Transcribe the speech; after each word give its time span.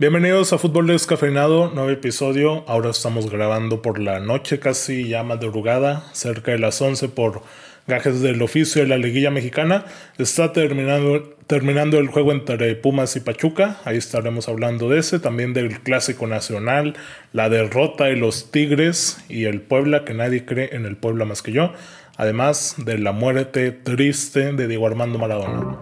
Bienvenidos 0.00 0.52
a 0.52 0.58
Fútbol 0.58 0.86
Descafeinado, 0.86 1.72
nuevo 1.74 1.90
episodio. 1.90 2.62
Ahora 2.68 2.90
estamos 2.90 3.28
grabando 3.32 3.82
por 3.82 3.98
la 3.98 4.20
noche, 4.20 4.60
casi 4.60 5.08
ya 5.08 5.24
madrugada, 5.24 6.04
cerca 6.12 6.52
de 6.52 6.60
las 6.60 6.80
11 6.80 7.08
por 7.08 7.42
gajes 7.88 8.20
del 8.20 8.40
oficio 8.40 8.80
de 8.80 8.86
la 8.86 8.96
liguilla 8.96 9.32
mexicana. 9.32 9.86
Está 10.16 10.52
terminando, 10.52 11.36
terminando 11.48 11.98
el 11.98 12.06
juego 12.06 12.30
entre 12.30 12.76
Pumas 12.76 13.16
y 13.16 13.20
Pachuca. 13.20 13.80
Ahí 13.84 13.96
estaremos 13.96 14.48
hablando 14.48 14.88
de 14.88 15.00
ese. 15.00 15.18
También 15.18 15.52
del 15.52 15.80
Clásico 15.80 16.28
Nacional, 16.28 16.94
la 17.32 17.48
derrota 17.48 18.04
de 18.04 18.14
los 18.14 18.52
Tigres 18.52 19.18
y 19.28 19.46
el 19.46 19.60
Puebla, 19.62 20.04
que 20.04 20.14
nadie 20.14 20.44
cree 20.44 20.76
en 20.76 20.86
el 20.86 20.96
Puebla 20.96 21.24
más 21.24 21.42
que 21.42 21.50
yo. 21.50 21.72
Además 22.16 22.76
de 22.78 22.98
la 22.98 23.10
muerte 23.10 23.72
triste 23.72 24.52
de 24.52 24.68
Diego 24.68 24.86
Armando 24.86 25.18
Maradona. 25.18 25.80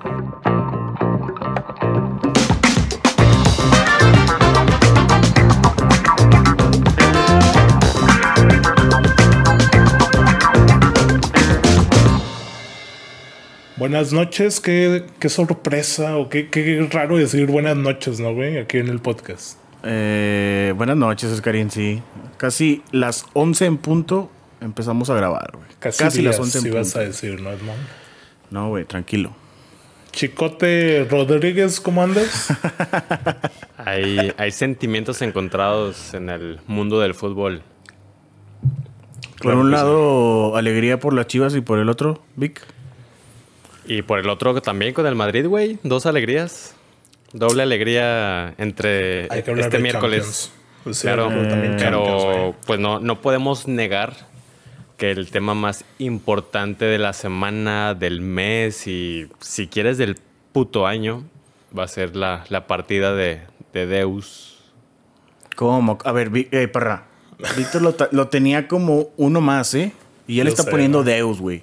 Buenas 13.77 14.11
noches, 14.11 14.61
qué, 14.61 15.05
qué 15.21 15.29
sorpresa 15.29 16.17
o 16.17 16.31
qué, 16.31 16.49
qué, 16.49 16.89
raro 16.91 17.19
decir 17.19 17.47
buenas 17.47 17.77
noches, 17.77 18.19
¿no, 18.21 18.33
güey? 18.33 18.57
Aquí 18.57 18.79
en 18.79 18.89
el 18.89 19.01
podcast. 19.01 19.59
Eh, 19.83 20.73
buenas 20.75 20.97
noches, 20.97 21.31
Oscarín, 21.31 21.71
sí. 21.71 22.03
Casi 22.39 22.83
las 22.91 23.27
11 23.35 23.67
en 23.67 23.77
punto 23.77 24.31
empezamos 24.63 25.11
a 25.11 25.15
grabar, 25.15 25.51
güey. 25.53 25.67
Casi, 25.79 26.23
las 26.23 26.41
11 26.41 26.59
en 26.59 26.63
si 26.63 26.69
punto. 26.71 26.79
vas 26.79 26.97
a 26.97 27.01
decir, 27.01 27.39
¿no, 27.43 27.51
hermano? 27.51 27.83
No, 28.51 28.71
güey, 28.71 28.87
tranquilo. 28.87 29.37
Chicote 30.11 31.07
Rodríguez, 31.11 31.79
¿cómo 31.79 32.03
andas? 32.03 32.49
hay, 33.77 34.33
hay 34.39 34.53
sentimientos 34.53 35.21
encontrados 35.21 36.15
en 36.15 36.31
el 36.31 36.61
mundo 36.67 36.99
del 36.99 37.13
fútbol. 37.13 37.63
Por 39.43 39.55
un 39.55 39.71
lado, 39.71 40.57
alegría 40.57 40.99
por 40.99 41.13
las 41.13 41.27
chivas 41.27 41.55
y 41.55 41.61
por 41.61 41.79
el 41.79 41.91
otro, 41.91 42.23
Vic. 42.37 42.63
Y 43.87 44.03
por 44.03 44.19
el 44.19 44.29
otro 44.29 44.61
también 44.61 44.95
con 44.95 45.07
el 45.07 45.15
Madrid, 45.15 45.47
güey. 45.47 45.79
Dos 45.83 46.07
alegrías. 46.07 46.75
Doble 47.33 47.63
alegría 47.63 48.55
entre 48.59 49.27
este 49.27 49.79
miércoles. 49.79 50.53
Pues 50.85 51.01
claro, 51.01 51.31
pero 51.79 52.55
pues 52.65 52.79
no, 52.79 53.01
no 53.01 53.21
podemos 53.21 53.67
negar 53.67 54.15
que 54.97 55.11
el 55.11 55.31
tema 55.31 55.55
más 55.55 55.85
importante 55.99 56.85
de 56.85 56.99
la 56.99 57.13
semana, 57.13 57.95
del 57.95 58.21
mes 58.21 58.87
y 58.87 59.29
si 59.41 59.67
quieres 59.67 59.99
del 59.99 60.17
puto 60.53 60.87
año 60.87 61.25
va 61.77 61.85
a 61.85 61.89
ser 61.89 62.17
la, 62.17 62.45
partida 62.67 63.15
de, 63.15 63.43
Deus. 63.73 64.59
¿Cómo? 65.55 65.99
A 66.05 66.13
ver, 66.13 66.31
eh, 66.35 66.69
parra. 66.69 67.05
Víctor 67.57 68.09
lo, 68.11 68.29
tenía 68.29 68.67
como 68.69 69.09
uno 69.19 69.43
más, 69.43 69.75
¿eh? 69.75 69.93
Y 70.27 70.41
él 70.41 70.49
está 70.49 70.65
poniendo 70.65 71.05
Deus, 71.05 71.41
güey. 71.41 71.63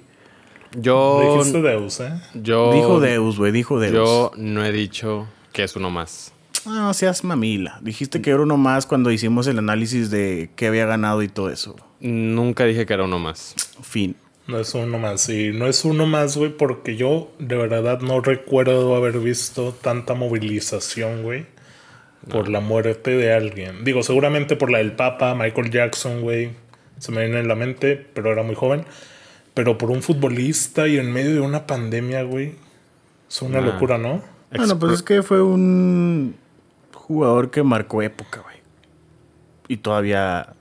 Yo. 0.76 1.36
Dijiste 1.38 1.62
Deus, 1.62 2.00
¿eh? 2.00 2.12
Yo, 2.34 2.72
dijo 2.72 3.00
Deus, 3.00 3.38
güey, 3.38 3.52
dijo 3.52 3.80
Deus. 3.80 3.92
Yo 3.92 4.32
no 4.36 4.64
he 4.64 4.72
dicho 4.72 5.26
que 5.52 5.64
es 5.64 5.76
uno 5.76 5.90
más. 5.90 6.32
No 6.66 6.94
seas 6.94 7.24
mamila. 7.24 7.78
Dijiste 7.82 8.22
que 8.22 8.30
era 8.30 8.40
uno 8.40 8.56
más 8.56 8.86
cuando 8.86 9.10
hicimos 9.10 9.46
el 9.46 9.58
análisis 9.58 10.10
de 10.10 10.50
qué 10.56 10.68
había 10.68 10.86
ganado 10.86 11.22
y 11.22 11.28
todo 11.28 11.50
eso. 11.50 11.76
Nunca 12.00 12.64
dije 12.64 12.86
que 12.86 12.94
era 12.94 13.04
uno 13.04 13.18
más. 13.18 13.54
Fin. 13.82 14.16
No 14.46 14.58
es 14.58 14.74
uno 14.74 14.98
más, 14.98 15.22
sí. 15.22 15.52
No 15.54 15.66
es 15.66 15.84
uno 15.84 16.06
más, 16.06 16.36
güey, 16.36 16.50
porque 16.50 16.96
yo 16.96 17.30
de 17.38 17.56
verdad 17.56 18.00
no 18.00 18.20
recuerdo 18.20 18.94
haber 18.94 19.18
visto 19.18 19.72
tanta 19.72 20.14
movilización, 20.14 21.22
güey, 21.22 21.46
por 22.30 22.48
la 22.48 22.60
muerte 22.60 23.12
de 23.16 23.32
alguien. 23.32 23.84
Digo, 23.84 24.02
seguramente 24.02 24.56
por 24.56 24.70
la 24.70 24.78
del 24.78 24.92
Papa, 24.92 25.34
Michael 25.34 25.70
Jackson, 25.70 26.20
güey. 26.20 26.50
Se 26.98 27.10
me 27.10 27.22
viene 27.22 27.40
en 27.40 27.48
la 27.48 27.54
mente, 27.54 27.96
pero 27.96 28.32
era 28.32 28.42
muy 28.42 28.54
joven. 28.54 28.84
Pero 29.54 29.78
por 29.78 29.90
un 29.90 30.02
futbolista 30.02 30.88
y 30.88 30.98
en 30.98 31.12
medio 31.12 31.34
de 31.34 31.40
una 31.40 31.66
pandemia, 31.66 32.22
güey. 32.24 32.56
Es 33.28 33.40
una 33.42 33.60
locura, 33.60 33.98
¿no? 33.98 34.22
Bueno, 34.54 34.78
pues 34.78 34.94
es 34.94 35.02
que 35.02 35.22
fue 35.22 35.42
un 35.42 36.36
jugador 36.92 37.50
que 37.50 37.62
marcó 37.62 38.02
época, 38.02 38.40
güey. 38.42 38.56
Y 39.68 39.78
todavía 39.78 40.54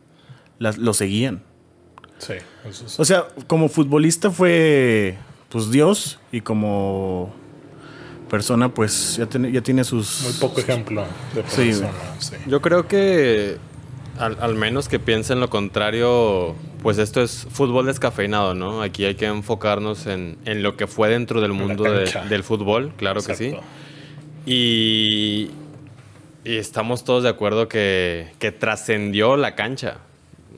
lo 0.59 0.93
seguían. 0.93 1.43
Sí, 2.19 2.35
eso 2.69 3.01
O 3.01 3.05
sea, 3.05 3.27
como 3.47 3.67
futbolista 3.67 4.31
fue 4.31 5.17
pues 5.49 5.69
Dios 5.69 6.19
y 6.31 6.41
como 6.41 7.33
persona 8.29 8.73
pues 8.73 9.17
ya, 9.17 9.25
tiene, 9.27 9.51
ya 9.51 9.61
tiene 9.61 9.83
sus... 9.83 10.23
Muy 10.23 10.33
poco 10.33 10.59
ejemplo 10.59 11.05
de 11.35 11.43
persona. 11.43 11.91
Sí. 12.19 12.35
Yo 12.47 12.61
creo 12.61 12.87
que 12.87 13.57
al, 14.19 14.56
menos 14.56 14.88
que 14.88 15.00
piensen 15.00 15.40
lo 15.40 15.50
contrario, 15.50 16.56
pues 16.81 16.97
esto 16.97 17.22
es 17.22 17.47
fútbol 17.50 17.88
descafeinado, 17.88 18.53
¿no? 18.53 18.81
Aquí 18.81 19.06
hay 19.06 19.16
que 19.16 19.25
enfocarnos 19.25 20.06
en, 20.06 20.38
lo 20.46 20.78
que 20.78 20.88
fue 20.88 21.09
dentro 21.09 21.41
del 21.41 21.53
mundo 21.53 21.84
del 21.84 22.44
fútbol, 22.44 22.94
claro 22.97 23.22
que 23.22 23.35
sí. 23.35 23.56
Y, 24.46 25.50
y, 26.44 26.57
estamos 26.57 27.03
todos 27.03 27.24
de 27.24 27.29
acuerdo 27.29 27.68
que, 27.68 28.31
que 28.40 28.51
trascendió 28.51 29.38
la 29.38 29.56
cancha. 29.56 29.97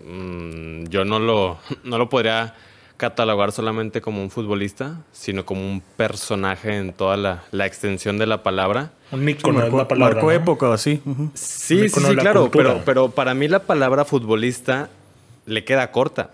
Mm, 0.06 0.86
yo 0.86 1.06
no 1.06 1.20
lo, 1.20 1.58
no 1.84 1.98
lo 1.98 2.10
podría 2.10 2.56
catalogar 2.98 3.52
solamente 3.52 4.02
como 4.02 4.22
un 4.22 4.30
futbolista, 4.30 5.02
sino 5.12 5.46
como 5.46 5.62
un 5.62 5.82
personaje 5.98 6.78
en 6.78 6.94
toda 6.94 7.18
la, 7.18 7.44
la 7.52 7.66
extensión 7.66 8.18
de 8.18 8.26
la 8.26 8.44
palabra. 8.44 8.92
Un 9.12 9.28
ícono 9.28 9.60
marcó, 9.60 9.78
la 9.78 9.88
palabra. 9.88 10.16
Marcó 10.16 10.32
época, 10.32 10.74
así. 10.74 11.02
Sí, 11.34 11.90
sí, 11.90 12.00
sí, 12.00 12.16
claro. 12.16 12.50
Pero, 12.52 12.82
pero 12.86 13.12
para 13.12 13.34
mí 13.34 13.48
la 13.48 13.60
palabra 13.60 14.06
futbolista 14.06 14.90
le 15.46 15.64
queda 15.64 15.92
corta. 15.92 16.32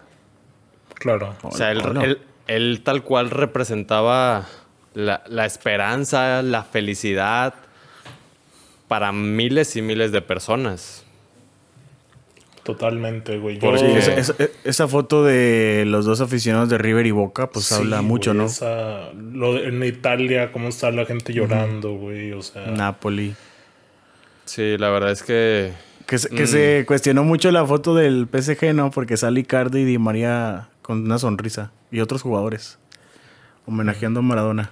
Claro. 0.95 1.33
O 1.41 1.51
sea, 1.51 1.71
él, 1.71 2.81
tal 2.83 3.03
cual 3.03 3.31
representaba 3.31 4.47
la, 4.93 5.23
la, 5.27 5.45
esperanza, 5.45 6.41
la 6.43 6.63
felicidad 6.63 7.55
para 8.87 9.11
miles 9.11 9.75
y 9.75 9.81
miles 9.81 10.11
de 10.11 10.21
personas. 10.21 11.05
Totalmente, 12.63 13.39
güey. 13.39 13.59
esa, 14.63 14.87
foto 14.87 15.23
de 15.23 15.83
los 15.87 16.05
dos 16.05 16.21
aficionados 16.21 16.69
de 16.69 16.77
River 16.77 17.07
y 17.07 17.11
Boca, 17.11 17.49
pues 17.49 17.71
habla 17.71 18.03
mucho, 18.03 18.35
¿no? 18.35 18.47
en 19.57 19.83
Italia, 19.83 20.51
cómo 20.51 20.67
está 20.67 20.91
la 20.91 21.05
gente 21.05 21.33
llorando, 21.33 21.93
güey. 21.95 22.33
O 22.33 22.41
sea. 22.43 22.67
Napoli. 22.67 23.33
Sí, 24.45 24.77
la 24.77 24.89
verdad 24.89 25.11
es 25.11 25.23
que. 25.23 25.71
Que, 26.05 26.17
se 26.17 26.81
mm. 26.81 26.85
cuestionó 26.85 27.23
mucho 27.23 27.51
la 27.51 27.65
foto 27.65 27.95
del 27.95 28.27
PSG, 28.27 28.73
¿no? 28.73 28.91
Porque 28.91 29.15
sale 29.15 29.39
Icardi 29.39 29.79
y 29.79 29.85
Di 29.85 29.97
María 29.97 30.67
con 30.81 31.03
una 31.03 31.17
sonrisa. 31.17 31.71
Y 31.89 32.01
otros 32.01 32.21
jugadores. 32.21 32.77
Homenajeando 33.65 34.19
a 34.19 34.23
Maradona. 34.23 34.71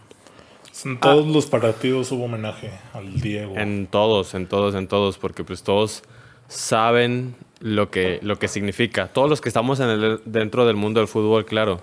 En 0.85 1.00
todos 1.00 1.27
los 1.27 1.45
partidos 1.45 2.11
hubo 2.11 2.25
homenaje 2.25 2.71
al 2.94 3.19
Diego. 3.21 3.56
En 3.56 3.88
todos, 3.88 4.33
en 4.33 4.47
todos, 4.47 4.75
en 4.75 4.88
todos. 4.88 5.17
Porque 5.17 5.44
pues 5.44 5.63
todos 5.63 6.03
saben 6.50 7.35
lo 7.59 7.90
que, 7.90 8.20
lo 8.22 8.40
que 8.40 8.47
significa. 8.47 9.08
Todos 9.08 9.30
los 9.30 9.42
que 9.42 9.50
estamos 9.50 9.80
en 9.80 9.90
el, 9.90 10.22
dentro 10.25 10.66
del 10.66 10.75
mundo 10.75 11.00
del 11.00 11.08
fútbol, 11.08 11.46
claro. 11.46 11.81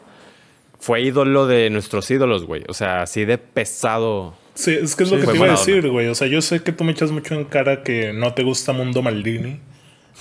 Fue 0.79 1.01
ídolo 1.01 1.47
de 1.47 1.71
nuestros 1.71 2.11
ídolos, 2.11 2.45
güey. 2.45 2.63
O 2.69 2.75
sea, 2.75 3.03
así 3.03 3.25
de 3.25 3.39
pesado. 3.39 4.35
Sí, 4.55 4.73
es 4.73 4.95
que 4.95 5.05
es 5.05 5.11
lo 5.11 5.19
que 5.19 5.27
te 5.27 5.37
iba 5.37 5.47
a 5.47 5.51
decir, 5.51 5.89
güey. 5.89 6.09
O 6.09 6.15
sea, 6.15 6.29
yo 6.29 6.41
sé 6.43 6.63
que 6.63 6.73
tú 6.73 6.85
me 6.85 6.93
echas 6.93 7.11
mucho 7.11 7.35
en 7.35 7.45
cara 7.45 7.83
que 7.83 8.13
no 8.13 8.35
te 8.35 8.43
gusta 8.43 8.73
Mundo 8.73 9.03
Maldini. 9.03 9.61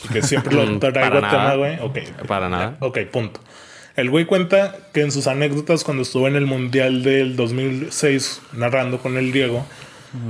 Y 0.04 0.14
que 0.14 0.22
siempre 0.22 0.56
lo 0.56 0.80
traigo 0.80 1.18
a 1.18 1.30
tema, 1.30 1.56
güey. 1.56 1.78
Para 2.28 2.50
nada. 2.50 2.78
Ok, 2.80 3.00
punto. 3.12 3.40
El 3.96 4.10
güey 4.10 4.26
cuenta 4.26 4.78
que 4.94 5.02
en 5.02 5.12
sus 5.12 5.28
anécdotas 5.28 5.86
cuando 5.86 6.04
estuvo 6.04 6.28
en 6.28 6.36
el 6.36 6.46
Mundial 6.46 7.02
del 7.02 7.38
2006 7.38 8.42
narrando 8.54 9.00
con 9.00 9.18
el 9.18 9.32
Diego, 9.32 9.66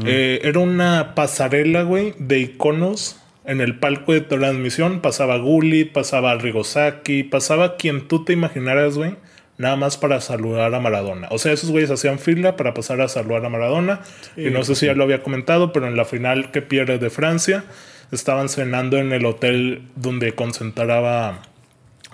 eh, 0.06 0.40
era 0.44 0.60
una 0.60 1.16
pasarela, 1.16 1.84
güey, 1.84 2.14
de 2.20 2.40
iconos 2.40 3.18
en 3.46 3.62
el 3.62 3.78
palco 3.80 4.14
de 4.14 4.22
transmisión 4.22 5.02
pasaba 5.02 5.38
Gullit, 5.38 5.92
pasaba 5.92 6.36
Rigosaki, 6.36 7.24
pasaba 7.24 7.78
quien 7.78 8.08
tú 8.08 8.24
te 8.24 8.34
imaginaras, 8.34 8.98
güey. 8.98 9.16
Nada 9.58 9.78
más 9.78 9.98
para 9.98 10.20
saludar 10.20 10.74
a 10.74 10.80
Maradona. 10.82 11.30
O 11.32 11.38
sea, 11.38 11.54
esos 11.54 11.72
güeyes 11.72 11.90
hacían 11.90 12.20
fila 12.20 12.58
para 12.58 12.74
pasar 12.74 13.00
a 13.00 13.08
saludar 13.08 13.46
a 13.46 13.50
Maradona. 13.50 14.02
y 14.36 14.50
no 14.50 14.64
sé 14.64 14.76
si 14.76 14.88
ya 14.88 14.94
lo 14.94 15.04
había 15.04 15.24
comentado, 15.24 15.72
pero 15.72 15.88
en 15.88 15.96
la 15.96 16.04
final 16.04 16.52
que 16.52 16.62
pierde 16.62 16.98
de 16.98 17.10
Francia, 17.10 17.64
estaban 18.12 18.50
cenando 18.50 18.98
en 18.98 19.14
el 19.14 19.26
hotel 19.26 19.84
donde 19.96 20.34
concentraba 20.34 21.44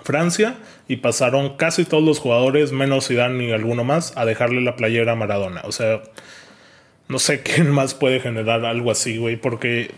Francia 0.04 0.56
y 0.86 0.96
pasaron 0.96 1.56
casi 1.56 1.84
todos 1.84 2.04
los 2.04 2.20
jugadores, 2.20 2.72
menos 2.72 3.08
Zidane 3.08 3.48
y 3.48 3.52
alguno 3.52 3.82
más, 3.82 4.12
a 4.16 4.24
dejarle 4.24 4.60
la 4.60 4.76
playera 4.76 5.12
a 5.12 5.16
Maradona. 5.16 5.62
O 5.64 5.72
sea, 5.72 6.02
no 7.08 7.18
sé 7.18 7.42
quién 7.42 7.70
más 7.70 7.94
puede 7.94 8.20
generar 8.20 8.64
algo 8.64 8.90
así, 8.90 9.16
güey, 9.16 9.36
porque 9.36 9.90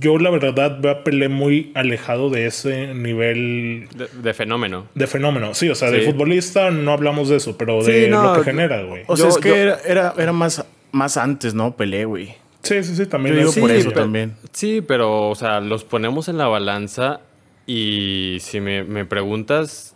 yo 0.00 0.18
la 0.18 0.30
verdad 0.30 0.78
veo 0.80 0.90
a 0.92 1.04
Pelé 1.04 1.28
muy 1.28 1.70
alejado 1.74 2.30
de 2.30 2.46
ese 2.46 2.94
nivel 2.94 3.88
de, 4.22 4.34
fenómeno. 4.34 4.86
De 4.94 5.06
fenómeno, 5.06 5.54
sí, 5.54 5.68
o 5.68 5.74
sea, 5.74 5.90
de 5.90 6.02
futbolista 6.02 6.70
no 6.70 6.92
hablamos 6.92 7.28
de 7.28 7.36
eso, 7.36 7.56
pero 7.56 7.82
de 7.82 8.08
lo 8.08 8.34
que 8.34 8.44
genera, 8.44 8.82
güey. 8.82 9.04
O 9.06 9.16
sea, 9.16 9.28
es 9.28 9.38
que 9.38 9.60
era, 9.60 10.12
era, 10.16 10.32
más, 10.32 10.64
más 10.90 11.16
antes, 11.16 11.54
¿no? 11.54 11.76
Pelé, 11.76 12.04
güey. 12.04 12.34
Sí, 12.62 12.82
sí, 12.84 12.94
sí, 12.94 13.06
también. 13.06 13.34
Yo 13.34 13.40
digo 13.40 13.50
es- 13.52 13.58
por 13.58 13.70
Sí, 13.70 13.76
eso 13.76 13.88
pero- 13.90 14.02
también. 14.02 14.34
Sí, 14.52 14.80
pero, 14.80 15.28
o 15.30 15.34
sea, 15.34 15.60
los 15.60 15.84
ponemos 15.84 16.28
en 16.28 16.38
la 16.38 16.46
balanza 16.46 17.20
y 17.66 18.38
si 18.40 18.60
me, 18.60 18.84
me 18.84 19.04
preguntas, 19.04 19.94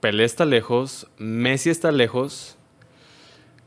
Pelé 0.00 0.24
está 0.24 0.44
lejos, 0.44 1.08
Messi 1.18 1.70
está 1.70 1.90
lejos, 1.90 2.57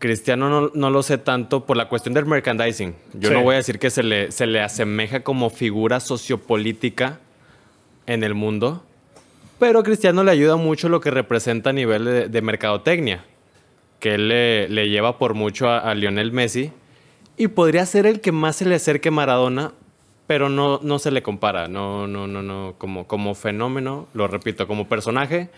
Cristiano 0.02 0.50
no, 0.50 0.72
no 0.74 0.90
lo 0.90 1.02
sé 1.04 1.18
tanto 1.18 1.66
por 1.66 1.78
la 1.78 1.88
cuestión 1.88 2.14
del 2.14 2.26
merchandising. 2.26 2.94
Yo 3.14 3.30
Sí. 3.30 3.34
no 3.34 3.44
voy 3.44 3.54
a 3.54 3.58
decir 3.58 3.80
que 3.80 3.90
se 3.90 4.04
le, 4.04 4.32
se 4.34 4.48
le 4.48 4.60
asemeja 4.60 5.22
como 5.22 5.50
figura 5.50 6.02
sociopolítica 6.02 7.20
en 8.08 8.24
el 8.26 8.34
mundo, 8.34 8.84
pero 9.60 9.80
a 9.80 9.84
Cristiano 9.84 10.24
le 10.24 10.32
ayuda 10.32 10.58
mucho 10.58 10.90
lo 10.90 11.00
que 11.00 11.12
representa 11.12 11.70
a 11.70 11.74
nivel 11.74 12.04
de, 12.04 12.28
de 12.28 12.42
mercadotecnia, 12.42 13.24
que 14.00 14.16
él 14.16 14.28
le, 14.28 14.68
le 14.68 14.90
lleva 14.90 15.18
por 15.18 15.36
mucho 15.36 15.70
a, 15.70 15.78
a 15.78 15.94
Lionel 15.96 16.32
Messi 16.34 16.72
y 17.38 17.48
podría 17.48 17.86
ser 17.86 18.06
el 18.08 18.20
que 18.20 18.32
más 18.32 18.56
se 18.58 18.66
le 18.66 18.76
acerque 18.76 19.10
a 19.10 19.12
Maradona, 19.12 19.72
pero 20.28 20.50
no, 20.50 20.80
no 20.82 20.98
se 20.98 21.12
le 21.12 21.22
compara, 21.22 21.68
no, 21.68 22.08
no, 22.08 22.26
no, 22.26 22.42
no, 22.42 22.74
como, 22.80 23.06
como 23.08 23.36
fenómeno, 23.36 24.08
lo 24.16 24.28
repito, 24.28 24.66
como 24.68 24.88
personaje, 24.90 25.50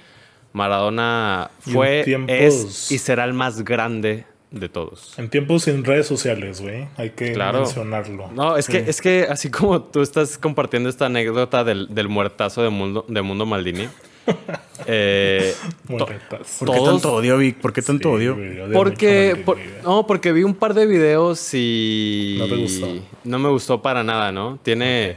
Maradona 0.52 1.50
fue, 1.60 2.04
es 2.28 2.92
y 2.92 2.98
será 3.00 3.24
el 3.24 3.34
más 3.34 3.64
grande 3.64 4.26
de 4.54 4.70
todos. 4.70 5.18
En 5.18 5.30
tiempos 5.30 5.64
sin 5.64 5.84
redes 5.84 6.08
sociales, 6.08 6.62
güey. 6.62 6.88
Hay 6.96 7.10
que 7.10 7.34
Claro. 7.34 7.60
mencionarlo. 7.62 8.32
No, 8.32 8.56
es 8.56 8.68
que, 8.68 8.78
es 8.78 9.02
que 9.02 9.28
así 9.30 9.50
como 9.50 9.82
tú 9.82 10.02
estás 10.02 10.38
compartiendo 10.38 10.88
esta 10.90 11.08
anécdota 11.08 11.64
del, 11.66 11.88
del 11.94 12.08
muertazo 12.08 12.62
de 12.64 12.70
Mundo, 12.70 13.04
de 13.08 13.22
Mundo 13.24 13.46
Maldini, 13.48 13.90
eh, 14.86 15.54
retas. 15.90 16.58
¿Por 16.60 16.72
qué 16.72 16.80
tanto 16.82 17.14
odio, 17.14 17.38
Vic? 17.38 17.58
¿Por 17.58 17.74
qué 17.74 17.82
tanto 17.82 18.10
Sí, 18.10 18.16
odio? 18.16 18.36
güey, 18.36 18.60
odio 18.60 18.74
Porque, 18.74 19.42
por- 19.44 19.58
no, 19.84 20.06
porque 20.08 20.32
vi 20.32 20.44
un 20.44 20.54
par 20.54 20.74
de 20.76 20.86
videos 20.86 21.50
y 21.54 22.36
No 22.40 22.48
te 22.48 22.56
gustó. 22.56 22.88
no 23.24 23.40
me 23.40 23.50
gustó 23.50 23.82
para 23.82 24.04
nada, 24.04 24.32
¿no? 24.32 24.60
Tiene, 24.62 25.16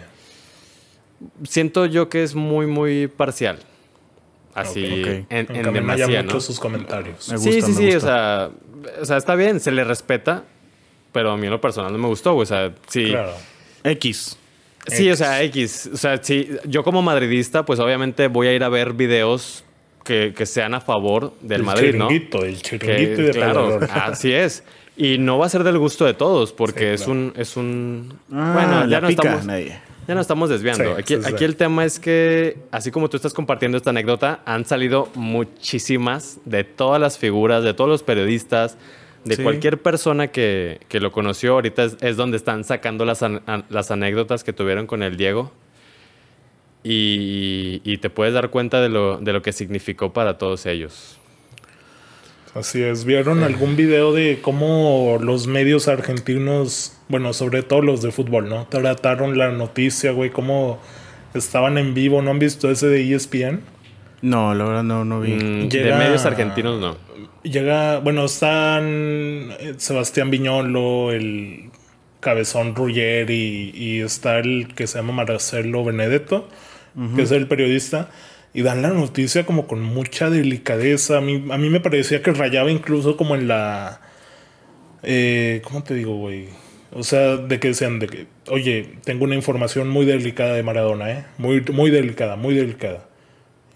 siento 1.44 1.86
yo 1.86 2.08
que 2.08 2.22
es 2.22 2.34
muy, 2.34 2.66
muy 2.66 3.06
parcial. 3.06 3.58
Así, 4.54 4.86
Ok, 4.86 5.00
ok. 5.00 5.26
en, 5.28 5.56
en 5.56 5.62
¿no? 5.86 6.22
mucho 6.24 6.40
sus 6.40 6.58
comentarios. 6.58 7.28
Me 7.30 7.36
sí, 7.36 7.50
gusta, 7.60 7.66
sí, 7.66 7.72
me 7.82 7.90
sí, 7.90 7.96
o 7.96 8.00
sea, 8.00 8.50
o 9.00 9.04
sea, 9.04 9.16
está 9.16 9.34
bien, 9.34 9.60
se 9.60 9.70
le 9.72 9.84
respeta, 9.84 10.44
pero 11.12 11.30
a 11.32 11.36
mí 11.36 11.44
en 11.46 11.52
lo 11.52 11.60
personal 11.60 11.92
no 11.92 11.98
me 11.98 12.08
gustó, 12.08 12.32
güey, 12.34 12.42
o 12.44 12.46
sea, 12.46 12.72
sí. 12.88 13.06
Claro. 13.06 13.32
X. 13.84 14.38
Sí, 14.88 15.10
o 15.10 15.16
sea, 15.16 15.42
X. 15.42 15.90
O 15.92 15.96
sea, 15.96 16.16
sí, 16.22 16.48
yo 16.66 16.82
como 16.84 17.02
madridista, 17.02 17.64
pues 17.64 17.80
obviamente 17.80 18.28
voy 18.28 18.46
a 18.48 18.52
ir 18.52 18.62
a 18.62 18.68
ver 18.68 18.92
videos 18.92 19.64
que, 20.04 20.32
que 20.36 20.46
sean 20.46 20.74
a 20.74 20.80
favor 20.80 21.32
del 21.40 21.60
el 21.60 21.66
Madrid, 21.66 21.94
¿no? 21.96 22.06
chiringuito, 22.08 22.44
el 22.44 22.62
Que, 22.62 22.78
chiringuito 22.78 23.22
y 23.22 23.24
de 23.24 23.30
claro, 23.32 23.80
así 23.92 24.32
es. 24.32 24.62
Y 24.96 25.18
no 25.18 25.38
va 25.38 25.46
a 25.46 25.48
ser 25.48 25.62
del 25.64 25.78
gusto 25.78 26.04
de 26.04 26.14
todos, 26.14 26.52
porque 26.52 26.80
Sí, 26.80 26.86
es 26.94 27.02
claro. 27.04 27.12
un, 27.20 27.32
es 27.36 27.56
un. 27.56 28.18
Ah, 28.32 28.52
bueno, 28.54 28.86
ya 28.88 29.00
no 29.00 29.08
pica, 29.08 29.22
estamos. 29.22 29.44
nadie. 29.46 29.78
Ya 30.08 30.14
nos 30.14 30.22
estamos 30.22 30.48
desviando. 30.50 30.84
Sí, 30.84 30.90
aquí 31.00 31.16
sí, 31.16 31.22
sí. 31.22 31.34
aquí 31.34 31.44
el 31.44 31.56
tema 31.56 31.84
es 31.84 31.98
que, 31.98 32.58
así 32.70 32.90
como 32.90 33.08
tú 33.10 33.16
estás 33.16 33.34
compartiendo 33.34 33.76
esta 33.76 33.90
anécdota, 33.90 34.40
han 34.44 34.64
salido 34.64 35.08
muchísimas 35.14 36.38
de 36.44 36.64
todas 36.64 37.00
las 37.00 37.18
figuras, 37.18 37.64
de 37.64 37.74
todos 37.74 37.90
los 37.90 38.02
periodistas, 38.02 38.78
de 39.24 39.36
cualquier 39.42 39.82
persona 39.82 40.28
que, 40.28 40.78
que 40.88 41.00
lo 41.00 41.10
conoció. 41.10 41.54
Ahorita 41.54 41.82
es, 41.84 41.96
es 42.00 42.16
donde 42.16 42.36
están 42.36 42.62
sacando 42.62 43.04
las, 43.04 43.24
an- 43.24 43.42
las 43.68 43.90
anécdotas 43.90 44.44
que 44.44 44.52
tuvieron 44.52 44.86
con 44.86 45.02
el 45.02 45.16
Diego. 45.16 45.50
Y, 46.84 47.80
y 47.82 47.98
te 47.98 48.10
puedes 48.10 48.32
dar 48.32 48.50
cuenta 48.50 48.80
de 48.80 48.88
lo, 48.88 49.18
de 49.18 49.32
lo 49.32 49.42
que 49.42 49.52
significó 49.52 50.12
para 50.12 50.38
todos 50.38 50.66
ellos. 50.66 51.18
Así 52.58 52.82
es. 52.82 53.04
¿Vieron 53.04 53.42
algún 53.42 53.76
video 53.76 54.12
de 54.14 54.38
cómo 54.40 55.18
los 55.20 55.46
medios 55.46 55.88
argentinos, 55.88 56.96
bueno, 57.08 57.32
sobre 57.32 57.62
todo 57.62 57.82
los 57.82 58.00
de 58.02 58.12
fútbol, 58.12 58.48
¿no? 58.48 58.66
Trataron 58.66 59.36
la 59.36 59.50
noticia, 59.50 60.12
güey, 60.12 60.30
cómo 60.30 60.78
estaban 61.34 61.76
en 61.76 61.92
vivo. 61.92 62.22
¿No 62.22 62.30
han 62.30 62.38
visto 62.38 62.70
ese 62.70 62.86
de 62.88 63.14
ESPN? 63.14 63.60
No, 64.22 64.54
la 64.54 64.64
verdad 64.64 64.82
no, 64.84 65.04
no 65.04 65.20
vi. 65.20 65.32
Mm, 65.34 65.68
Llega- 65.68 65.98
De 65.98 66.04
medios 66.04 66.24
argentinos, 66.24 66.80
no. 66.80 66.96
Llega, 67.42 67.98
bueno, 67.98 68.24
están 68.24 68.84
eh, 69.60 69.74
Sebastián 69.76 70.30
Viñolo, 70.30 71.12
el 71.12 71.70
Cabezón 72.20 72.74
Ruggeri 72.74 73.70
y 73.74 74.00
está 74.00 74.38
el 74.38 74.68
que 74.74 74.86
se 74.86 74.98
llama 74.98 75.12
Marcelo 75.12 75.84
Benedetto, 75.84 76.48
que 77.14 77.22
es 77.22 77.30
el 77.30 77.46
periodista, 77.46 78.08
y 78.54 78.62
dan 78.62 78.82
la 78.82 78.88
noticia 78.88 79.44
como 79.46 79.66
con 79.66 79.82
mucha 79.82 80.30
delicadeza. 80.30 81.18
A 81.18 81.20
mí, 81.20 81.44
a 81.50 81.58
mí 81.58 81.68
me 81.70 81.80
parecía 81.80 82.22
que 82.22 82.32
rayaba 82.32 82.70
incluso 82.70 83.16
como 83.16 83.34
en 83.34 83.48
la... 83.48 84.00
Eh, 85.02 85.60
¿Cómo 85.64 85.82
te 85.84 85.94
digo, 85.94 86.16
güey? 86.16 86.48
O 86.92 87.02
sea, 87.02 87.36
de 87.36 87.60
que 87.60 87.68
decían 87.68 87.98
de 87.98 88.06
que, 88.06 88.26
oye, 88.48 88.94
tengo 89.04 89.24
una 89.24 89.34
información 89.34 89.88
muy 89.88 90.06
delicada 90.06 90.54
de 90.54 90.62
Maradona, 90.62 91.10
¿eh? 91.10 91.24
Muy, 91.36 91.60
muy 91.72 91.90
delicada, 91.90 92.36
muy 92.36 92.54
delicada. 92.54 93.06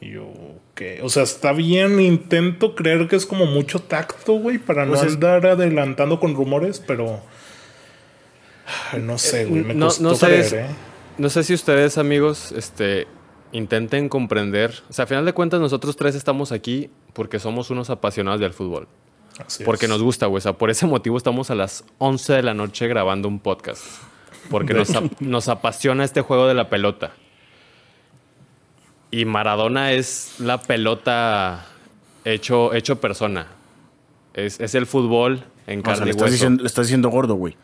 Y 0.01 0.13
yo, 0.13 0.33
¿qué? 0.75 1.01
O 1.03 1.11
sea, 1.11 1.25
está 1.25 1.53
bien, 1.53 2.01
intento 2.01 2.75
creer 2.75 3.07
que 3.09 3.17
es 3.17 3.27
como 3.27 3.45
mucho 3.45 3.81
tacto, 3.81 4.33
güey, 4.35 4.57
para 4.57 4.87
no 4.87 4.93
Pues 4.95 5.03
es- 5.05 5.15
andar 5.15 5.45
adelantando 5.47 6.19
con 6.19 6.35
rumores, 6.35 6.83
pero. 6.85 7.21
No 8.99 9.19
sé, 9.19 9.45
güey, 9.45 9.63
me 9.65 9.75
No- 9.75 9.87
costó 9.87 10.03
no 10.05 10.15
sé, 10.15 10.27
creer, 10.27 10.55
¿eh? 10.55 10.67
No 11.19 11.29
sé 11.29 11.43
si 11.45 11.53
ustedes, 11.55 11.99
amigos, 11.99 12.53
este, 12.57 13.07
intenten 13.53 14.09
comprender. 14.09 14.83
O 14.89 14.93
sea, 14.93 15.05
a 15.05 15.07
final 15.09 15.25
de 15.25 15.33
cuentas, 15.33 15.61
nosotros 15.61 15.97
tres 15.97 16.15
estamos 16.15 16.53
aquí 16.53 16.91
porque 17.13 17.39
somos 17.39 17.71
unos 17.71 17.91
apasionados 17.91 18.41
del 18.41 18.53
fútbol. 18.53 18.87
Así 19.45 19.65
Porque 19.65 19.87
es. 19.87 19.91
nos 19.91 20.03
gusta, 20.03 20.27
güey. 20.27 20.39
O 20.39 20.41
sea, 20.43 20.53
por 20.55 20.71
ese 20.71 20.87
motivo 20.87 21.17
estamos 21.17 21.51
a 21.51 21.55
las 21.55 21.85
11 21.99 22.33
de 22.35 22.43
la 22.43 22.53
noche 22.55 22.87
grabando 22.89 23.27
un 23.29 23.39
podcast. 23.41 23.83
Porque 24.51 24.75
nos, 24.75 24.95
ap- 24.95 25.21
nos 25.21 25.49
apasiona 25.49 26.05
este 26.05 26.21
juego 26.21 26.47
de 26.47 26.55
la 26.55 26.69
pelota. 26.69 27.13
Y 29.11 29.25
Maradona 29.25 29.93
es 29.93 30.35
la 30.39 30.61
pelota 30.61 31.67
hecho, 32.25 32.75
hecho 32.75 33.01
persona. 33.01 33.47
Es, 34.35 34.61
es 34.61 34.75
el 34.75 34.87
fútbol 34.87 35.45
en 35.67 35.81
O 35.81 35.83
sea, 35.85 35.95
carne 35.95 36.05
le 36.05 36.09
y 36.09 36.11
estás, 36.11 36.23
hueso. 36.23 36.33
diciendo, 36.33 36.63
le 36.63 36.67
estás 36.67 36.87
diciendo 36.87 37.09
gordo, 37.09 37.35
güey. 37.35 37.57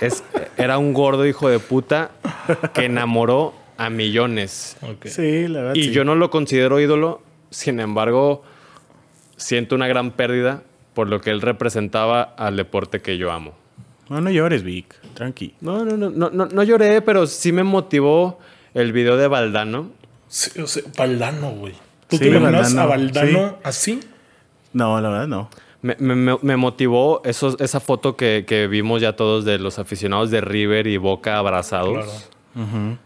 Es, 0.00 0.22
era 0.56 0.78
un 0.78 0.92
gordo 0.92 1.26
hijo 1.26 1.48
de 1.48 1.58
puta 1.60 2.10
que 2.74 2.84
enamoró 2.86 3.54
a 3.78 3.90
millones. 3.90 4.76
Ok. 4.82 5.06
Sí, 5.06 5.48
la 5.48 5.60
verdad. 5.60 5.74
Y 5.74 5.84
sí. 5.84 5.90
yo 5.92 6.04
no 6.04 6.14
lo 6.14 6.30
considero 6.30 6.80
ídolo, 6.80 7.22
sin 7.50 7.80
embargo, 7.80 8.42
siento 9.36 9.74
una 9.74 9.88
gran 9.88 10.10
pérdida 10.12 10.62
por 10.94 11.08
lo 11.08 11.20
que 11.20 11.30
él 11.30 11.40
representaba 11.40 12.22
al 12.22 12.56
deporte 12.56 13.00
que 13.02 13.18
yo 13.18 13.32
amo. 13.32 13.54
No, 14.08 14.20
no 14.20 14.30
llores, 14.30 14.62
Vic. 14.62 14.94
Tranqui. 15.14 15.54
No, 15.60 15.84
no, 15.84 15.96
no, 15.96 16.10
no, 16.10 16.30
no, 16.30 16.46
no 16.46 16.62
lloré, 16.62 17.00
pero 17.02 17.26
sí 17.26 17.52
me 17.52 17.64
motivó 17.64 18.38
el 18.74 18.92
video 18.92 19.16
de 19.16 19.26
Valdano. 19.28 19.90
Sí, 20.28 20.60
o 20.60 20.66
sea, 20.66 20.82
Valdano, 20.96 21.50
güey. 21.52 21.74
¿Tú 22.08 22.16
Sí, 22.18 22.24
te 22.24 22.28
imaginas 22.28 22.74
Valdano, 22.74 22.82
a 22.82 22.86
Valdano 22.86 23.48
sí. 23.48 23.54
así? 23.64 24.00
No, 24.72 25.00
la 25.00 25.08
verdad 25.08 25.26
no. 25.28 25.48
Me, 25.82 25.96
me- 25.98 26.38
me- 26.40 26.56
motivó 26.56 27.22
esos, 27.24 27.56
esa 27.60 27.78
foto 27.80 28.16
que, 28.16 28.44
que 28.46 28.66
vimos 28.68 29.00
ya 29.02 29.16
todos 29.16 29.44
de 29.44 29.58
los 29.58 29.78
aficionados 29.78 30.30
de 30.30 30.40
River 30.40 30.86
y 30.86 30.96
Boca 30.96 31.36
abrazados. 31.38 32.24
Claro. 32.54 32.98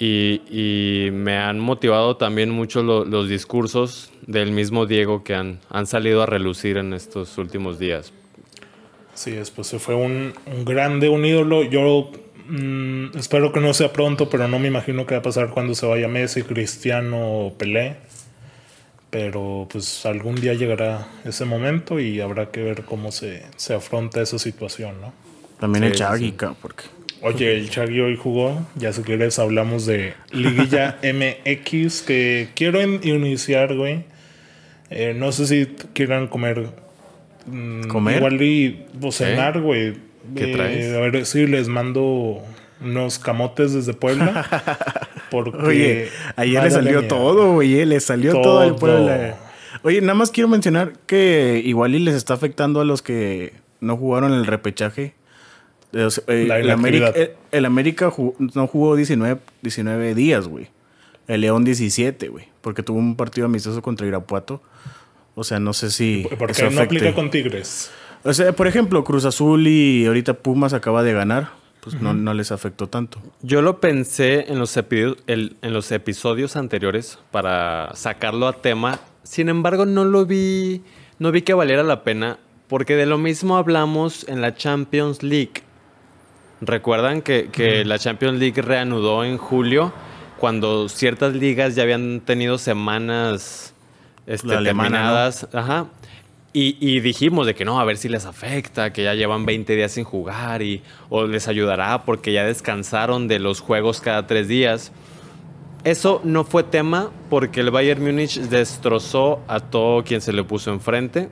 Y, 0.00 0.42
y 0.48 1.10
me 1.10 1.36
han 1.38 1.58
motivado 1.58 2.16
también 2.16 2.50
mucho 2.50 2.82
lo- 2.84 3.04
los 3.04 3.28
discursos 3.28 4.12
del 4.26 4.52
mismo 4.52 4.86
Diego 4.86 5.24
que 5.24 5.34
han, 5.34 5.58
han 5.70 5.86
salido 5.88 6.22
a 6.22 6.26
relucir 6.26 6.76
en 6.76 6.92
estos 6.92 7.36
últimos 7.36 7.78
días. 7.80 8.12
Sí, 9.14 9.32
es, 9.32 9.50
pues 9.50 9.66
se 9.66 9.80
fue 9.80 9.96
un, 9.96 10.32
un 10.46 10.64
grande, 10.64 11.08
un 11.08 11.24
ídolo. 11.24 11.64
Yo 11.64 12.12
mm, 12.48 13.16
espero 13.18 13.50
que 13.52 13.58
no 13.58 13.74
sea 13.74 13.92
pronto, 13.92 14.30
pero 14.30 14.46
no 14.46 14.60
me 14.60 14.68
imagino 14.68 15.04
qué 15.04 15.14
va 15.16 15.18
a 15.18 15.22
pasar 15.22 15.50
cuando 15.50 15.74
se 15.74 15.86
vaya 15.86 16.06
Messi, 16.06 16.42
Cristiano 16.44 17.46
o 17.46 17.54
Pelé. 17.54 17.96
Pero 19.10 19.66
pues 19.70 20.04
algún 20.06 20.34
día 20.36 20.52
llegará 20.54 21.08
ese 21.24 21.44
momento 21.46 21.98
y 21.98 22.20
habrá 22.20 22.50
que 22.50 22.62
ver 22.62 22.84
cómo 22.84 23.10
se, 23.10 23.42
se 23.56 23.74
afronta 23.74 24.20
esa 24.20 24.38
situación, 24.38 25.00
¿no? 25.00 25.12
También 25.58 25.84
Sí, 25.84 25.90
el 25.90 25.96
Chagui, 25.96 26.34
porque... 26.60 26.84
Oye, 27.22 27.56
el 27.56 27.68
Chagui 27.70 28.00
hoy 28.00 28.16
jugó. 28.16 28.64
Ya 28.76 28.92
si 28.92 29.02
quieres 29.02 29.38
hablamos 29.38 29.86
de 29.86 30.14
Liguilla 30.30 30.98
MX 31.02 32.02
que 32.02 32.48
quiero 32.54 32.80
in- 32.82 33.00
iniciar, 33.02 33.74
güey. 33.74 34.04
Eh, 34.90 35.14
no 35.16 35.32
sé 35.32 35.46
si 35.46 35.66
quieran 35.94 36.28
comer. 36.28 36.68
mm, 37.46 37.82
¿Comer? 37.88 38.16
Igual 38.18 38.42
y 38.42 38.86
o 39.02 39.10
cenar, 39.12 39.60
güey. 39.60 39.94
¿Qué 40.36 40.50
Eh, 40.50 40.54
traes? 40.54 40.94
A 40.94 41.00
ver 41.00 41.26
si 41.26 41.46
les 41.46 41.68
mando 41.68 42.40
unos 42.80 43.18
camotes 43.18 43.72
desde 43.74 43.94
Puebla. 43.94 44.46
Porque 45.30 45.56
Oye, 45.58 46.08
ayer 46.36 46.62
le 46.62 46.70
salió 46.70 47.00
mía. 47.00 47.08
todo, 47.08 47.52
güey. 47.54 47.80
eh, 47.80 47.86
Le 47.86 48.00
salió 48.00 48.32
todo, 48.32 48.60
al 48.60 48.68
Todo. 48.70 48.78
Puebla. 48.78 49.36
Oye, 49.82 50.00
nada 50.00 50.14
más 50.14 50.30
quiero 50.30 50.48
mencionar 50.48 50.92
que 51.06 51.60
igual 51.64 51.94
y 51.94 51.98
les 51.98 52.14
está 52.14 52.34
afectando 52.34 52.80
a 52.80 52.84
los 52.84 53.02
que 53.02 53.52
no 53.80 53.96
jugaron 53.96 54.32
el 54.32 54.46
repechaje. 54.46 55.14
Eh, 55.92 56.08
eh, 56.26 56.44
La 56.46 56.58
el, 56.58 56.70
América, 56.70 57.12
eh, 57.14 57.34
el 57.50 57.64
América 57.64 58.10
ju- 58.10 58.34
no 58.54 58.66
jugó 58.66 58.94
19, 58.96 59.40
19 59.62 60.14
días, 60.14 60.46
güey. 60.48 60.68
El 61.26 61.42
León 61.42 61.64
17, 61.64 62.28
güey. 62.28 62.46
Porque 62.60 62.82
tuvo 62.82 62.98
un 62.98 63.16
partido 63.16 63.46
amistoso 63.46 63.80
contra 63.82 64.06
Irapuato. 64.06 64.62
O 65.34 65.44
sea, 65.44 65.58
no 65.60 65.72
sé 65.72 65.90
si. 65.90 66.26
Porque 66.38 66.52
eso 66.52 66.70
no 66.70 66.80
aplica 66.82 67.14
con 67.14 67.30
Tigres. 67.30 67.90
O 68.24 68.32
sea, 68.32 68.52
por 68.52 68.66
ejemplo, 68.66 69.04
Cruz 69.04 69.24
Azul 69.24 69.66
y 69.68 70.04
ahorita 70.06 70.34
Pumas 70.34 70.72
acaba 70.74 71.02
de 71.02 71.12
ganar. 71.12 71.50
Pues 71.80 72.00
no, 72.02 72.12
no 72.12 72.34
les 72.34 72.50
afectó 72.50 72.88
tanto. 72.88 73.20
Yo 73.40 73.62
lo 73.62 73.78
pensé 73.80 74.46
en 74.52 74.58
los, 74.58 74.76
epi- 74.76 75.16
el- 75.26 75.56
en 75.62 75.72
los 75.72 75.90
episodios 75.92 76.56
anteriores 76.56 77.18
para 77.30 77.94
sacarlo 77.94 78.48
a 78.48 78.54
tema. 78.60 78.98
Sin 79.22 79.48
embargo, 79.48 79.86
no 79.86 80.04
lo 80.04 80.26
vi. 80.26 80.82
No 81.18 81.30
vi 81.30 81.42
que 81.42 81.54
valiera 81.54 81.82
la 81.82 82.02
pena. 82.02 82.38
Porque 82.66 82.96
de 82.96 83.06
lo 83.06 83.16
mismo 83.16 83.56
hablamos 83.56 84.28
en 84.28 84.40
la 84.42 84.54
Champions 84.54 85.22
League. 85.22 85.62
Recuerdan 86.60 87.22
que, 87.22 87.50
que 87.50 87.84
la 87.84 87.98
Champions 87.98 88.38
League 88.38 88.60
reanudó 88.60 89.24
en 89.24 89.38
julio. 89.38 89.92
Cuando 90.38 90.88
ciertas 90.88 91.34
ligas 91.34 91.74
ya 91.74 91.82
habían 91.82 92.20
tenido 92.20 92.58
semanas 92.58 93.74
este, 94.26 94.54
alemana, 94.54 94.98
terminadas. 94.98 95.48
Ajá. 95.52 95.86
Y, 96.52 96.76
y 96.80 97.00
dijimos 97.00 97.46
de 97.46 97.54
que 97.54 97.64
no, 97.64 97.78
a 97.78 97.84
ver 97.84 97.98
si 97.98 98.08
les 98.08 98.24
afecta, 98.24 98.92
que 98.92 99.04
ya 99.04 99.14
llevan 99.14 99.46
20 99.46 99.76
días 99.76 99.92
sin 99.92 100.04
jugar 100.04 100.62
y 100.62 100.82
o 101.08 101.26
les 101.26 101.46
ayudará 101.46 102.04
porque 102.04 102.32
ya 102.32 102.44
descansaron 102.44 103.28
de 103.28 103.38
los 103.38 103.60
juegos 103.60 104.00
cada 104.00 104.26
tres 104.26 104.48
días. 104.48 104.92
Eso 105.84 106.20
no 106.24 106.44
fue 106.44 106.64
tema 106.64 107.10
porque 107.30 107.60
el 107.60 107.70
Bayern 107.70 108.02
Múnich 108.02 108.38
destrozó 108.40 109.42
a 109.46 109.60
todo 109.60 110.02
quien 110.04 110.20
se 110.20 110.32
le 110.32 110.42
puso 110.42 110.72
enfrente, 110.72 111.30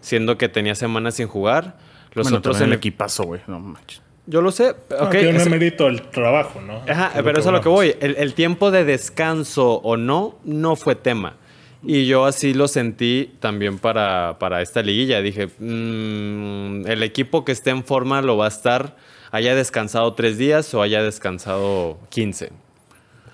siendo 0.00 0.38
que 0.38 0.48
tenía 0.48 0.74
semanas 0.74 1.14
sin 1.14 1.26
jugar. 1.26 1.78
Los 2.12 2.26
bueno, 2.26 2.38
otros 2.38 2.60
en 2.60 2.68
el 2.68 2.74
equipazo, 2.74 3.24
güey. 3.24 3.40
No 3.46 3.58
manches. 3.58 4.07
Yo 4.30 4.42
lo 4.42 4.50
sé. 4.52 4.74
Ah, 4.90 5.04
ok, 5.04 5.10
tiene 5.10 5.38
es- 5.38 5.48
mérito 5.48 5.86
el 5.88 6.02
trabajo, 6.10 6.60
¿no? 6.60 6.82
Ajá, 6.86 7.12
pero 7.14 7.30
eso 7.32 7.40
es 7.40 7.46
a 7.46 7.52
lo 7.52 7.60
que 7.62 7.68
voy. 7.70 7.94
El, 8.00 8.14
el 8.16 8.34
tiempo 8.34 8.70
de 8.70 8.84
descanso 8.84 9.76
o 9.76 9.96
no, 9.96 10.38
no 10.44 10.76
fue 10.76 10.94
tema. 10.94 11.36
Y 11.82 12.06
yo 12.06 12.26
así 12.26 12.52
lo 12.54 12.68
sentí 12.68 13.32
también 13.40 13.78
para, 13.78 14.38
para 14.38 14.60
esta 14.60 14.82
liguilla. 14.82 15.22
Dije, 15.22 15.46
mm, 15.58 16.86
el 16.86 17.02
equipo 17.02 17.44
que 17.44 17.52
esté 17.52 17.70
en 17.70 17.84
forma 17.84 18.20
lo 18.20 18.36
va 18.36 18.44
a 18.46 18.48
estar, 18.48 18.96
haya 19.30 19.54
descansado 19.54 20.12
tres 20.12 20.36
días 20.36 20.74
o 20.74 20.82
haya 20.82 21.02
descansado 21.02 21.98
15. 22.10 22.50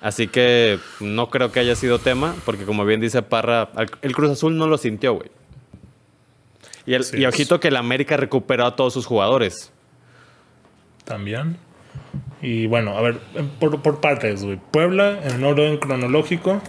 Así 0.01 0.29
que 0.29 0.79
no 1.01 1.29
creo 1.31 1.51
que 1.51 1.59
haya 1.61 1.75
sido 1.75 1.99
tema, 1.99 2.37
porque 2.45 2.65
como 2.67 2.85
bien 2.85 3.01
dice 3.01 3.23
Parra, 3.23 3.71
el 4.03 4.13
Cruz 4.15 4.31
Azul 4.31 4.57
no 4.59 4.67
lo 4.69 4.77
sintió, 4.79 5.15
güey. 5.15 5.31
Y, 6.87 6.93
el, 6.95 7.05
y 7.15 7.25
ojito 7.25 7.59
que 7.59 7.69
el 7.69 7.77
América 7.77 8.17
recuperó 8.19 8.67
a 8.67 8.77
todos 8.77 8.93
sus 8.93 9.07
jugadores. 9.07 9.73
También. 11.05 11.57
Y 12.43 12.67
bueno, 12.67 12.97
a 12.97 13.01
ver, 13.03 13.19
por, 13.61 13.81
por 13.83 14.01
partes, 14.01 14.45
güey. 14.45 14.59
Puebla, 14.71 15.19
en 15.25 15.43
orden 15.45 15.79
cronológico. 15.79 16.61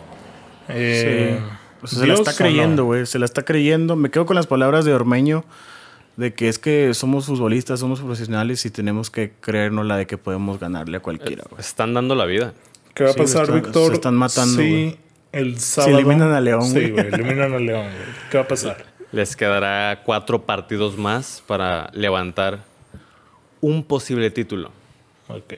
Eh, 0.70 1.40
O 1.82 1.88
sea, 1.88 2.00
se 2.00 2.08
la 2.08 2.14
¿Dios 2.16 2.28
está 2.28 2.44
creyendo, 2.44 2.86
güey. 2.86 3.06
Se 3.06 3.20
la 3.20 3.26
está 3.26 3.44
creyendo. 3.44 3.96
Me 3.96 4.10
quedo 4.10 4.26
con 4.26 4.36
las 4.36 4.48
palabras 4.48 4.86
de 4.86 4.94
Ormeño 4.94 5.44
de 6.18 6.34
que 6.34 6.48
es 6.48 6.60
que 6.60 6.94
somos 6.94 7.26
futbolistas, 7.26 7.80
somos 7.82 8.00
profesionales 8.00 8.66
y 8.66 8.70
tenemos 8.72 9.10
que 9.10 9.34
creernos 9.42 9.86
la 9.86 9.98
de 9.98 10.08
que 10.08 10.18
podemos 10.18 10.60
ganarle 10.60 10.98
a 10.98 11.00
cualquiera, 11.02 11.44
güey. 11.50 11.60
Están 11.60 11.94
dando 11.94 12.16
la 12.16 12.26
vida. 12.26 12.54
¿Qué 12.94 13.04
va 13.04 13.10
a 13.10 13.14
Sí, 13.14 13.20
pasar, 13.20 13.44
están- 13.44 13.62
Víctor? 13.62 13.88
se 13.90 13.94
están 13.96 14.16
matando, 14.16 14.62
Sí, 14.62 14.98
el 15.34 15.60
sábado. 15.60 15.98
eliminan 15.98 16.32
a 16.32 16.40
León, 16.40 16.64
Sí, 16.64 16.74
güey. 16.80 16.92
güey, 16.92 17.08
eliminan 17.08 17.54
a 17.54 17.60
León, 17.60 17.84
güey. 17.84 18.30
¿Qué 18.32 18.38
va 18.38 18.46
a 18.46 18.48
pasar? 18.48 18.78
Les 19.12 19.36
quedará 19.36 20.02
cuatro 20.06 20.44
partidos 20.46 20.98
más 20.98 21.44
para 21.46 21.90
levantar 21.94 22.60
un 23.68 23.84
posible 23.84 24.30
título. 24.32 24.72
Ok. 25.28 25.54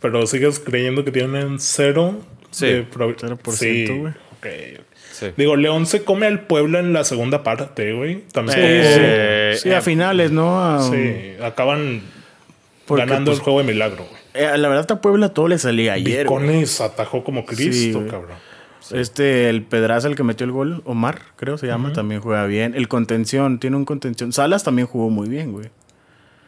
Pero 0.00 0.26
sigues 0.26 0.58
creyendo 0.60 1.04
que 1.04 1.10
tienen 1.12 1.58
cero. 1.58 2.14
Sí, 2.50 2.66
de 2.66 2.88
prob- 2.88 3.16
0%, 3.16 3.52
Sí, 3.52 3.86
güey. 3.86 4.12
ok. 4.12 4.80
Sí. 5.12 5.26
Digo, 5.36 5.56
León 5.56 5.86
se 5.86 6.04
come 6.04 6.26
al 6.26 6.42
Puebla 6.46 6.78
en 6.78 6.92
la 6.92 7.02
segunda 7.04 7.42
parte, 7.42 7.92
güey. 7.92 8.22
También. 8.32 8.56
Eh, 8.60 9.56
sí, 9.60 9.70
a 9.72 9.80
finales, 9.82 10.30
¿no? 10.30 10.60
A- 10.62 10.82
sí, 10.88 11.32
acaban 11.42 12.02
Porque, 12.86 13.04
ganando 13.04 13.30
pues, 13.32 13.38
el 13.38 13.44
juego 13.44 13.58
de 13.58 13.66
milagro, 13.66 14.04
güey. 14.08 14.22
eh, 14.34 14.56
la 14.56 14.68
verdad, 14.68 14.92
a 14.92 15.00
Puebla 15.00 15.30
todo 15.30 15.48
le 15.48 15.58
salía 15.58 15.94
ayer. 15.94 16.26
güey. 16.26 16.42
Vicones 16.46 16.80
atajó 16.80 17.24
como 17.24 17.44
Cristo, 17.44 17.72
Sí, 17.72 17.92
güey. 17.92 18.06
cabrón. 18.08 18.36
Este, 18.92 19.50
el 19.50 19.62
Pedraza, 19.64 20.08
el 20.08 20.14
que 20.14 20.22
metió 20.22 20.46
el 20.46 20.52
gol, 20.52 20.80
Omar, 20.86 21.20
creo 21.36 21.58
se 21.58 21.66
llama, 21.66 21.92
también 21.92 22.20
juega 22.22 22.46
bien. 22.46 22.74
El 22.74 22.88
contención, 22.88 23.58
tiene 23.58 23.76
un 23.76 23.84
contención. 23.84 24.32
Salas 24.32 24.64
también 24.64 24.86
jugó 24.86 25.10
muy 25.10 25.28
bien, 25.28 25.52
güey. 25.52 25.68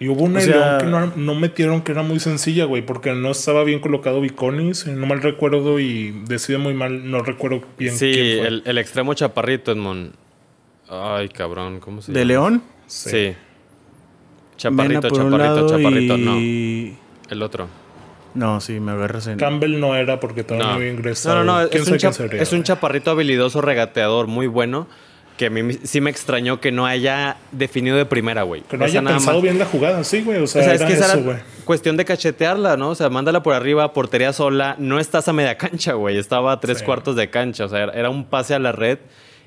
Y 0.00 0.08
hubo 0.08 0.24
una 0.24 0.38
O 0.38 0.42
de 0.42 0.46
sea- 0.46 0.78
León 0.78 0.80
que 0.80 0.86
no, 0.86 1.12
no 1.34 1.34
metieron 1.38 1.82
que 1.82 1.92
era 1.92 2.02
muy 2.02 2.18
sencilla, 2.20 2.64
güey, 2.64 2.80
porque 2.84 3.12
no 3.12 3.30
estaba 3.30 3.62
bien 3.64 3.78
colocado 3.80 4.20
Viconis, 4.20 4.78
si 4.80 4.90
no 4.90 5.06
mal 5.06 5.20
recuerdo, 5.22 5.78
y 5.78 6.10
decide 6.26 6.56
muy 6.58 6.74
mal, 6.74 7.08
no 7.10 7.20
recuerdo 7.22 7.60
bien 7.78 7.94
Sí, 7.96 8.10
quién 8.12 8.38
fue. 8.38 8.48
el, 8.48 8.62
el 8.64 8.78
extremo 8.78 9.12
chaparrito, 9.14 9.70
Edmond. 9.72 10.12
Ay, 10.88 11.28
cabrón, 11.28 11.78
¿cómo 11.80 12.00
se 12.02 12.10
De 12.12 12.20
llama? 12.20 12.28
León, 12.28 12.62
Sí. 12.86 13.10
Sí. 13.10 13.34
Chaparrito, 14.56 15.08
chaparrito, 15.10 15.66
chaparrito. 15.68 16.16
y... 16.18 16.92
No, 16.92 17.30
el 17.30 17.42
otro. 17.42 17.68
No, 18.34 18.60
sí, 18.60 18.78
me 18.78 18.92
agarras 18.92 19.26
en... 19.26 19.38
Campbell 19.38 19.80
no 19.80 19.94
era 19.96 20.20
porque 20.20 20.44
todavía 20.44 20.66
no, 20.66 20.70
No, 20.72 20.76
había 20.76 20.92
no, 20.92 20.98
ingresado. 20.98 21.44
no, 21.44 21.62
no, 21.62 21.68
¿Quién 21.68 21.82
es 21.82 21.88
sabe 21.88 21.94
un, 21.96 21.98
quién 22.00 22.12
chap- 22.12 22.16
sería, 22.16 22.42
es 22.42 22.52
un 22.52 22.62
chaparrito 22.62 23.10
habilidoso 23.10 23.60
regateador 23.60 24.26
muy 24.28 24.46
bueno 24.46 24.86
que 25.40 25.46
a 25.46 25.50
mí 25.50 25.72
sí 25.84 26.02
me 26.02 26.10
extrañó 26.10 26.60
que 26.60 26.70
no 26.70 26.84
haya 26.84 27.38
definido 27.50 27.96
de 27.96 28.04
primera, 28.04 28.42
güey. 28.42 28.60
Que 28.60 28.76
no 28.76 28.84
O 28.84 28.88
sea, 28.88 28.92
haya 28.92 29.00
nada 29.00 29.16
pensado 29.16 29.38
más- 29.38 29.42
bien 29.42 29.58
la 29.58 29.64
jugada, 29.64 30.04
sí, 30.04 30.20
güey. 30.20 30.36
O 30.42 30.46
sea, 30.46 30.60
O 30.60 30.64
sea, 30.66 30.74
es 30.74 30.80
era 30.82 30.86
que 30.88 30.94
eso, 30.96 31.18
era 31.30 31.42
cuestión 31.64 31.96
de 31.96 32.04
cachetearla, 32.04 32.76
¿no? 32.76 32.90
O 32.90 32.94
sea, 32.94 33.08
mándala 33.08 33.42
por 33.42 33.54
arriba, 33.54 33.90
portería 33.94 34.34
sola. 34.34 34.76
No 34.78 35.00
estás 35.00 35.28
a 35.28 35.32
media 35.32 35.56
cancha, 35.56 35.94
güey. 35.94 36.18
Estaba 36.18 36.52
a 36.52 36.60
tres 36.60 36.80
Sí. 36.80 36.84
cuartos 36.84 37.16
de 37.16 37.30
cancha. 37.30 37.64
O 37.64 37.68
sea, 37.70 37.84
era- 37.84 37.92
era 37.94 38.10
un 38.10 38.26
pase 38.26 38.52
a 38.52 38.58
la 38.58 38.72
red. 38.72 38.98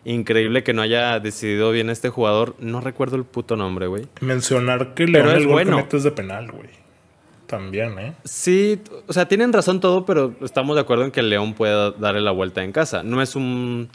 Increíble 0.04 0.64
que 0.64 0.74
no 0.74 0.82
haya 0.82 1.20
decidido 1.20 1.70
bien 1.70 1.92
este 1.92 2.10
jugador. 2.10 2.56
No 2.58 2.82
recuerdo 2.82 3.16
el 3.16 3.24
puto 3.24 3.56
nombre, 3.56 3.86
güey. 3.86 4.08
Mencionar 4.20 4.96
que 4.96 5.06
León 5.06 5.28
es 5.30 5.34
el 5.36 5.44
gol 5.46 5.52
bueno. 5.54 5.78
que 5.78 5.84
mete 5.84 5.98
es 5.98 6.04
de 6.04 6.12
penal, 6.12 6.52
güey. 6.52 6.70
También, 7.46 8.00
¿eh? 8.00 8.14
Sí, 8.24 8.80
o 9.08 9.14
sea, 9.14 9.28
tienen 9.28 9.54
razón 9.54 9.80
todo, 9.80 10.06
pero 10.08 10.34
estamos 10.42 10.76
de 10.76 10.82
acuerdo 10.82 11.06
en 11.06 11.12
que 11.12 11.22
León 11.22 11.54
pueda 11.54 11.92
darle 11.92 12.22
la 12.22 12.32
vuelta 12.32 12.64
en 12.64 12.72
casa. 12.72 13.04
No 13.04 13.22
es 13.22 13.36
un. 13.36 13.90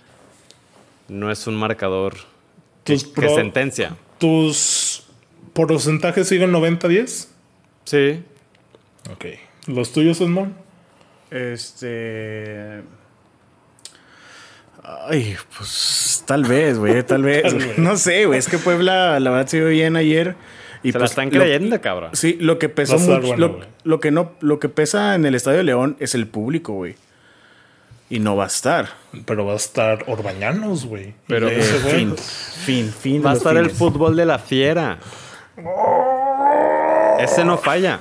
No 1.08 1.30
es 1.30 1.46
un 1.46 1.56
marcador 1.56 2.14
que, 2.84 2.98
sentencia. 2.98 3.96
¿Tus 4.18 5.04
porcentajes 5.52 6.28
siguen 6.28 6.52
90-10? 6.52 7.28
Sí. 7.84 8.22
Ok. 9.12 9.24
¿Los 9.66 9.92
tuyos, 9.92 10.20
Edmond? 10.20 10.52
Este... 11.30 12.82
Ay, 14.82 15.36
pues 15.56 16.22
tal 16.26 16.44
vez, 16.44 16.78
güey, 16.78 17.02
tal 17.02 17.22
vez. 17.22 17.42
Tal 17.42 17.54
güey. 17.54 17.66
vez. 17.68 17.78
No 17.78 17.96
sé, 17.96 18.24
güey, 18.26 18.38
es 18.38 18.48
que 18.48 18.58
Puebla 18.58 19.20
la 19.20 19.30
verdad 19.30 19.46
se 19.46 19.58
vio 19.60 19.68
bien 19.68 19.96
ayer. 19.96 20.34
Y 20.82 20.92
Se 20.92 20.98
la 20.98 21.02
pues, 21.02 21.10
están 21.10 21.26
lo- 21.30 21.40
creyendo, 21.40 21.80
cabrón. 21.80 22.10
Sí, 22.14 22.38
lo 22.40 22.58
que 22.58 22.68
pesó 22.68 22.98
mucho, 22.98 23.20
bueno, 23.20 23.36
lo, 23.36 23.60
lo 23.84 24.00
que 24.00 24.10
no, 24.10 24.32
lo 24.40 24.58
que 24.60 24.68
pesa 24.68 25.14
en 25.14 25.26
el 25.26 25.34
Estadio 25.34 25.62
León 25.62 25.96
es 26.00 26.14
el 26.14 26.26
público, 26.26 26.72
güey. 26.72 26.94
Y 28.10 28.18
no 28.20 28.36
va 28.36 28.44
a 28.44 28.46
estar. 28.46 28.88
Pero 29.26 29.44
va 29.44 29.52
a 29.52 29.56
estar 29.56 30.04
Orbañanos, 30.06 30.86
güey. 30.86 31.14
Pero- 31.26 31.48
Eh, 31.48 31.58
ese 31.58 31.78
fin, 31.80 32.16
fin, 32.16 32.92
fin. 32.92 33.22
Va 33.24 33.32
a 33.32 33.34
estar 33.34 33.56
el 33.56 33.70
fútbol 33.70 34.16
de 34.16 34.24
la 34.26 34.38
fiera. 34.38 34.98
Ese 37.18 37.44
no 37.44 37.58
falla. 37.58 38.00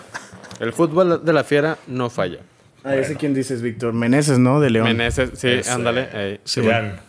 El 0.60 0.74
fútbol 0.74 1.24
de 1.24 1.34
la 1.34 1.44
fiera 1.44 1.78
no 1.88 2.10
falla. 2.10 2.40
Ah, 2.84 2.96
ese 2.96 3.16
quién 3.16 3.34
dices, 3.34 3.62
Víctor. 3.62 3.94
Meneses, 3.94 4.40
¿no? 4.40 4.60
De 4.60 4.70
León. 4.70 4.88
Meneses, 4.88 5.32
sí, 5.36 5.50
Ese. 5.50 5.70
ándale. 5.72 6.08
ey. 6.14 6.40
Sí, 6.46 6.62
Vean. 6.62 7.00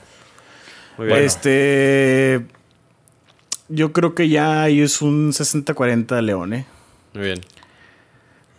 Muy 0.97 1.07
bien. 1.07 1.21
Este. 1.23 2.45
Yo 3.69 3.93
creo 3.93 4.15
que 4.15 4.29
ya 4.29 4.63
ahí 4.63 4.81
es 4.81 5.03
un 5.03 5.33
60-40 5.33 6.17
de 6.17 6.23
León, 6.23 6.53
¿eh? 6.55 6.67
Muy 7.15 7.25
bien. 7.25 7.41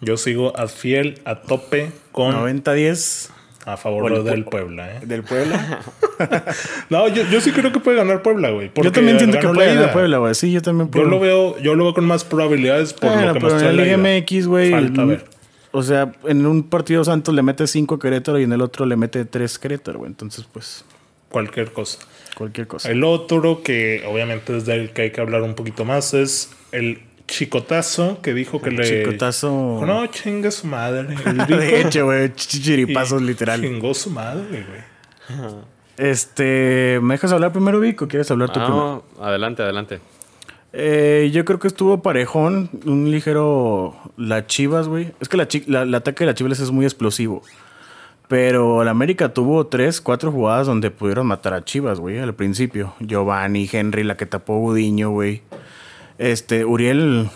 Yo 0.01 0.15
sigo 0.17 0.55
a 0.57 0.67
fiel, 0.67 1.19
a 1.25 1.41
tope 1.41 1.91
con 2.13 2.33
90-10 2.35 3.31
a 3.65 3.77
favor 3.77 4.11
el 4.11 4.23
del 4.23 4.45
pu- 4.45 4.49
Puebla, 4.49 4.95
¿eh? 4.95 4.99
del 5.05 5.23
Puebla. 5.23 5.79
No, 6.89 7.07
yo, 7.07 7.23
yo 7.29 7.39
sí 7.41 7.51
creo 7.51 7.71
que 7.71 7.79
puede 7.79 7.97
ganar 7.97 8.21
Puebla, 8.21 8.49
güey. 8.51 8.71
yo 8.75 8.91
también 8.91 9.17
siento 9.19 9.39
que 9.39 9.47
puede 9.47 9.67
ganar 9.69 9.83
ida. 9.85 9.93
Puebla, 9.93 10.17
güey. 10.17 10.35
Sí, 10.35 10.51
yo 10.51 10.61
también 10.61 10.89
Yo 10.91 11.03
lo 11.03 11.19
veo, 11.19 11.57
yo 11.59 11.75
lo 11.75 11.85
veo 11.85 11.93
con 11.93 12.05
más 12.05 12.23
probabilidades 12.23 12.93
por 12.93 13.11
lo 13.11 13.33
que 13.33 13.39
pero 13.39 13.49
mostró 13.53 13.69
en 13.69 13.77
la 13.77 13.83
Liga. 13.83 13.97
MX, 13.97 14.47
güey. 14.47 14.71
Falta 14.71 15.05
ver. 15.05 15.25
O 15.71 15.83
sea, 15.83 16.11
en 16.25 16.45
un 16.45 16.63
partido 16.63 17.03
Santos 17.03 17.33
le 17.35 17.41
mete 17.43 17.67
5 17.67 17.99
Querétaro 17.99 18.39
y 18.39 18.43
en 18.43 18.51
el 18.53 18.61
otro 18.61 18.85
le 18.85 18.95
mete 18.97 19.23
3 19.25 19.59
Querétaro, 19.59 19.99
güey. 19.99 20.09
Entonces, 20.09 20.45
pues, 20.51 20.83
Cualquier 21.29 21.71
cosa. 21.71 21.99
cualquier 22.35 22.65
cosa. 22.67 22.89
El 22.89 23.03
otro 23.03 23.61
que 23.63 24.03
obviamente 24.07 24.57
es 24.57 24.65
del 24.65 24.89
que 24.91 25.03
hay 25.03 25.11
que 25.11 25.21
hablar 25.21 25.43
un 25.43 25.53
poquito 25.53 25.85
más 25.85 26.13
es 26.15 26.49
el 26.71 27.01
chicotazo 27.29 28.21
que 28.21 28.33
dijo 28.33 28.61
que 28.61 28.71
le... 28.71 28.83
Chicotazo. 28.83 29.81
No, 29.85 30.05
chinga 30.07 30.51
su 30.51 30.67
madre. 30.67 31.15
De 31.47 31.81
hecho, 31.81 32.05
güey. 32.05 32.33
Chichiripazos, 32.33 33.21
literal. 33.21 33.61
Chingó 33.61 33.93
su 33.93 34.09
madre, 34.09 34.65
güey. 34.67 35.61
Este. 35.97 36.99
¿Me 37.01 37.15
dejas 37.15 37.31
hablar 37.31 37.51
primero, 37.51 37.79
Vic, 37.79 38.01
o 38.01 38.07
quieres 38.07 38.29
hablar 38.31 38.51
tú 38.51 38.59
Ah, 38.59 38.65
primero? 38.65 39.03
no, 39.17 39.23
adelante, 39.25 39.61
adelante. 39.63 39.99
Eh, 40.71 41.29
yo 41.33 41.45
creo 41.45 41.59
que 41.59 41.67
estuvo 41.67 42.01
parejón, 42.01 42.69
un 42.85 43.09
ligero 43.11 43.95
la 44.17 44.45
Chivas, 44.45 44.87
güey. 44.87 45.11
Es 45.19 45.27
que 45.29 45.37
la 45.37 45.47
la- 45.67 45.81
el 45.83 45.95
ataque 45.95 46.23
de 46.23 46.27
la 46.27 46.33
Chivas 46.35 46.59
es 46.59 46.71
muy 46.71 46.85
explosivo. 46.85 47.41
Pero 48.27 48.83
la 48.83 48.91
América 48.91 49.33
tuvo 49.33 49.65
tres, 49.65 50.01
cuatro 50.01 50.31
jugadas 50.31 50.67
donde 50.67 50.91
pudieron 50.91 51.25
matar 51.25 51.55
a 51.55 51.65
Chivas, 51.65 51.99
güey, 51.99 52.19
al 52.19 52.35
principio. 52.35 52.93
Giovanni, 52.99 53.67
Henry, 53.71 54.03
la 54.03 54.15
que 54.17 54.27
tapó 54.27 54.59
Gudiño, 54.59 55.09
güey. 55.09 55.41
Este, 56.19 56.65
Uriel, 56.65 57.29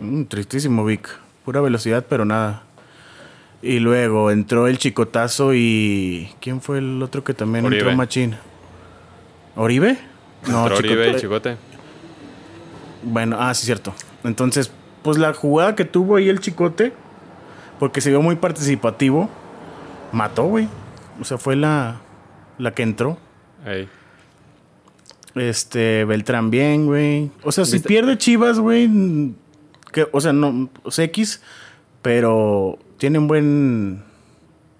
mm, 0.00 0.24
tristísimo, 0.24 0.84
Vic. 0.86 1.08
Pura 1.44 1.60
velocidad, 1.60 2.06
pero 2.08 2.24
nada. 2.24 2.62
Y 3.62 3.78
luego 3.78 4.30
entró 4.30 4.66
el 4.66 4.78
Chicotazo 4.78 5.54
y. 5.54 6.32
¿Quién 6.40 6.62
fue 6.62 6.78
el 6.78 7.02
otro 7.02 7.22
que 7.22 7.34
también 7.34 7.66
Oribe. 7.66 7.82
entró 7.82 7.96
Machín? 7.96 8.36
¿Oribe? 9.54 9.98
No, 10.48 10.64
Oribe 10.64 11.10
y 11.10 11.16
Chicote. 11.16 11.56
Bueno, 13.02 13.36
ah, 13.38 13.52
sí, 13.52 13.66
cierto. 13.66 13.94
Entonces, 14.24 14.72
pues 15.02 15.18
la 15.18 15.34
jugada 15.34 15.76
que 15.76 15.84
tuvo 15.84 16.16
ahí 16.16 16.30
el 16.30 16.40
Chicote, 16.40 16.94
porque 17.78 18.00
se 18.00 18.08
vio 18.08 18.22
muy 18.22 18.36
participativo, 18.36 19.28
mató, 20.12 20.44
güey. 20.44 20.68
O 21.20 21.24
sea, 21.24 21.36
fue 21.36 21.54
la, 21.54 22.00
la 22.56 22.72
que 22.72 22.82
entró. 22.82 23.18
Ey. 23.66 23.88
Este, 25.36 26.04
Beltrán 26.04 26.50
bien, 26.50 26.86
güey. 26.86 27.30
O 27.42 27.52
sea, 27.52 27.64
si 27.64 27.78
pierde 27.78 28.16
Chivas, 28.18 28.58
güey, 28.58 28.88
que, 29.92 30.08
o 30.10 30.20
sea, 30.20 30.32
no, 30.32 30.68
o 30.82 30.90
sea, 30.90 31.04
X, 31.06 31.40
pero 32.02 32.78
tiene 32.98 33.18
un 33.18 33.28
buen, 33.28 34.02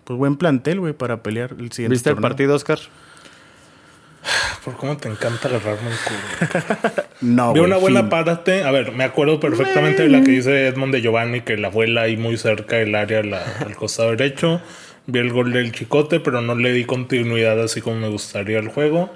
pues 0.04 0.18
buen 0.18 0.36
plantel, 0.36 0.80
güey, 0.80 0.92
para 0.94 1.22
pelear 1.22 1.50
el 1.58 1.70
siguiente 1.72 1.94
¿Viste 1.94 2.10
el 2.10 2.16
partido, 2.16 2.54
Oscar? 2.54 2.78
Por 4.64 4.76
cómo 4.76 4.96
te 4.96 5.08
encanta 5.08 5.48
agarrarme 5.48 5.90
el 5.90 5.96
culo. 5.98 6.92
No, 7.22 7.52
Vi 7.54 7.60
una 7.60 7.76
buena 7.78 8.00
fin. 8.00 8.08
parte. 8.10 8.62
A 8.64 8.70
ver, 8.70 8.92
me 8.92 9.04
acuerdo 9.04 9.40
perfectamente 9.40 10.02
de 10.02 10.08
la 10.10 10.22
que 10.22 10.32
dice 10.32 10.66
Edmond 10.66 10.92
de 10.92 11.00
Giovanni, 11.00 11.40
que 11.40 11.56
la 11.56 11.70
fue 11.70 11.86
ahí 11.98 12.16
muy 12.18 12.36
cerca 12.36 12.76
del 12.76 12.94
área 12.94 13.22
la- 13.22 13.42
al 13.64 13.74
costado 13.74 14.10
derecho. 14.10 14.60
Vi 15.06 15.20
el 15.20 15.32
gol 15.32 15.52
del 15.52 15.72
Chicote, 15.72 16.20
pero 16.20 16.42
no 16.42 16.54
le 16.56 16.72
di 16.72 16.84
continuidad 16.84 17.62
así 17.62 17.80
como 17.80 17.96
me 17.96 18.08
gustaría 18.08 18.58
al 18.58 18.68
juego. 18.68 19.10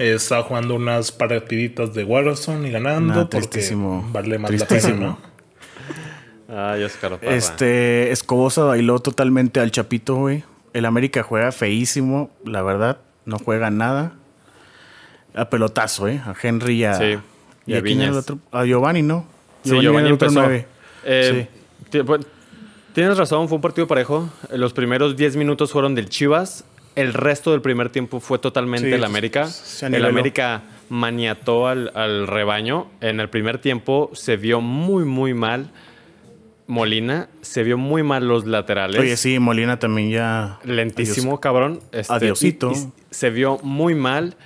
Eh, 0.00 0.14
estaba 0.14 0.42
jugando 0.44 0.74
unas 0.74 1.12
partiditas 1.12 1.92
de 1.94 2.04
Warzone 2.04 2.68
y 2.68 2.72
ganando 2.72 3.14
Nah, 3.14 3.20
porque 3.28 3.48
tristísimo. 3.48 4.08
vale 4.10 4.38
más 4.38 4.50
la 4.50 4.56
Tristísimo. 4.66 4.94
pena, 4.96 5.18
¿no? 6.48 6.60
Ay, 6.72 6.82
Oscar 6.84 7.18
Parra. 7.20 7.34
Este, 7.36 8.10
Escobosa 8.10 8.64
bailó 8.64 8.98
totalmente 8.98 9.60
al 9.60 9.70
Chapito, 9.70 10.16
güey. 10.16 10.42
El 10.72 10.84
América 10.86 11.22
juega 11.22 11.52
feísimo, 11.52 12.30
la 12.44 12.62
verdad. 12.62 12.98
No 13.24 13.38
juega 13.38 13.70
nada. 13.70 14.14
A 15.34 15.48
pelotazo, 15.50 16.08
¿eh? 16.08 16.20
A 16.24 16.34
Henry 16.40 16.76
y 16.80 16.84
a... 16.84 16.94
Sí, 16.94 17.18
¿Y 17.66 17.72
y 17.72 17.74
a 17.74 17.78
a 17.78 17.82
quién 17.82 18.00
era 18.00 18.06
el 18.08 18.10
Viñas. 18.12 18.16
otro? 18.16 18.38
A 18.50 18.64
Giovanni, 18.64 19.02
¿no? 19.02 19.26
Sí, 19.62 19.70
era 19.70 19.80
Giovanni 19.82 20.08
el 20.08 20.14
otro 20.14 20.28
empezó. 20.28 20.40
nueve. 20.46 20.66
Eh, 21.04 21.48
ti- 21.90 22.02
pues, 22.02 22.22
Tienes 22.94 23.16
razón, 23.16 23.48
fue 23.48 23.54
un 23.56 23.62
partido 23.62 23.86
parejo. 23.86 24.28
Los 24.50 24.72
primeros 24.72 25.16
10 25.16 25.36
minutos 25.36 25.70
fueron 25.70 25.94
del 25.94 26.08
Chivas. 26.08 26.64
El 26.96 27.12
resto 27.14 27.52
del 27.52 27.60
primer 27.62 27.88
tiempo 27.90 28.20
fue 28.20 28.38
totalmente 28.38 28.88
Sí, 28.88 28.94
el 28.94 29.04
América. 29.04 29.48
El. 29.82 30.04
América 30.04 30.62
maniató 30.88 31.68
al, 31.68 31.92
al 31.94 32.26
rebaño. 32.26 32.88
En 33.00 33.20
el 33.20 33.28
primer 33.30 33.58
tiempo 33.58 34.10
se 34.12 34.36
vio 34.36 34.60
muy, 34.60 35.04
muy 35.04 35.32
mal 35.34 35.70
Molina. 36.66 37.28
Se 37.42 37.62
vio 37.62 37.78
muy 37.78 38.02
mal 38.02 38.26
los 38.26 38.44
laterales. 38.46 39.00
Oye, 39.00 39.16
sí, 39.16 39.38
Molina 39.38 39.78
también 39.78 40.10
ya... 40.10 40.58
Lentísimo, 40.64 41.40
cabrón. 41.40 41.80
Este, 41.92 42.12
Adiosito. 42.12 42.72
y- 42.72 42.74
y 42.76 42.88
se 43.10 43.30
vio 43.30 43.58
muy 43.62 43.94
mal 43.94 44.36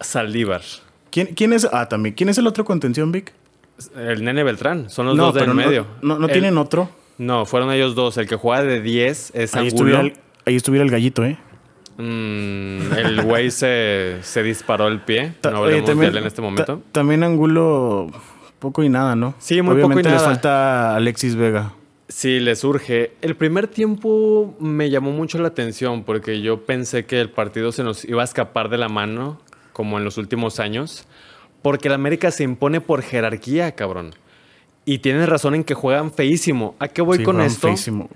Saldívar. 0.00 0.62
¿Quién, 1.10 1.28
¿Quién 1.34 1.52
es? 1.52 1.68
Ah, 1.72 1.88
también. 1.88 2.14
¿Quién 2.14 2.28
es 2.28 2.38
el 2.38 2.46
otro 2.46 2.64
contención, 2.64 3.12
Vic? 3.12 3.32
El 3.96 4.24
nene 4.24 4.42
Beltrán. 4.44 4.90
Son 4.90 5.06
los 5.06 5.16
no, 5.16 5.26
dos 5.26 5.34
del 5.34 5.46
no- 5.48 5.54
medio. 5.54 5.86
No, 6.02 6.18
no, 6.18 6.26
El- 6.26 6.32
tienen 6.32 6.58
otro. 6.58 6.90
No, 7.18 7.46
fueron 7.46 7.70
ellos 7.72 7.94
dos. 7.94 8.16
El 8.18 8.26
que 8.26 8.34
juega 8.36 8.64
de 8.64 8.80
10 8.80 9.32
es 9.34 9.54
Ahí 9.54 9.68
Angulo. 9.68 10.00
el, 10.00 10.14
ahí 10.46 10.56
estuviera 10.56 10.84
el 10.84 10.90
gallito, 10.90 11.24
¿eh? 11.24 11.38
Mm, 11.96 12.92
el 12.96 13.22
güey 13.22 13.50
se, 13.50 14.18
se 14.22 14.42
disparó 14.42 14.88
el 14.88 15.00
pie. 15.00 15.34
Ta- 15.40 15.50
No 15.50 15.60
oye, 15.60 15.78
hablemos 15.78 16.00
de 16.00 16.06
él 16.08 16.16
en 16.18 16.24
este 16.26 16.42
momento. 16.42 16.76
ta- 16.78 16.82
también 16.92 17.22
Angulo, 17.22 18.08
poco 18.58 18.82
y 18.82 18.88
nada, 18.88 19.14
¿no? 19.14 19.34
Sí, 19.38 19.62
muy 19.62 19.74
poco 19.76 19.78
y 19.80 19.84
Obviamente 19.84 20.10
les 20.10 20.16
nada. 20.22 20.28
falta 20.34 20.96
Alexis 20.96 21.36
Vega. 21.36 21.72
Sí, 22.08 22.40
le 22.40 22.54
surge. 22.56 23.12
El 23.22 23.34
primer 23.36 23.68
tiempo 23.68 24.54
me 24.60 24.90
llamó 24.90 25.10
mucho 25.12 25.38
la 25.38 25.48
atención 25.48 26.04
porque 26.04 26.40
yo 26.42 26.64
pensé 26.66 27.06
que 27.06 27.20
el 27.20 27.30
partido 27.30 27.72
se 27.72 27.82
nos 27.82 28.04
iba 28.04 28.22
a 28.22 28.24
escapar 28.24 28.68
de 28.68 28.78
la 28.78 28.88
mano, 28.88 29.40
como 29.72 29.98
en 29.98 30.04
los 30.04 30.18
últimos 30.18 30.60
años, 30.60 31.06
porque 31.62 31.88
el 31.88 31.94
América 31.94 32.30
se 32.30 32.42
impone 32.44 32.80
por 32.80 33.02
jerarquía, 33.02 33.72
cabrón. 33.72 34.10
Y 34.84 34.98
tienes 34.98 35.28
razón 35.28 35.54
en 35.54 35.64
que 35.64 35.72
juegan 35.74 36.12
feísimo. 36.12 36.74
¿A 36.78 36.88
qué 36.88 37.00
voy 37.02 37.18
Sí, 37.18 37.24
con 37.24 37.36
juegan 37.36 37.50
esto? 37.50 37.68
feísimo. 37.68 38.10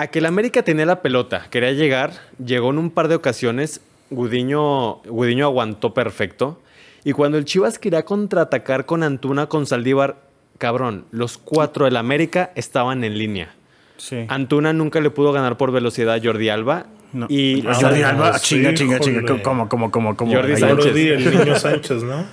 A 0.00 0.06
que 0.06 0.18
el 0.20 0.26
América 0.26 0.62
tenía 0.62 0.86
la 0.86 1.02
pelota, 1.02 1.46
quería 1.50 1.72
llegar, 1.72 2.12
llegó 2.44 2.70
en 2.70 2.78
un 2.78 2.90
par 2.90 3.08
de 3.08 3.16
ocasiones, 3.16 3.80
Gudiño, 4.10 4.96
Gudiño 5.02 5.44
aguantó 5.46 5.92
perfecto. 5.94 6.60
Y 7.04 7.12
cuando 7.12 7.36
el 7.38 7.44
Chivas 7.44 7.78
quería 7.78 8.04
contraatacar 8.04 8.86
con 8.86 9.02
Antuna, 9.02 9.46
con 9.46 9.66
Saldívar, 9.66 10.16
cabrón, 10.58 11.04
los 11.10 11.36
cuatro 11.38 11.84
del 11.84 11.96
América 11.96 12.50
estaban 12.54 13.04
en 13.04 13.18
línea. 13.18 13.54
Sí. 13.98 14.24
Antuna 14.28 14.72
nunca 14.72 15.00
le 15.00 15.10
pudo 15.10 15.32
ganar 15.32 15.56
por 15.58 15.70
velocidad 15.72 16.14
a 16.14 16.20
Jordi 16.22 16.48
Alba. 16.48 16.86
No. 17.12 17.26
Y 17.28 17.62
Ah, 17.66 17.74
Jordi 17.78 18.02
Alba, 18.02 18.38
sí, 18.38 18.56
chinga, 18.56 18.72
chinga, 18.74 19.00
chinga. 19.00 19.42
¿Cómo, 19.42 19.68
cómo, 19.68 19.90
cómo, 19.90 20.16
cómo? 20.16 20.32
Jordi 20.32 20.52
Ahí- 20.52 20.60
Sánchez. 20.60 20.84
Jordi, 20.86 21.08
el 21.08 21.38
niño 21.38 21.54
Sánchez, 21.58 22.02
¿no? 22.04 22.24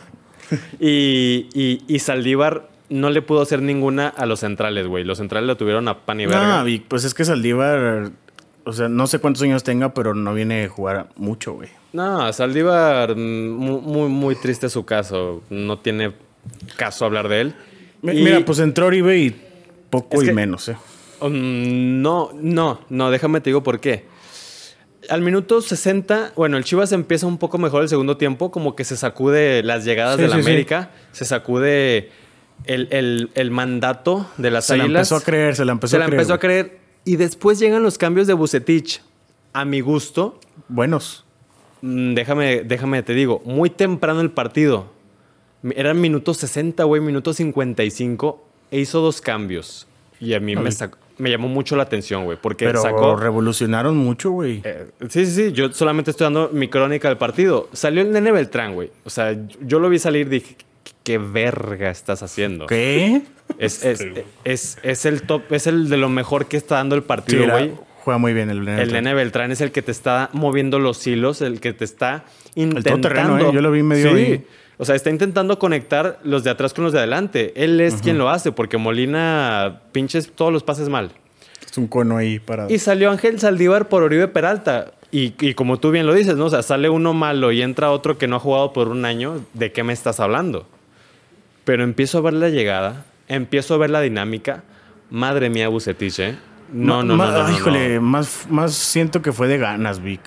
Y, 0.80 1.48
y- 1.54 1.82
y 1.88 2.00
Saldívar 2.00 2.70
no 2.90 3.10
le 3.10 3.22
pudo 3.22 3.42
hacer 3.42 3.62
ninguna 3.62 4.08
a 4.08 4.26
los 4.26 4.40
centrales, 4.42 4.88
güey. 4.88 5.04
Los 5.04 5.18
centrales 5.18 5.48
lo 5.48 5.58
tuvieron 5.58 5.88
a 5.88 6.06
pan 6.06 6.20
y 6.22 6.26
verga. 6.26 6.60
No, 6.60 6.64
Vic, 6.64 6.86
pues 6.88 7.04
es 7.04 7.14
que 7.14 7.26
Saldívar, 7.26 8.12
o 8.64 8.74
sea, 8.74 8.88
no 8.90 9.08
sé 9.08 9.20
cuántos 9.20 9.44
años 9.44 9.64
tenga, 9.64 9.94
pero 9.94 10.14
no 10.14 10.34
viene 10.34 10.64
a 10.66 10.70
jugar 10.70 11.10
mucho, 11.16 11.54
güey. 11.54 11.70
No, 11.94 12.32
Saldívar, 12.34 13.16
mm, 13.16 13.50
mu- 13.52 13.82
muy, 13.82 14.10
muy 14.10 14.36
triste 14.36 14.70
su 14.70 14.86
caso. 14.86 15.42
No 15.50 15.80
tiene 15.80 16.14
caso 16.78 17.06
hablar 17.06 17.28
de 17.28 17.42
él. 17.42 17.56
Y- 18.04 18.08
Mira, 18.24 18.40
pues 18.46 18.60
entró 18.60 18.86
Oribe 18.88 19.18
y 19.18 19.36
poco 19.90 20.18
Es 20.18 20.24
y 20.24 20.26
que- 20.28 20.34
menos, 20.34 20.70
¿eh? 20.70 20.78
Um, 21.20 22.02
no, 22.02 22.30
no, 22.36 22.82
no, 22.90 23.10
déjame 23.10 23.42
te 23.42 23.50
digo 23.50 23.64
por 23.64 23.80
qué. 23.80 24.06
Al 25.10 25.22
minuto 25.22 25.62
60, 25.62 26.34
bueno, 26.36 26.58
el 26.58 26.64
Chivas 26.64 26.92
empieza 26.92 27.26
un 27.28 27.38
poco 27.38 27.58
mejor 27.58 27.82
el 27.82 27.90
segundo 27.90 28.18
tiempo, 28.18 28.52
como 28.52 28.76
que 28.76 28.84
se 28.84 28.98
sacude 28.98 29.64
las 29.64 29.86
llegadas 29.86 30.18
Sí, 30.18 30.22
de 30.24 30.28
la 30.28 30.36
sí, 30.36 30.44
sí. 30.44 30.50
América, 30.50 30.92
se 31.14 31.26
sacude 31.26 32.12
el, 32.66 32.88
el- 32.92 33.30
el 33.36 33.52
mandato 33.52 34.28
de 34.38 34.52
las 34.52 34.66
Se 34.66 34.78
la 34.78 34.84
águilas. 34.84 35.12
empezó 35.12 35.16
a 35.16 35.26
creer, 35.26 35.56
se 35.56 35.66
la 35.66 35.72
empezó 35.74 35.92
se 35.92 35.96
a 35.98 36.00
la 36.00 36.06
creer. 36.06 36.20
empezó 36.22 36.34
a 36.34 36.40
creer. 36.40 36.80
Y 37.06 37.16
después 37.16 37.60
llegan 37.60 37.84
los 37.84 37.98
cambios 37.98 38.28
de 38.28 38.34
Bucetich. 38.34 39.02
A 39.54 39.66
mi 39.66 39.80
gusto, 39.82 40.40
Buenos. 40.68 41.24
Mm, 41.82 42.14
déjame, 42.16 42.64
déjame 42.64 43.04
te 43.04 43.14
digo, 43.14 43.42
muy 43.46 43.70
temprano 43.70 44.22
el 44.22 44.32
partido. 44.32 44.92
Eran 45.76 46.00
minutos 46.02 46.38
60, 46.38 46.84
güey, 46.84 47.02
minuto 47.02 47.34
55. 47.34 48.44
E 48.72 48.80
hizo 48.80 49.00
dos 49.02 49.22
cambios. 49.22 49.88
Y 50.20 50.34
a 50.34 50.40
mí 50.40 50.56
me, 50.56 50.72
sacó- 50.72 50.98
me 51.18 51.30
llamó 51.30 51.48
mucho 51.48 51.76
la 51.76 51.84
atención, 51.84 52.26
güey. 52.26 52.38
Porque 52.42 52.66
Pero 52.66 52.82
sacó. 52.82 53.16
revolucionaron 53.16 53.96
mucho, 53.98 54.32
güey. 54.32 54.62
Eh, 54.64 54.88
sí, 55.10 55.26
sí, 55.26 55.32
sí. 55.32 55.52
Yo 55.54 55.72
solamente 55.72 56.12
estoy 56.12 56.26
dando 56.26 56.50
mi 56.52 56.68
crónica 56.68 57.08
del 57.08 57.18
partido. 57.18 57.70
Salió 57.74 58.02
el 58.02 58.12
nene 58.12 58.32
Beltrán, 58.32 58.74
güey. 58.76 58.92
O 59.06 59.10
sea, 59.10 59.36
yo 59.62 59.80
lo 59.80 59.90
vi 59.90 60.00
salir 60.00 60.28
dije, 60.30 60.58
¿qué 61.08 61.18
verga 61.18 61.90
estás 61.90 62.22
haciendo? 62.22 62.66
¿Qué? 62.68 63.22
Es, 63.58 63.84
es, 63.86 64.00
Sí, 64.00 64.10
güey. 64.10 64.24
es, 64.44 64.78
es 64.84 65.06
el 65.06 65.22
top, 65.22 65.52
es 65.54 65.66
el 65.66 65.88
de 65.90 65.96
lo 65.96 66.10
mejor 66.10 66.48
que 66.48 66.58
está 66.58 66.76
dando 66.76 66.96
el 66.96 67.02
Sí, 67.02 67.08
partido, 67.08 67.44
era- 67.46 67.54
güey. 67.54 67.72
juega 68.04 68.18
muy 68.18 68.34
bien 68.34 68.50
el 68.50 68.66
nene. 68.66 68.82
El 68.82 68.92
nene 68.92 69.14
Beltrán 69.14 69.52
es 69.52 69.62
el 69.62 69.72
que 69.72 69.82
te 69.82 69.92
está 69.92 70.30
moviendo 70.34 70.80
los 70.80 71.08
hilos, 71.08 71.42
el 71.42 71.62
que 71.62 71.72
te 71.72 71.86
está 71.86 72.26
intentando. 72.56 73.38
¿eh? 73.50 73.52
Yo 73.54 73.62
lo 73.62 73.72
vi 73.72 73.84
medio 73.84 74.12
Sí. 74.12 74.18
ahí. 74.18 74.46
O 74.80 74.86
sea, 74.86 74.96
está 74.96 75.10
intentando 75.10 75.58
conectar 75.58 76.20
los 76.24 76.44
de 76.44 76.50
atrás 76.52 76.74
con 76.74 76.84
los 76.84 76.94
de 76.94 77.00
adelante. 77.00 77.54
Él 77.56 77.80
es 77.82 77.96
quien 78.02 78.18
lo 78.18 78.30
hace, 78.30 78.52
porque 78.52 78.78
Molina 78.78 79.82
pinches 79.92 80.32
todos 80.36 80.54
los 80.54 80.64
pases 80.64 80.90
mal. 80.90 81.12
Es 81.66 81.78
un 81.78 81.88
cono 81.88 82.18
ahí 82.18 82.38
para... 82.40 82.70
Y 82.72 82.78
salió 82.80 83.10
Ángel 83.10 83.40
Saldívar 83.40 83.88
por 83.90 84.04
Oribe 84.04 84.28
Peralta. 84.28 84.92
Y, 85.10 85.34
y 85.40 85.54
como 85.54 85.80
tú 85.80 85.90
bien 85.92 86.06
lo 86.06 86.14
dices, 86.14 86.36
¿no? 86.36 86.46
O 86.46 86.50
sea, 86.50 86.62
sale 86.62 86.90
uno 86.90 87.14
malo 87.14 87.52
y 87.54 87.62
entra 87.62 87.92
otro 87.92 88.18
que 88.18 88.28
no 88.28 88.36
ha 88.36 88.40
jugado 88.40 88.74
por 88.74 88.90
un 88.90 89.06
año. 89.06 89.40
¿De 89.54 89.72
qué 89.72 89.84
me 89.84 89.94
estás 89.94 90.20
hablando? 90.20 90.68
Pero 91.68 91.84
empiezo 91.84 92.20
a 92.20 92.22
ver 92.22 92.32
la 92.34 92.48
llegada, 92.48 93.04
empiezo 93.28 93.74
a 93.74 93.78
ver 93.78 93.90
la 93.90 94.00
dinámica. 94.00 94.64
Madre 95.10 95.50
mía, 95.50 95.68
Bucetich, 95.68 96.18
¿eh? 96.20 96.36
No, 96.72 97.04
no, 97.04 97.16
no, 97.16 97.16
ma- 97.18 97.32
no, 97.32 97.44
no, 97.50 97.52
Híjole, 97.58 97.96
no. 97.96 98.02
Más, 98.04 98.48
más 98.50 98.74
siento 98.74 99.22
que 99.22 99.34
fue 99.34 99.50
de 99.50 99.58
ganas, 99.58 100.02
Vic. 100.02 100.22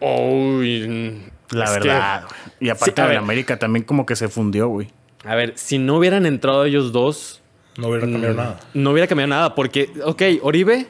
Uy, 0.00 1.22
La 1.50 1.70
verdad. 1.70 2.22
güey. 2.24 2.40
Y 2.60 2.68
aparte 2.70 3.02
de 3.02 3.16
América 3.16 3.58
también 3.58 3.84
como 3.84 4.06
que 4.06 4.16
se 4.16 4.28
fundió, 4.28 4.68
güey. 4.68 4.88
a 5.24 5.34
ver, 5.34 5.52
si 5.56 5.78
no 5.78 5.96
hubieran 5.96 6.24
entrado 6.26 6.64
ellos 6.64 6.92
dos, 6.92 7.42
No 7.76 7.88
hubiera 7.88 8.06
cambiado 8.10 8.34
nada. 8.34 8.60
no 8.74 8.90
hubiera 8.92 9.06
cambiado 9.06 9.28
nada. 9.28 9.54
Porque, 9.54 9.90
ok, 10.04 10.22
Oribe, 10.42 10.86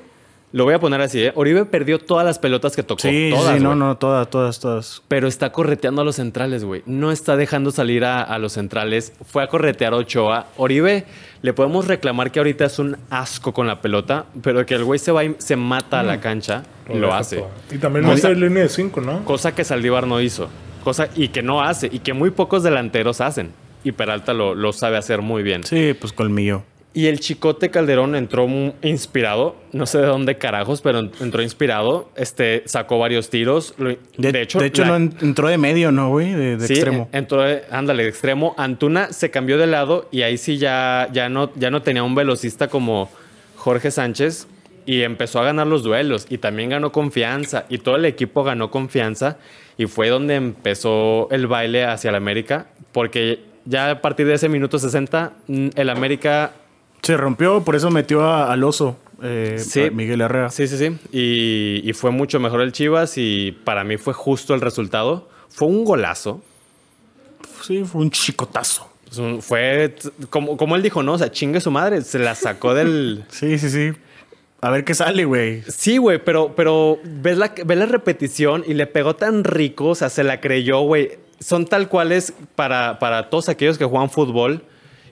lo 0.53 0.65
voy 0.65 0.75
a 0.75 0.79
poner 0.79 1.01
así, 1.01 1.23
¿eh? 1.23 1.33
Oribe 1.35 1.65
perdió 1.67 1.99
todas 1.99 2.25
las 2.25 2.39
pelotas 2.39 2.75
que 2.77 2.83
tocó. 2.83 3.01
Sí, 3.03 3.31
todas, 3.35 3.57
sí, 3.59 3.63
no, 3.63 3.75
no, 3.75 3.97
todas, 3.97 4.31
todas, 4.31 4.59
todas. 4.61 5.03
Pero 5.09 5.29
está 5.29 5.53
correteando 5.53 6.03
a 6.03 6.05
los 6.05 6.17
centrales, 6.17 6.65
güey. 6.65 6.83
No 6.87 7.11
está 7.13 7.37
dejando 7.37 7.71
salir 7.73 8.05
a, 8.05 8.23
a 8.23 8.39
los 8.39 8.53
centrales. 8.55 9.13
Fue 9.27 9.43
a 9.43 9.49
corretear 9.49 9.93
a 9.93 9.97
Ochoa. 9.97 10.47
Oribe, 10.57 11.05
le 11.43 11.53
podemos 11.53 11.87
reclamar 11.89 12.31
que 12.31 12.39
ahorita 12.39 12.65
es 12.65 12.79
un 12.79 12.97
asco 13.11 13.53
con 13.53 13.67
la 13.67 13.83
pelota, 13.83 14.27
pero 14.43 14.65
que 14.65 14.75
el 14.75 14.85
güey 14.85 14.99
se 14.99 15.13
va 15.13 15.25
y 15.25 15.35
se 15.39 15.57
mata 15.57 16.01
a 16.01 16.03
la 16.03 16.21
cancha, 16.21 16.63
lo 16.89 17.07
deja 17.09 17.19
hace. 17.19 17.45
Y 17.71 17.79
también 17.79 18.05
No, 18.05 18.13
no 18.13 18.15
esa- 18.17 18.29
hace 18.29 18.37
línea 18.41 18.63
de 18.63 18.69
5, 18.69 19.01
¿no? 19.01 19.25
Cosa 19.25 19.55
que 19.55 19.65
Saldívar 19.65 20.07
no 20.07 20.21
hizo. 20.21 20.49
Cosa 20.85 21.09
y 21.17 21.29
que 21.29 21.43
no 21.43 21.61
hace. 21.63 21.89
Y 21.93 21.99
que 21.99 22.13
muy 22.13 22.31
pocos 22.31 22.63
delanteros 22.63 23.21
hacen. 23.21 23.51
y 23.85 23.93
Peralta 23.93 24.33
lo, 24.33 24.55
lo 24.55 24.73
sabe 24.73 24.97
hacer 24.97 25.21
muy 25.23 25.43
bien. 25.43 25.65
Sí, 25.65 25.95
pues 26.01 26.13
colmillo. 26.13 26.63
Y 26.97 27.09
el 27.09 27.21
Chicote 27.21 27.69
Calderón 27.69 28.17
entró 28.17 28.49
inspirado, 28.81 29.55
no 29.73 29.85
sé 29.85 29.99
de 29.99 30.07
dónde 30.07 30.39
carajos, 30.39 30.81
pero 30.81 31.01
entró 31.01 31.43
inspirado, 31.43 32.09
este, 32.17 32.63
sacó 32.65 32.99
varios 32.99 33.29
tiros. 33.29 33.75
De, 34.17 34.41
hecho, 34.41 34.59
de 34.59 34.65
hecho 34.65 34.87
no 34.87 34.97
entró 34.97 35.49
de 35.49 35.59
medio, 35.59 35.93
¿no, 35.93 36.09
güey? 36.09 36.33
De, 36.33 36.59
sí, 36.67 36.73
extremo. 36.73 37.11
entró, 37.13 37.43
de, 37.43 37.65
ándale, 37.71 38.05
de 38.05 38.09
extremo. 38.09 38.55
Antuna 38.57 39.13
se 39.13 39.31
cambió 39.31 39.59
de 39.59 39.67
lado 39.67 40.09
y 40.11 40.23
ahí 40.23 40.39
sí 40.39 40.57
ya, 40.57 41.11
ya, 41.13 41.29
no, 41.29 41.53
ya 41.55 41.71
no 41.71 41.83
tenía 41.83 42.03
un 42.03 42.15
velocista 42.15 42.69
como 42.69 43.11
Jorge 43.57 43.91
Sánchez 43.91 44.47
y 44.87 45.03
empezó 45.03 45.41
a 45.41 45.45
ganar 45.45 45.67
los 45.67 45.83
duelos 45.83 46.27
y 46.31 46.39
también 46.39 46.71
ganó 46.71 46.93
confianza 46.93 47.67
y 47.69 47.77
todo 47.77 47.97
el 47.97 48.07
equipo 48.07 48.43
ganó 48.43 48.71
confianza 48.71 49.37
y 49.77 49.85
fue 49.85 50.09
donde 50.09 50.37
empezó 50.37 51.29
el 51.31 51.47
baile 51.47 51.85
hacia 51.85 52.09
el 52.09 52.15
América 52.15 52.69
porque 52.93 53.41
ya 53.67 53.91
a 53.91 54.01
partir 54.01 54.27
de 54.27 54.33
ese 54.33 54.49
minuto 54.49 54.79
60 54.79 55.33
mm, 55.47 55.69
el 55.75 55.91
América 55.91 56.53
se 57.07 57.17
rompió, 57.17 57.63
por 57.63 57.77
eso 57.77 57.91
metió 57.91 58.29
al 58.29 58.65
oso. 58.65 58.97
Eh, 59.23 59.91
Miguel 59.93 60.21
Herrera. 60.21 60.51
Sí, 60.51 60.67
sí, 60.67 60.77
sí. 60.77 60.99
Y, 61.13 61.93
fue 61.95 62.11
mucho 62.11 62.41
mejor 62.41 62.61
el 62.61 62.73
Chivas 62.73 63.17
y 63.17 63.53
para 63.65 63.85
mí 63.85 63.97
fue 63.97 64.13
justo 64.13 64.55
el 64.55 64.61
resultado. 64.61 65.29
Fue 65.49 65.69
un 65.69 65.85
golazo. 65.85 66.43
Sí, 67.63 67.85
fue 67.85 68.03
un 68.03 68.11
chicotazo. 68.11 68.91
Fue 69.41 69.95
como, 70.31 70.57
como 70.57 70.77
él 70.77 70.83
dijo, 70.83 71.03
¿no? 71.03 71.15
O 71.15 71.19
sea, 71.19 71.31
chingue 71.31 71.61
su 71.61 71.71
madre. 71.71 72.03
Se 72.03 72.19
la 72.19 72.35
sacó 72.35 72.75
del. 72.75 73.25
sí, 73.29 73.57
sí, 73.59 73.71
sí. 73.71 73.93
A 74.61 74.71
ver 74.71 74.85
qué 74.85 74.95
sale, 74.95 75.25
güey. 75.25 75.63
Sí, 75.69 75.99
güey, 75.99 76.23
pero, 76.23 76.55
pero 76.57 76.99
ves, 77.05 77.39
la, 77.39 77.55
ves 77.65 77.79
la 77.79 77.87
repetición 77.87 78.65
y 78.67 78.75
le 78.75 78.87
pegó 78.87 79.15
tan 79.15 79.45
rico, 79.45 79.89
o 79.89 79.95
sea, 79.95 80.11
se 80.11 80.25
la 80.25 80.41
creyó, 80.41 80.81
güey. 80.81 81.19
Son 81.39 81.67
tal 81.67 81.89
cuales 81.89 82.33
para, 82.55 82.99
para 82.99 83.31
todos 83.31 83.49
aquellos 83.49 83.79
que 83.79 83.85
juegan 83.85 84.11
fútbol 84.11 84.63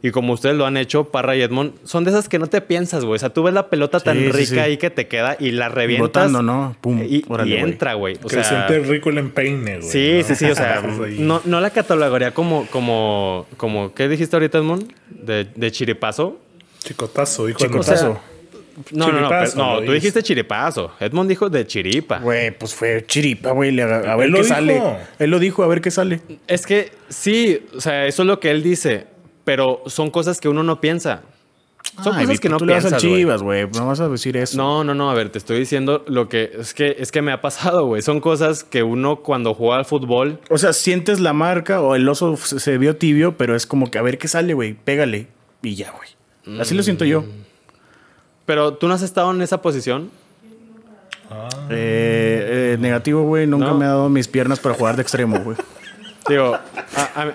y 0.04 0.10
como 0.10 0.34
ustedes 0.34 0.54
lo 0.54 0.66
han 0.66 0.76
hecho, 0.76 1.04
Parra 1.04 1.34
y 1.34 1.40
Edmond, 1.40 1.72
son 1.84 2.04
de 2.04 2.10
esas 2.10 2.28
que 2.28 2.38
no 2.38 2.46
te 2.46 2.60
piensas, 2.60 3.06
güey. 3.06 3.16
O 3.16 3.18
sea, 3.18 3.30
tú 3.30 3.42
ves 3.42 3.54
la 3.54 3.70
pelota 3.70 4.00
tan 4.00 4.18
rica 4.34 4.64
ahí 4.64 4.76
que 4.76 4.90
te 4.90 5.08
queda 5.08 5.38
y 5.40 5.52
la 5.52 5.70
revientas. 5.70 6.08
Botando, 6.08 6.42
¿no? 6.42 6.76
Pum, 6.82 7.02
y, 7.02 7.24
entra, 7.54 7.94
güey. 7.94 8.18
O 8.22 8.28
que 8.28 8.44
siente 8.44 8.80
rico 8.80 9.08
el 9.08 9.16
empeine, 9.16 9.78
güey. 9.78 9.90
Sí, 9.90 10.20
sí, 10.22 10.34
sí. 10.34 10.44
O 10.44 10.54
sea, 10.54 10.82
no, 11.18 11.40
no 11.46 11.58
la 11.58 11.70
catalogaría 11.70 12.34
como, 12.34 12.66
como, 12.66 13.46
como, 13.56 13.94
¿qué 13.94 14.06
dijiste 14.06 14.36
ahorita, 14.36 14.58
Edmond? 14.58 14.92
De, 15.08 15.46
de 15.46 15.72
chiripazo. 15.72 16.38
Chicotazo, 16.80 17.46
dijo 17.46 17.60
Chicotazo. 17.60 18.20
no, 18.90 19.10
no, 19.10 19.20
no, 19.22 19.30
no, 19.56 19.82
tú 19.86 19.92
dijiste 19.92 20.22
chiripazo. 20.22 20.92
Edmond 21.00 21.30
dijo 21.30 21.48
de 21.48 21.66
chiripa. 21.66 22.18
Güey, 22.18 22.50
pues 22.50 22.74
fue 22.74 23.06
chiripa, 23.06 23.52
güey. 23.52 23.80
A, 23.80 24.16
ver 24.16 24.30
qué 24.30 24.44
sale. 24.44 24.82
Él 25.18 25.30
lo 25.30 25.38
dijo, 25.38 25.62
a 25.62 25.66
ver 25.66 25.80
qué 25.80 25.90
sale. 25.90 26.20
Es 26.46 26.66
que 26.66 26.92
sí, 27.08 27.64
o 27.74 27.80
sea, 27.80 28.04
eso 28.04 28.20
es 28.20 28.26
lo 28.26 28.38
que 28.38 28.50
él 28.50 28.62
dice 28.62 29.13
pero 29.44 29.82
son 29.86 30.10
cosas 30.10 30.40
que 30.40 30.48
uno 30.48 30.62
no 30.62 30.80
piensa. 30.80 31.22
Son 32.02 32.14
cosas 32.14 32.40
que 32.40 32.48
no 32.48 32.56
tú 32.56 32.66
piensas, 32.66 33.00
Chivas, 33.00 33.42
güey. 33.42 33.68
No 33.70 33.86
vas 33.86 34.00
a 34.00 34.08
decir 34.08 34.36
eso. 34.36 34.56
No, 34.56 34.82
no, 34.82 34.94
no. 34.94 35.10
A 35.10 35.14
ver, 35.14 35.30
te 35.30 35.38
estoy 35.38 35.58
diciendo 35.58 36.04
lo 36.08 36.28
que 36.28 36.50
es 36.58 36.74
que 36.74 36.96
es 36.98 37.12
que 37.12 37.22
me 37.22 37.30
ha 37.30 37.40
pasado, 37.40 37.86
güey. 37.86 38.02
Son 38.02 38.20
cosas 38.20 38.64
que 38.64 38.82
uno 38.82 39.16
cuando 39.16 39.54
juega 39.54 39.76
al 39.76 39.84
fútbol. 39.84 40.40
O 40.50 40.58
sea, 40.58 40.72
sientes 40.72 41.20
la 41.20 41.32
marca 41.32 41.80
o 41.80 41.94
el 41.94 42.08
oso 42.08 42.36
se 42.36 42.78
vio 42.78 42.96
tibio, 42.96 43.36
pero 43.36 43.54
es 43.54 43.66
como 43.66 43.90
que 43.90 43.98
a 43.98 44.02
ver 44.02 44.18
qué 44.18 44.26
sale, 44.26 44.54
güey. 44.54 44.74
Pégale 44.74 45.28
y 45.62 45.76
ya, 45.76 45.92
güey. 45.92 46.60
Así 46.60 46.74
lo 46.74 46.82
siento 46.82 47.04
yo. 47.04 47.24
Pero 48.44 48.74
tú 48.74 48.88
no 48.88 48.94
has 48.94 49.02
estado 49.02 49.30
en 49.30 49.40
esa 49.40 49.62
posición. 49.62 50.10
Ah. 51.30 51.48
Eh, 51.70 52.74
eh, 52.74 52.76
negativo, 52.80 53.22
güey. 53.22 53.46
Nunca 53.46 53.72
me 53.72 53.84
ha 53.84 53.88
dado 53.88 54.08
mis 54.08 54.28
piernas 54.28 54.58
para 54.58 54.74
jugar 54.74 54.96
de 54.96 55.02
extremo, 55.02 55.38
güey. 55.38 55.56
Digo, 56.28 56.58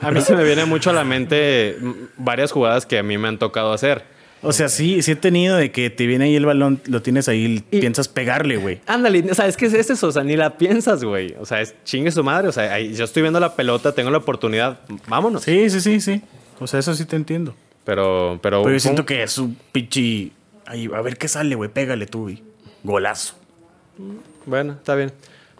a, 0.01 0.11
mí 0.11 0.21
se 0.21 0.35
me 0.35 0.43
viene 0.43 0.65
mucho 0.65 0.89
a 0.89 0.93
la 0.93 1.03
mente 1.03 1.77
varias 2.17 2.51
jugadas 2.51 2.85
que 2.85 2.97
a 2.97 3.03
mí 3.03 3.17
me 3.17 3.27
han 3.27 3.37
tocado 3.37 3.71
hacer. 3.71 4.03
O 4.41 4.53
sea, 4.53 4.69
sí, 4.69 5.01
sí 5.01 5.11
he 5.11 5.15
tenido 5.15 5.57
de 5.57 5.71
que 5.71 5.89
te 5.89 6.07
viene 6.07 6.25
ahí 6.25 6.35
el 6.35 6.45
balón, 6.45 6.81
lo 6.85 7.01
tienes 7.01 7.27
ahí 7.27 7.63
y 7.71 7.79
piensas 7.79 8.07
pegarle, 8.07 8.55
güey. 8.57 8.79
Ándale, 8.87 9.29
o 9.29 9.35
sea, 9.35 9.47
es 9.47 9.57
que 9.57 9.65
es 9.65 9.73
eso, 9.73 10.07
o 10.07 10.11
sea, 10.11 10.23
ni 10.23 10.37
la 10.37 10.57
piensas, 10.57 11.03
güey. 11.03 11.35
O 11.39 11.45
sea, 11.45 11.59
es 11.61 11.75
chingue 11.83 12.11
su 12.11 12.23
madre, 12.23 12.47
o 12.47 12.51
sea, 12.51 12.79
yo 12.79 13.03
estoy 13.03 13.21
viendo 13.21 13.39
la 13.39 13.55
pelota, 13.55 13.93
tengo 13.93 14.11
la 14.11 14.19
oportunidad, 14.19 14.79
vámonos. 15.07 15.43
Sí, 15.43 15.69
sí, 15.69 15.81
sí, 15.81 15.99
sí. 15.99 16.21
O 16.59 16.67
sea, 16.67 16.79
eso 16.79 16.93
sí 16.95 17.05
te 17.05 17.15
entiendo. 17.15 17.53
Pero, 17.83 18.39
pero. 18.41 18.63
Pero 18.63 18.73
yo 18.73 18.79
siento 18.79 19.05
que 19.05 19.23
es 19.23 19.37
un 19.37 19.57
pichi. 19.71 20.31
a 20.65 21.01
ver 21.01 21.17
qué 21.17 21.27
sale, 21.27 21.55
güey, 21.55 21.69
pégale 21.69 22.05
tú, 22.05 22.23
güey. 22.23 22.43
Golazo. 22.83 23.35
Bueno, 24.45 24.73
está 24.73 24.95
bien. 24.95 25.11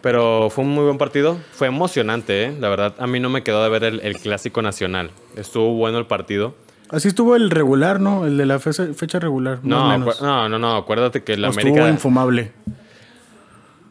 Pero 0.02 0.48
fue 0.50 0.64
un 0.64 0.70
muy 0.70 0.84
buen 0.84 0.98
partido. 0.98 1.38
Fue 1.52 1.66
emocionante, 1.66 2.44
¿eh? 2.44 2.56
La 2.58 2.68
verdad, 2.68 2.94
a 2.98 3.06
mí 3.06 3.20
no 3.20 3.28
me 3.28 3.42
quedó 3.42 3.62
de 3.62 3.68
ver 3.68 3.84
el, 3.84 4.16
clásico 4.18 4.62
nacional. 4.62 5.10
Estuvo 5.36 5.74
bueno 5.74 5.98
el 5.98 6.06
partido. 6.06 6.54
Así 6.88 7.08
estuvo 7.08 7.36
el 7.36 7.50
regular, 7.50 8.00
¿no? 8.00 8.26
El 8.26 8.36
de 8.36 8.46
la 8.46 8.58
fecha, 8.58 9.18
regular. 9.18 9.60
No, 9.62 9.98
no, 9.98 10.48
no, 10.48 10.58
no. 10.58 10.76
Acuérdate 10.76 11.22
que 11.22 11.34
el 11.34 11.44
América. 11.44 11.68
Estuvo 11.68 11.88
infumable. 11.88 12.52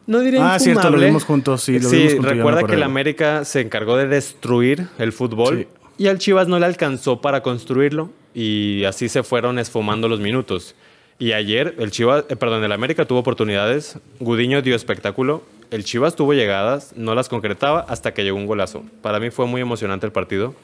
No 0.06 0.20
diré 0.20 0.38
ah, 0.38 0.40
infumable. 0.40 0.54
Ah, 0.54 0.58
cierto, 0.58 0.90
lo 0.90 0.98
vimos 0.98 1.24
juntos, 1.24 1.62
sí. 1.62 1.78
Lo 1.78 1.88
sí, 1.88 2.18
recuerda 2.18 2.64
que 2.64 2.74
el 2.74 2.82
América 2.82 3.44
se 3.44 3.60
encargó 3.60 3.96
de 3.96 4.08
destruir 4.08 4.88
el 4.98 5.12
fútbol 5.12 5.68
y 5.96 6.08
al 6.08 6.18
Chivas 6.18 6.48
no 6.48 6.58
le 6.58 6.66
alcanzó 6.66 7.20
para 7.20 7.42
construirlo 7.42 8.10
y 8.34 8.84
así 8.84 9.08
se 9.08 9.22
fueron 9.22 9.58
esfumando 9.58 10.08
los 10.08 10.18
minutos. 10.18 10.74
Y 11.20 11.32
ayer 11.32 11.76
el 11.78 11.92
Chivas, 11.92 12.24
eh, 12.28 12.34
perdón, 12.34 12.64
el 12.64 12.72
América 12.72 13.04
tuvo 13.04 13.20
oportunidades, 13.20 14.00
Gudiño 14.18 14.62
dio 14.62 14.74
espectáculo 14.74 15.44
el 15.70 15.84
Chivas 15.84 16.16
tuvo 16.16 16.34
llegadas, 16.34 16.92
no 16.96 17.14
las 17.14 17.28
concretaba 17.28 17.80
hasta 17.80 18.12
que 18.12 18.24
llegó 18.24 18.36
un 18.36 18.46
golazo. 18.46 18.82
Para 19.02 19.20
mí 19.20 19.30
fue 19.30 19.46
muy 19.46 19.60
emocionante 19.60 20.06
el 20.06 20.12
partido. 20.12 20.54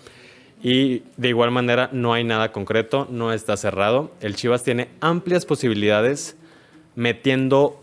Y 0.62 1.02
de 1.16 1.28
igual 1.28 1.50
manera 1.50 1.90
no 1.92 2.12
hay 2.12 2.24
nada 2.24 2.50
concreto, 2.50 3.06
no 3.10 3.32
está 3.32 3.56
cerrado. 3.56 4.10
El 4.20 4.34
Chivas 4.34 4.64
tiene 4.64 4.88
amplias 5.00 5.46
posibilidades 5.46 6.36
metiendo 6.96 7.80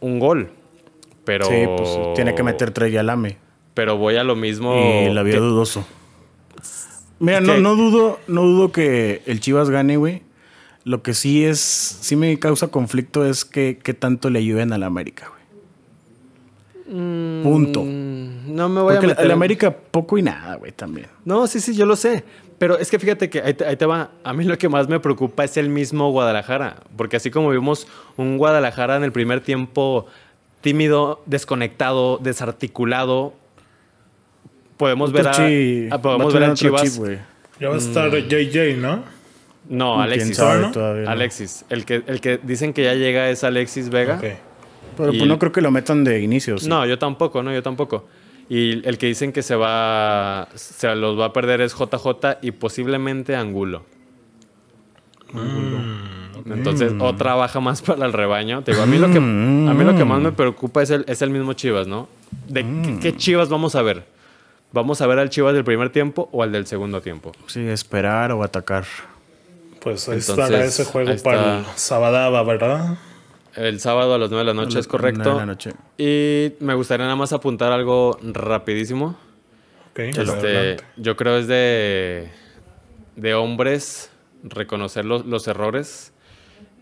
un 0.00 0.18
gol. 0.18 0.50
Pero... 1.24 1.44
Sí, 1.44 1.64
pues 1.76 2.14
tiene 2.14 2.34
que 2.34 2.42
meter 2.42 2.70
tres 2.70 2.92
y 2.92 2.96
alame. 2.96 3.36
Pero 3.74 3.96
voy 3.96 4.16
a 4.16 4.24
lo 4.24 4.34
mismo... 4.34 4.74
Y 4.74 5.12
la 5.12 5.22
vio 5.22 5.40
dudoso. 5.40 5.84
Mira, 7.18 7.40
no, 7.40 7.58
no, 7.58 7.76
dudo, 7.76 8.18
no 8.28 8.42
dudo 8.42 8.72
que 8.72 9.22
el 9.26 9.40
Chivas 9.40 9.68
gane, 9.68 9.96
güey. 9.96 10.22
Lo 10.84 11.02
que 11.02 11.14
sí 11.14 11.44
es, 11.44 11.60
sí 11.60 12.16
me 12.16 12.38
causa 12.38 12.68
conflicto 12.68 13.24
es 13.24 13.44
que, 13.44 13.78
que 13.82 13.94
tanto 13.94 14.30
le 14.30 14.40
ayuden 14.40 14.72
a 14.72 14.78
la 14.78 14.86
América, 14.86 15.28
güey. 15.28 15.42
Punto. 17.42 17.82
Mm, 17.84 18.54
no 18.54 18.68
me 18.68 18.80
voy 18.82 18.96
a 18.96 19.00
meter. 19.00 19.24
El 19.24 19.30
América 19.30 19.74
poco 19.74 20.18
y 20.18 20.22
nada, 20.22 20.56
güey, 20.56 20.72
también. 20.72 21.06
No, 21.24 21.46
sí, 21.46 21.60
sí, 21.60 21.74
yo 21.74 21.86
lo 21.86 21.96
sé. 21.96 22.24
Pero 22.58 22.78
es 22.78 22.90
que 22.90 22.98
fíjate 22.98 23.30
que 23.30 23.40
ahí 23.40 23.54
te, 23.54 23.86
va. 23.86 24.10
A 24.22 24.32
mí 24.32 24.44
lo 24.44 24.58
que 24.58 24.68
más 24.68 24.88
me 24.88 25.00
preocupa 25.00 25.42
es 25.42 25.56
el 25.56 25.68
mismo 25.68 26.10
Guadalajara. 26.10 26.82
Porque 26.96 27.16
así 27.16 27.30
como 27.30 27.50
vimos 27.50 27.86
un 28.16 28.36
Guadalajara 28.36 28.96
en 28.96 29.04
el 29.04 29.12
primer 29.12 29.40
tiempo 29.40 30.06
tímido, 30.60 31.22
desconectado, 31.26 32.18
desarticulado, 32.18 33.34
podemos 34.76 35.12
ver 35.12 35.28
a, 35.28 36.02
podemos 36.02 36.32
ver 36.32 36.44
a 36.44 36.54
Chivas. 36.54 37.00
ya 37.58 37.68
va 37.68 37.74
a 37.74 37.78
estar 37.78 38.10
JJ, 38.10 38.76
mm. 38.76 39.02
¿No? 39.68 39.96
No, 39.96 40.02
Alexis. 40.02 40.38
Alexis. 40.38 41.64
El 41.68 41.84
que, 41.84 42.02
el 42.06 42.20
que 42.20 42.38
dicen 42.42 42.72
que 42.72 42.84
ya 42.84 42.94
llega 42.94 43.30
es 43.30 43.44
Alexis 43.44 43.88
Vega. 43.90 44.20
Pero 44.20 45.12
pues 45.12 45.26
no 45.26 45.38
creo 45.38 45.52
que 45.52 45.60
lo 45.60 45.70
metan 45.70 46.04
de 46.04 46.20
inicio. 46.20 46.56
No, 46.66 46.86
yo 46.86 46.98
tampoco, 46.98 47.42
no, 47.42 47.52
yo 47.52 47.62
tampoco. 47.62 48.06
Y 48.48 48.86
el 48.86 48.98
que 48.98 49.06
dicen 49.06 49.32
que 49.32 49.42
se 49.42 49.54
va, 49.54 50.48
se 50.54 50.94
los 50.94 51.18
va 51.18 51.26
a 51.26 51.32
perder 51.32 51.60
es 51.60 51.74
JJ 51.74 52.38
y 52.42 52.50
posiblemente 52.50 53.34
Angulo. 53.34 53.84
Mm, 55.32 56.52
Entonces, 56.52 56.92
otra 56.98 57.34
baja 57.34 57.60
más 57.60 57.80
para 57.80 58.04
el 58.04 58.12
rebaño. 58.12 58.58
a, 58.58 58.86
mí 58.86 58.98
lo 58.98 59.10
que, 59.10 59.18
a 59.18 59.20
mí 59.20 59.84
lo 59.84 59.96
que 59.96 60.04
más 60.04 60.20
me 60.20 60.32
preocupa 60.32 60.82
es 60.82 60.90
el, 60.90 61.04
es 61.08 61.22
el 61.22 61.30
mismo 61.30 61.54
Chivas, 61.54 61.86
¿no? 61.86 62.08
¿De 62.48 62.64
qué, 63.00 63.16
Chivas 63.16 63.48
vamos 63.48 63.74
a 63.74 63.82
ver? 63.82 64.04
¿Vamos 64.72 65.00
a 65.00 65.06
ver 65.06 65.18
al 65.18 65.30
Chivas 65.30 65.54
del 65.54 65.64
primer 65.64 65.90
tiempo 65.90 66.28
o 66.32 66.42
al 66.42 66.52
del 66.52 66.66
segundo 66.66 67.00
tiempo? 67.00 67.32
Sí, 67.46 67.60
esperar 67.60 68.32
o 68.32 68.42
atacar. 68.42 68.84
Pues 69.82 70.08
ahí 70.08 70.18
estará 70.18 70.64
ese 70.64 70.84
juego 70.84 71.12
para 71.22 71.58
el 71.58 71.64
Sabadaba, 71.76 72.42
¿verdad? 72.44 72.96
El 73.54 73.80
sábado 73.80 74.14
a 74.14 74.18
las 74.18 74.30
9 74.30 74.46
de 74.46 74.54
la 74.54 74.54
noche, 74.54 74.78
es 74.78 74.86
correcto. 74.86 75.36
la 75.36 75.44
noche. 75.46 75.72
Y 75.98 76.54
me 76.60 76.74
gustaría 76.74 77.04
nada 77.04 77.16
más 77.16 77.32
apuntar 77.32 77.72
algo 77.72 78.18
rapidísimo. 78.22 79.18
este, 79.94 80.76
yo 80.96 81.16
creo 81.16 81.36
es 81.36 81.48
de, 81.48 82.30
de 83.16 83.34
hombres 83.34 84.10
reconocer 84.42 85.04
los, 85.04 85.26
los 85.26 85.46
errores. 85.48 86.12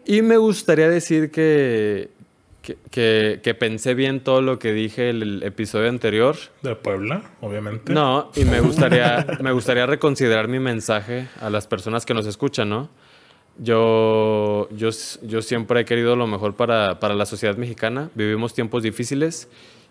Y 0.04 0.22
me 0.22 0.36
gustaría 0.36 0.88
decir 0.88 1.30
que, 1.30 2.10
que, 2.90 3.40
que, 3.42 3.54
pensé 3.54 3.94
bien 3.94 4.20
todo 4.20 4.42
lo 4.42 4.58
que 4.58 4.72
dije 4.72 5.10
el, 5.10 5.22
el, 5.22 5.42
episodio 5.42 5.88
anterior. 5.88 6.36
De 6.62 6.74
Puebla, 6.76 7.22
obviamente. 7.40 7.92
No, 7.92 8.30
y 8.36 8.44
me 8.44 8.60
gustaría, 8.60 9.26
me 9.40 9.52
gustaría 9.52 9.86
reconsiderar 9.86 10.48
mi 10.48 10.58
mensaje 10.58 11.28
a 11.40 11.50
las 11.50 11.66
personas 11.66 12.06
que 12.06 12.14
nos 12.14 12.26
escuchan, 12.26 12.68
¿no? 12.68 12.88
Yo, 13.58 14.68
yo, 14.70 14.88
yo 15.22 15.42
siempre 15.42 15.80
he 15.80 15.84
querido 15.84 16.16
lo 16.16 16.26
mejor 16.26 16.54
para, 16.56 16.98
para, 16.98 17.14
la 17.14 17.26
sociedad 17.26 17.56
mexicana. 17.56 18.10
Vivimos 18.14 18.54
tiempos 18.54 18.82
difíciles 18.82 19.48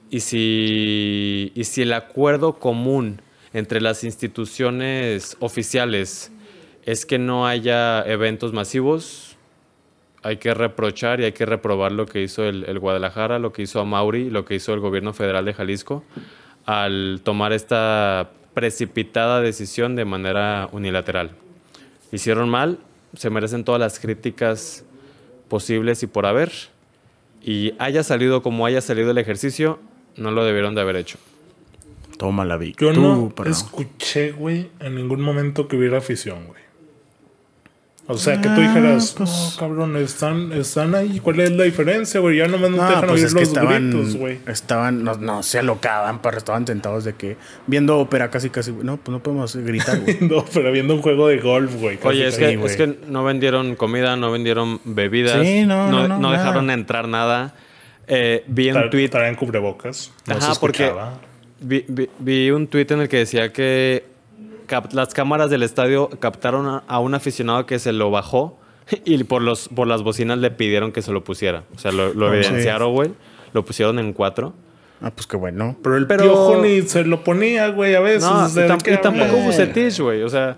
y 0.09 0.21
si, 0.21 1.51
y 1.53 1.63
si 1.65 1.83
el 1.83 1.93
acuerdo 1.93 2.57
común 2.57 3.21
entre 3.53 3.81
las 3.81 4.03
instituciones 4.03 5.37
oficiales 5.39 6.31
es 6.85 7.05
que 7.05 7.19
no 7.19 7.45
haya 7.45 8.01
eventos 8.03 8.53
masivos. 8.53 9.28
Hay 10.21 10.37
que 10.37 10.53
reprochar 10.53 11.21
y 11.21 11.25
hay 11.25 11.31
que 11.31 11.45
reprobar 11.45 11.91
lo 11.91 12.05
que 12.05 12.21
hizo 12.21 12.43
el, 12.43 12.65
el 12.65 12.79
Guadalajara, 12.79 13.39
lo 13.39 13.53
que 13.53 13.61
hizo 13.61 13.79
Amauri, 13.79 14.29
lo 14.29 14.45
que 14.45 14.55
hizo 14.55 14.73
el 14.73 14.79
gobierno 14.79 15.13
federal 15.13 15.45
de 15.45 15.53
Jalisco 15.53 16.03
al 16.65 17.21
tomar 17.23 17.51
esta 17.51 18.29
precipitada 18.53 19.41
decisión 19.41 19.95
de 19.95 20.05
manera 20.05 20.69
unilateral. 20.71 21.31
Hicieron 22.11 22.47
mal, 22.47 22.77
se 23.15 23.31
merecen 23.31 23.63
todas 23.63 23.79
las 23.79 23.99
críticas 23.99 24.83
posibles 25.47 26.03
y 26.03 26.07
por 26.07 26.25
haber. 26.25 26.51
Y 27.41 27.73
haya 27.79 28.03
salido 28.03 28.41
como 28.41 28.65
haya 28.65 28.81
salido 28.81 29.11
el 29.11 29.17
ejercicio, 29.17 29.79
no 30.15 30.29
lo 30.29 30.43
debieron 30.43 30.75
de 30.75 30.81
haber 30.81 30.97
hecho. 30.97 31.17
Toma 32.17 32.45
la. 32.45 32.63
Yo 32.63 32.93
Tú, 32.93 33.01
no 33.01 33.33
escuché, 33.45 34.31
güey, 34.31 34.69
en 34.79 34.95
ningún 34.95 35.21
momento 35.21 35.67
que 35.67 35.77
hubiera 35.77 35.99
afición, 35.99 36.45
güey. 36.45 36.61
O 38.11 38.17
sea, 38.17 38.37
que 38.41 38.49
tú 38.49 38.55
Ah, 38.57 38.59
dijeras, 38.61 39.13
pues- 39.15 39.29
no, 39.29 39.59
cabrón, 39.59 39.95
están, 39.97 40.51
están 40.53 40.95
ahí. 40.95 41.19
¿Cuál 41.19 41.41
es 41.41 41.51
la 41.51 41.63
diferencia, 41.63 42.19
güey? 42.19 42.37
Ya 42.37 42.47
nomás 42.47 42.71
no, 42.71 42.77
te 42.77 42.81
No, 42.81 42.87
dejan 42.89 43.01
pues 43.07 43.11
oír 43.11 43.25
es 43.27 43.33
que 43.35 43.39
los 43.41 43.49
estaban, 43.49 43.91
gritos, 43.91 44.15
güey. 44.15 44.39
estaban, 44.47 45.03
no, 45.03 45.13
no 45.15 45.43
se 45.43 45.59
alocaban, 45.59 46.19
pero 46.19 46.37
estaban 46.39 46.65
tentados 46.65 47.03
de 47.03 47.13
que 47.13 47.37
viendo 47.67 47.99
ópera 47.99 48.31
casi 48.31 48.49
casi, 48.49 48.71
no, 48.71 48.97
pues 48.97 49.09
no 49.13 49.21
podemos 49.21 49.55
gritar, 49.55 49.99
güey. 49.99 50.17
No, 50.21 50.43
pero 50.51 50.71
viendo 50.71 50.95
un 50.95 51.03
juego 51.03 51.27
de 51.27 51.37
golf, 51.37 51.75
güey. 51.75 51.99
Oye, 52.03 52.27
es 52.27 52.37
casi. 52.39 52.57
que, 52.57 52.65
es 52.65 52.75
que 52.77 52.97
no 53.07 53.23
vendieron 53.23 53.75
comida, 53.75 54.15
no 54.15 54.31
vendieron 54.31 54.81
bebidas, 54.85 55.45
Sí, 55.45 55.65
no, 55.67 55.91
no, 55.91 56.17
no, 56.17 56.31
dejaron 56.31 56.71
entrar 56.71 57.07
nada. 57.07 57.53
Eh, 58.07 58.43
vi 58.47 58.71
un 58.71 58.89
tweet 58.89 59.11
cubrebocas. 59.37 60.11
No 60.25 60.33
Ajá, 60.33 60.55
se 60.55 60.59
porque 60.59 60.85
escuchaba. 60.85 61.19
vi, 61.59 61.85
vi- 61.87 62.09
vi 62.17 62.49
un 62.49 62.65
tuit 62.65 62.89
en 62.89 63.01
el 63.01 63.07
que 63.07 63.17
decía 63.17 63.53
que 63.53 64.03
las 64.91 65.13
cámaras 65.13 65.49
del 65.49 65.63
estadio 65.63 66.09
captaron 66.19 66.67
a, 66.67 66.83
a 66.87 66.99
un 66.99 67.13
aficionado 67.15 67.65
que 67.65 67.79
se 67.79 67.91
lo 67.93 68.11
bajó 68.11 68.59
y 69.05 69.23
por, 69.23 69.41
los, 69.41 69.69
por 69.69 69.87
las 69.87 70.01
bocinas 70.03 70.37
le 70.39 70.51
pidieron 70.51 70.91
que 70.91 71.01
se 71.01 71.11
lo 71.11 71.23
pusiera. 71.23 71.63
O 71.75 71.79
sea, 71.79 71.91
lo, 71.91 72.13
lo 72.13 72.27
Ah, 72.27 72.31
sí. 72.31 72.37
evidenciaron, 72.47 72.91
güey. 72.93 73.11
Lo 73.53 73.63
pusieron 73.65 73.99
en 73.99 74.13
cuatro. 74.13 74.53
Ah, 75.01 75.11
pues 75.11 75.27
qué 75.27 75.37
bueno. 75.37 75.77
Pero 75.81 75.95
el 75.95 76.07
pero- 76.07 76.23
piojo 76.23 76.61
ni 76.61 76.81
se 76.81 77.03
lo 77.05 77.23
ponía, 77.23 77.69
güey, 77.69 77.95
a 77.95 77.99
veces. 78.01 78.23
No, 78.23 78.45
o 78.45 78.49
sea, 78.49 78.65
y, 78.65 78.67
¿de 78.67 78.73
tam- 78.73 78.93
y 78.93 79.01
tampoco? 79.01 79.37
Bucetich, 79.37 79.99
güey. 80.01 80.23
O 80.23 80.29
sea, 80.29 80.55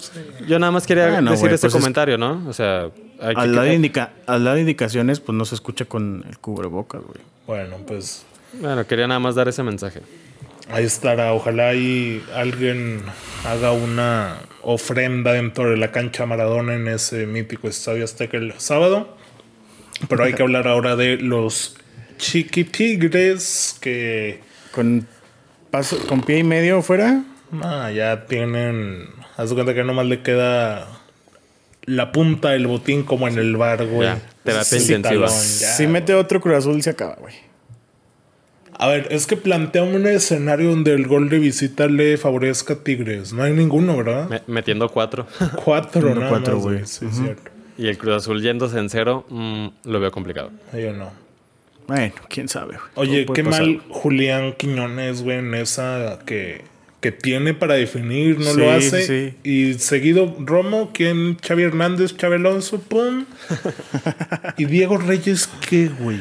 yo 0.48 0.58
nada 0.58 0.72
más 0.72 0.88
quería 0.88 1.10
Bueno, 1.12 1.30
decir 1.32 1.44
güey, 1.48 1.56
ese 1.56 1.62
pues 1.68 1.76
es- 1.76 1.80
comentario, 1.80 2.18
¿no? 2.18 2.44
O 2.48 2.54
sea, 2.54 2.90
hay 3.22 3.36
que- 3.36 3.42
Al 3.42 3.54
dar, 3.56 3.68
indica, 3.68 4.14
al 4.26 4.44
dar 4.44 4.58
indicaciones, 4.58 5.20
pues 5.20 5.38
no 5.38 5.46
se 5.46 5.54
escucha 5.56 5.86
con 5.86 6.26
el 6.28 6.40
cubrebocas, 6.40 7.02
güey. 7.04 7.20
Bueno, 7.46 7.78
pues 7.86 8.26
Bueno, 8.60 8.86
quería 8.88 9.08
nada 9.08 9.20
más 9.20 9.36
dar 9.36 9.48
ese 9.48 9.62
mensaje. 9.64 10.02
Ahí 10.74 10.86
estará. 10.86 11.34
Ojalá 11.34 11.74
y 11.74 12.24
alguien 12.34 13.02
haga 13.46 13.72
una 13.72 14.38
ofrenda 14.62 15.34
dentro 15.34 15.70
de 15.70 15.78
la 15.78 15.92
cancha 15.92 16.26
Maradona 16.26 16.76
en 16.76 16.88
ese 16.88 17.26
mítico 17.26 17.68
estadio 17.68 18.04
Azteca 18.04 18.38
el 18.38 18.54
sábado. 18.58 19.18
Pero 20.10 20.24
hay 20.24 20.34
que 20.34 20.42
hablar 20.44 20.68
ahora 20.68 20.96
de 20.96 21.18
los 21.18 21.76
chiquitigres 22.18 23.78
que 23.82 24.40
Con, 24.72 25.08
paso, 25.70 25.98
con 26.08 26.22
pie 26.22 26.40
y 26.40 26.44
medio 26.44 26.82
fuera. 26.82 27.24
ah, 27.64 27.92
ya 27.92 28.26
tienen. 28.26 29.10
Haz 29.38 29.50
de 29.50 29.56
cuenta 29.56 29.74
que 29.74 29.84
nomás 29.84 30.06
le 30.06 30.22
queda 30.22 30.88
la 31.86 32.12
punta 32.12 32.50
del 32.50 32.68
botín 32.68 33.04
como 33.04 33.28
en 33.28 33.38
el 33.38 33.58
bar, 33.58 33.86
güey. 33.88 34.08
Ya, 34.08 34.22
terapia 34.44 34.78
intensiva. 34.78 35.28
Si 35.30 35.88
mete 35.88 36.14
otro 36.14 36.40
Cruz 36.42 36.58
Azul, 36.58 36.82
se 36.84 36.92
acaba, 36.92 37.16
güey. 37.16 37.34
A 38.84 38.88
ver, 38.88 39.08
es 39.12 39.28
que 39.28 39.38
plantea 39.38 39.84
un 39.84 40.08
escenario 40.08 40.72
donde 40.72 40.94
el 40.94 41.06
gol 41.08 41.30
de 41.30 41.38
visita 41.38 41.86
le 41.88 42.18
favorezca 42.18 42.74
a 42.74 42.78
Tigres. 42.84 43.32
No 43.32 43.44
hay 43.44 43.54
ninguno, 43.54 43.96
¿verdad? 43.96 44.28
Me- 44.28 44.42
metiendo 44.48 44.90
cuatro. 44.90 45.28
Cuatro, 45.64 46.16
nada 46.16 46.30
cuatro, 46.30 46.56
más, 46.56 46.64
güey. 46.64 46.80
Sí, 46.86 47.06
cierto. 47.12 47.52
y 47.78 47.88
el 47.88 47.98
Cruz 48.00 48.16
Azul 48.16 48.42
yéndose 48.42 48.80
en 48.80 48.90
cero, 48.90 49.26
mm, 49.30 49.68
lo 49.86 50.00
veo 50.00 50.12
complicado. 50.12 50.50
Yo 50.74 50.94
no. 50.94 51.12
Bueno, 51.88 52.14
quién 52.28 52.48
sabe, 52.50 52.78
güey. 52.96 53.08
Oye, 53.10 53.26
qué 53.32 53.44
pasar. 53.44 53.62
mal 53.62 53.82
Julián 53.90 54.54
Quiñones, 54.54 55.22
güey, 55.22 55.38
en 55.38 55.54
esa 55.54 56.18
que, 56.26 56.62
que 57.02 57.12
tiene 57.12 57.54
para 57.54 57.76
definir, 57.76 58.40
no 58.40 58.52
Sí, 58.54 58.60
lo 58.60 58.72
hace. 58.72 59.06
sí. 59.06 59.36
Y 59.44 59.74
seguido 59.76 60.36
Romo, 60.40 60.92
quien 60.92 61.38
Xavi 61.38 61.64
Hernández, 61.64 62.16
Xavi 62.20 62.36
Alonso, 62.36 62.80
pum. 62.80 63.26
y 64.58 64.66
Diego 64.66 64.98
Reyes, 64.98 65.50
¿qué, 65.70 65.88
güey? 66.00 66.20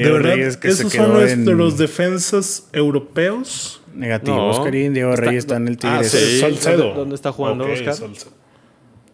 Diego 0.00 0.16
de 0.16 0.22
verdad, 0.22 0.34
Reyes 0.36 0.56
que 0.56 0.68
se 0.72 0.82
esos 0.82 0.92
quedó 0.92 1.04
son 1.06 1.28
en- 1.28 1.44
nuestros 1.44 1.78
defensas 1.78 2.68
europeos. 2.72 3.80
Negativo. 3.94 4.36
No. 4.36 4.48
Oscarín, 4.50 4.92
Diego 4.94 5.10
Está- 5.14 5.24
Reyes 5.26 5.44
está 5.44 5.56
en 5.56 5.68
el 5.68 5.74
Ah, 5.74 6.00
Tigres. 6.00 6.10
sí. 6.12 6.40
Salcedo. 6.40 6.94
¿Dónde- 6.94 7.14
está 7.14 7.32
jugando 7.32 7.64
Ok, 7.64 7.70
Oscar? 7.72 7.94
Salcedo. 7.94 8.30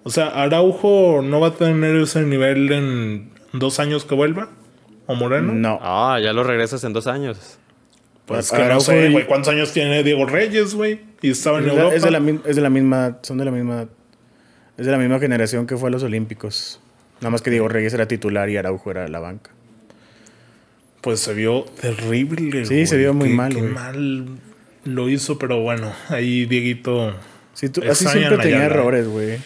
O 0.05 0.11
sea, 0.11 0.27
Araujo 0.29 1.21
no 1.23 1.38
va 1.40 1.49
a 1.49 1.55
tener 1.55 1.95
ese 1.97 2.23
nivel 2.23 2.73
en 2.73 3.31
dos 3.53 3.79
años 3.79 4.05
que 4.05 4.14
vuelva. 4.14 4.49
¿O 5.07 5.14
Moreno? 5.14 5.53
No. 5.53 5.79
Ah, 5.83 6.18
ya 6.23 6.33
lo 6.33 6.42
regresas 6.45 6.83
en 6.85 6.92
dos 6.92 7.07
años. 7.07 7.59
Pues 8.27 8.51
que 8.51 8.59
no 8.59 8.64
Araujo 8.64 8.81
sé, 8.87 9.11
güey. 9.11 9.27
¿Cuántos 9.27 9.53
años 9.53 9.73
tiene 9.73 10.03
Diego 10.03 10.27
Reyes, 10.27 10.75
güey? 10.75 11.01
Y 11.23 11.31
estaba 11.31 11.59
en 11.59 11.66
Es 11.66 11.71
Europa. 11.73 11.95
es 11.97 12.03
de 12.03 12.11
la, 12.11 12.21
mi- 12.21 12.40
es 12.45 12.57
de 12.57 12.62
la 12.62 12.71
misma, 12.71 13.18
son 13.23 13.38
de 13.38 13.45
la 13.45 13.51
misma, 13.51 13.88
es 14.79 14.87
de 14.87 14.92
la 14.92 14.99
misma 14.99 15.18
generación 15.21 15.66
que 15.66 15.77
fue 15.77 15.88
a 15.88 15.92
los 15.92 16.03
Olímpicos. 16.03 16.81
Nada 17.21 17.31
más 17.31 17.42
que 17.42 17.51
Diego 17.51 17.68
Reyes 17.68 17.95
era 17.95 18.07
titular 18.07 18.49
y 18.51 18.57
Araujo 18.57 18.90
era 18.90 19.07
la 19.09 19.21
banca. 19.21 19.51
Pues 21.03 21.21
se 21.21 21.35
vio 21.35 21.65
terrible. 21.81 22.65
Sí, 22.65 22.87
se 22.87 22.97
vio 22.97 23.12
muy 23.12 23.29
Qué- 23.29 23.35
mal, 23.35 23.55
Qué 23.55 23.61
güey. 23.61 23.73
mal 23.73 24.27
lo 24.85 25.09
hizo, 25.11 25.38
pero 25.38 25.61
bueno, 25.61 25.93
ahí 26.09 26.47
Dieguito. 26.47 27.15
Sí, 27.55 27.69
tú- 27.69 27.83
así 27.88 28.07
siempre 28.07 28.38
tenía 28.38 28.59
Ayala. 28.61 28.65
errores, 28.75 29.09
güey. 29.09 29.38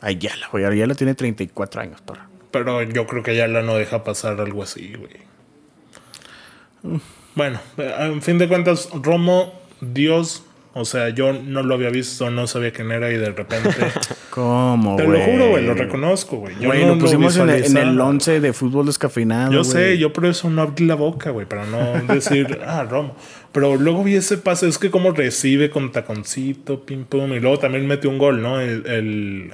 Ayala, 0.00 0.48
güey. 0.52 0.64
Ayala 0.64 0.94
tiene 0.94 1.14
34 1.14 1.80
años, 1.80 2.00
porra. 2.02 2.28
Pero 2.52 2.82
yo 2.82 3.06
creo 3.06 3.22
que 3.24 3.34
ya 3.34 3.48
la 3.48 3.62
no 3.62 3.76
deja 3.76 4.04
pasar 4.04 4.40
algo 4.40 4.62
así, 4.62 4.92
güey. 4.94 7.00
Bueno, 7.34 7.58
en 7.78 8.22
fin 8.22 8.38
de 8.38 8.46
cuentas, 8.46 8.88
Romo, 8.92 9.52
Dios. 9.80 10.43
O 10.76 10.84
sea, 10.84 11.10
yo 11.10 11.32
no 11.32 11.62
lo 11.62 11.74
había 11.74 11.90
visto, 11.90 12.30
no 12.30 12.48
sabía 12.48 12.72
quién 12.72 12.90
era 12.90 13.08
y 13.12 13.16
de 13.16 13.30
repente. 13.30 13.70
¿Cómo, 14.30 14.96
te 14.96 15.06
lo 15.06 15.20
juro, 15.20 15.50
güey, 15.50 15.64
lo 15.64 15.74
reconozco, 15.74 16.38
güey. 16.38 16.56
Yo 16.58 16.66
Güey, 16.68 16.84
no 16.84 16.96
lo 16.96 17.00
pusimos 17.00 17.36
en, 17.36 17.48
el- 17.48 17.64
en 17.64 17.76
el. 17.76 18.00
11 18.00 18.40
de 18.40 18.52
fútbol 18.52 18.86
descafeinado. 18.86 19.52
Yo 19.52 19.62
sé, 19.62 19.96
yo 19.98 20.12
por 20.12 20.26
eso 20.26 20.50
no 20.50 20.62
abrí 20.62 20.84
la 20.86 20.96
boca, 20.96 21.30
güey, 21.30 21.46
para 21.46 21.64
no 21.66 22.12
decir, 22.12 22.58
ah, 22.66 22.82
Romo. 22.90 23.14
Pero 23.52 23.76
luego 23.76 24.02
vi 24.02 24.16
ese 24.16 24.36
pase, 24.36 24.66
es 24.68 24.78
que 24.78 24.90
como 24.90 25.12
recibe 25.12 25.70
con 25.70 25.92
taconcito, 25.92 26.84
pim 26.84 27.04
pum, 27.04 27.32
y 27.34 27.38
luego 27.38 27.60
también 27.60 27.86
metió 27.86 28.10
un 28.10 28.18
gol, 28.18 28.42
¿no? 28.42 28.60
El, 28.60 28.84
el 28.88 29.52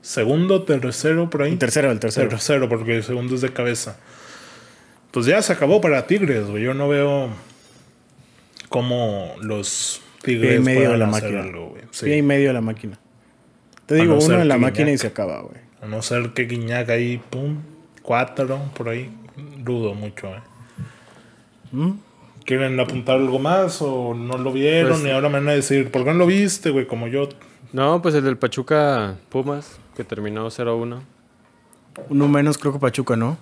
segundo, 0.00 0.62
tercero, 0.62 1.28
por 1.28 1.42
ahí. 1.42 1.52
El 1.52 1.58
tercero, 1.58 1.90
el 1.90 2.00
tercero. 2.00 2.30
Tercero, 2.30 2.66
porque 2.70 2.96
el 2.96 3.02
segundo 3.02 3.34
es 3.34 3.42
de 3.42 3.52
cabeza. 3.52 3.98
Pues 5.10 5.26
ya 5.26 5.42
se 5.42 5.52
acabó 5.52 5.82
para 5.82 6.06
Tigres, 6.06 6.46
güey. 6.46 6.62
Yo 6.64 6.72
no 6.72 6.88
veo 6.88 7.28
cómo 8.70 9.34
los 9.42 10.00
Pie 10.22 10.56
y 10.56 10.58
medio 10.60 10.90
de 10.92 10.98
la 10.98 11.06
máquina. 11.06 11.40
algo, 11.42 11.68
güey. 11.70 11.82
Sí. 11.90 12.04
Pie 12.06 12.16
y 12.18 12.22
medio 12.22 12.48
de 12.48 12.54
la 12.54 12.60
máquina. 12.60 12.98
Te 13.86 13.96
digo, 13.96 14.14
no 14.14 14.20
uno 14.24 14.40
en 14.40 14.48
la 14.48 14.58
máquina 14.58 14.90
y 14.90 14.98
se 14.98 15.08
acaba, 15.08 15.40
güey. 15.40 15.60
A 15.82 15.86
no 15.86 16.00
ser 16.02 16.30
que 16.30 16.44
Guiñac 16.44 16.88
ahí, 16.90 17.20
pum, 17.30 17.56
cuatro, 18.02 18.60
por 18.76 18.88
ahí. 18.88 19.10
Dudo 19.58 19.94
mucho, 19.94 20.28
eh. 20.28 20.40
¿Mm? 21.72 21.90
¿Quieren 22.44 22.78
apuntar 22.80 23.16
algo 23.16 23.38
más 23.38 23.80
o 23.82 24.14
no 24.14 24.38
lo 24.38 24.52
vieron? 24.52 24.92
Pues- 24.92 25.04
y 25.04 25.10
ahora 25.10 25.28
me 25.28 25.38
van 25.38 25.48
a 25.48 25.52
decir, 25.52 25.90
¿por 25.90 26.04
qué 26.04 26.10
no 26.12 26.18
lo 26.18 26.26
viste, 26.26 26.70
güey? 26.70 26.86
Como 26.86 27.08
yo. 27.08 27.28
No, 27.72 28.02
pues 28.02 28.14
el 28.14 28.24
del 28.24 28.36
Pachuca 28.36 29.16
Pumas, 29.28 29.78
que 29.96 30.04
terminó 30.04 30.48
0-1. 30.50 31.00
Uno 32.08 32.28
menos 32.28 32.58
creo 32.58 32.72
que 32.72 32.78
Pachuca, 32.78 33.16
¿no? 33.16 33.38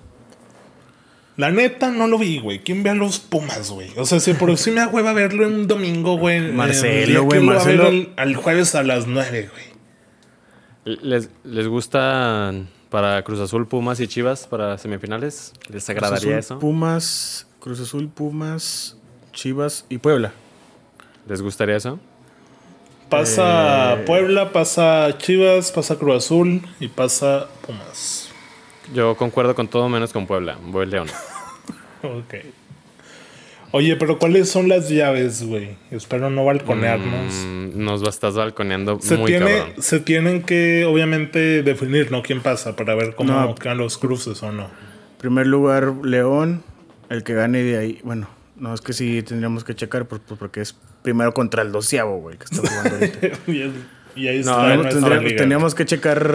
La 1.41 1.51
neta, 1.51 1.91
no 1.91 2.07
lo 2.07 2.19
vi, 2.19 2.39
güey. 2.39 2.59
¿Quién 2.59 2.83
ve 2.83 2.91
a 2.91 2.95
los 2.95 3.19
Pumas, 3.19 3.71
güey? 3.71 3.91
O 3.97 4.05
sea, 4.05 4.21
si 4.21 4.35
por 4.35 4.55
sí 4.59 4.71
me 4.71 4.81
da 4.81 4.89
hueva 4.89 5.15
verlo 5.15 5.47
en 5.47 5.55
un 5.55 5.67
domingo, 5.67 6.19
güey. 6.19 6.53
Marcelo, 6.53 7.23
güey, 7.25 7.41
Marcelo. 7.41 7.87
al, 7.87 8.13
al 8.17 8.37
jueves 8.37 8.75
a 8.75 8.83
las 8.83 9.07
nueve, 9.07 9.49
güey. 9.51 10.99
¿Les, 11.03 11.31
¿Les 11.45 11.67
gustan 11.67 12.69
para 12.91 13.23
Cruz 13.23 13.41
Azul, 13.41 13.67
Pumas 13.67 14.01
y 14.01 14.07
Chivas 14.07 14.47
para 14.47 14.77
semifinales? 14.77 15.55
¿Les 15.69 15.85
Cruz 15.87 15.91
agradaría 15.91 16.39
Azul, 16.39 16.39
eso? 16.39 16.59
Pumas, 16.59 17.47
Cruz 17.59 17.81
Azul, 17.81 18.09
Pumas, 18.11 18.99
Chivas 19.33 19.87
y 19.89 19.97
Puebla. 19.97 20.33
¿Les 21.27 21.41
gustaría 21.41 21.77
eso? 21.77 21.99
Pasa 23.09 23.95
Eh. 23.95 24.05
Puebla, 24.07 24.53
pasa 24.53 25.17
Chivas, 25.19 25.73
pasa 25.73 25.97
Cruz 25.97 26.25
Azul 26.25 26.61
y 26.81 26.89
pasa 26.89 27.49
Pumas. 27.67 28.30
Yo 28.95 29.15
concuerdo 29.17 29.55
con 29.55 29.69
todo 29.69 29.89
menos 29.89 30.13
con 30.13 30.27
Puebla. 30.27 30.57
Voy 30.63 30.87
León. 30.87 31.09
Ok. 32.03 32.35
Oye, 33.73 33.95
pero 33.97 34.19
¿cuáles 34.19 34.49
son 34.49 34.69
las 34.71 34.89
llaves, 34.89 35.43
güey? 35.47 35.77
Espero 35.91 36.31
no 36.31 36.47
balconearnos. 36.47 37.35
Mm, 37.47 37.85
nos 37.85 38.03
estás 38.03 38.35
balconeando 38.35 38.99
Se, 39.03 39.17
muy 39.19 39.27
tiene, 39.31 39.59
cabrón. 39.59 39.75
se 39.83 40.01
tienen 40.01 40.43
que, 40.43 40.87
obviamente, 40.87 41.63
definir, 41.63 42.11
¿no? 42.11 42.23
¿Quién 42.23 42.41
pasa? 42.41 42.75
Para 42.75 42.95
ver 42.95 43.15
cómo 43.15 43.33
No. 43.33 43.55
quedan 43.55 43.77
los 43.79 43.99
cruces 43.99 44.43
o 44.43 44.51
no. 44.51 44.69
Primer 45.19 45.47
lugar, 45.47 45.93
León. 46.03 46.63
El 47.11 47.23
que 47.23 47.35
gane 47.35 47.63
de 47.63 47.77
ahí. 47.79 48.01
Bueno, 48.03 48.29
no 48.57 48.73
es 48.73 48.81
que 48.81 48.93
sí 48.95 49.23
tendríamos 49.23 49.63
que 49.63 49.75
checar 49.75 50.07
por- 50.09 50.21
por- 50.21 50.39
porque 50.39 50.63
es 50.63 50.75
primero 51.03 51.35
contra 51.35 51.61
el 51.63 51.71
doceavo, 51.71 52.19
güey, 52.19 52.39
que 52.39 52.45
está 52.45 52.57
jugando 52.67 52.95
ahorita. 52.97 53.29
y, 54.17 54.27
ahí 54.27 54.43
no, 54.43 54.51
está. 54.53 54.75
No, 54.77 54.89
tendría, 54.89 55.37
teníamos 55.37 55.75
que 55.75 55.85
checar. 55.85 56.27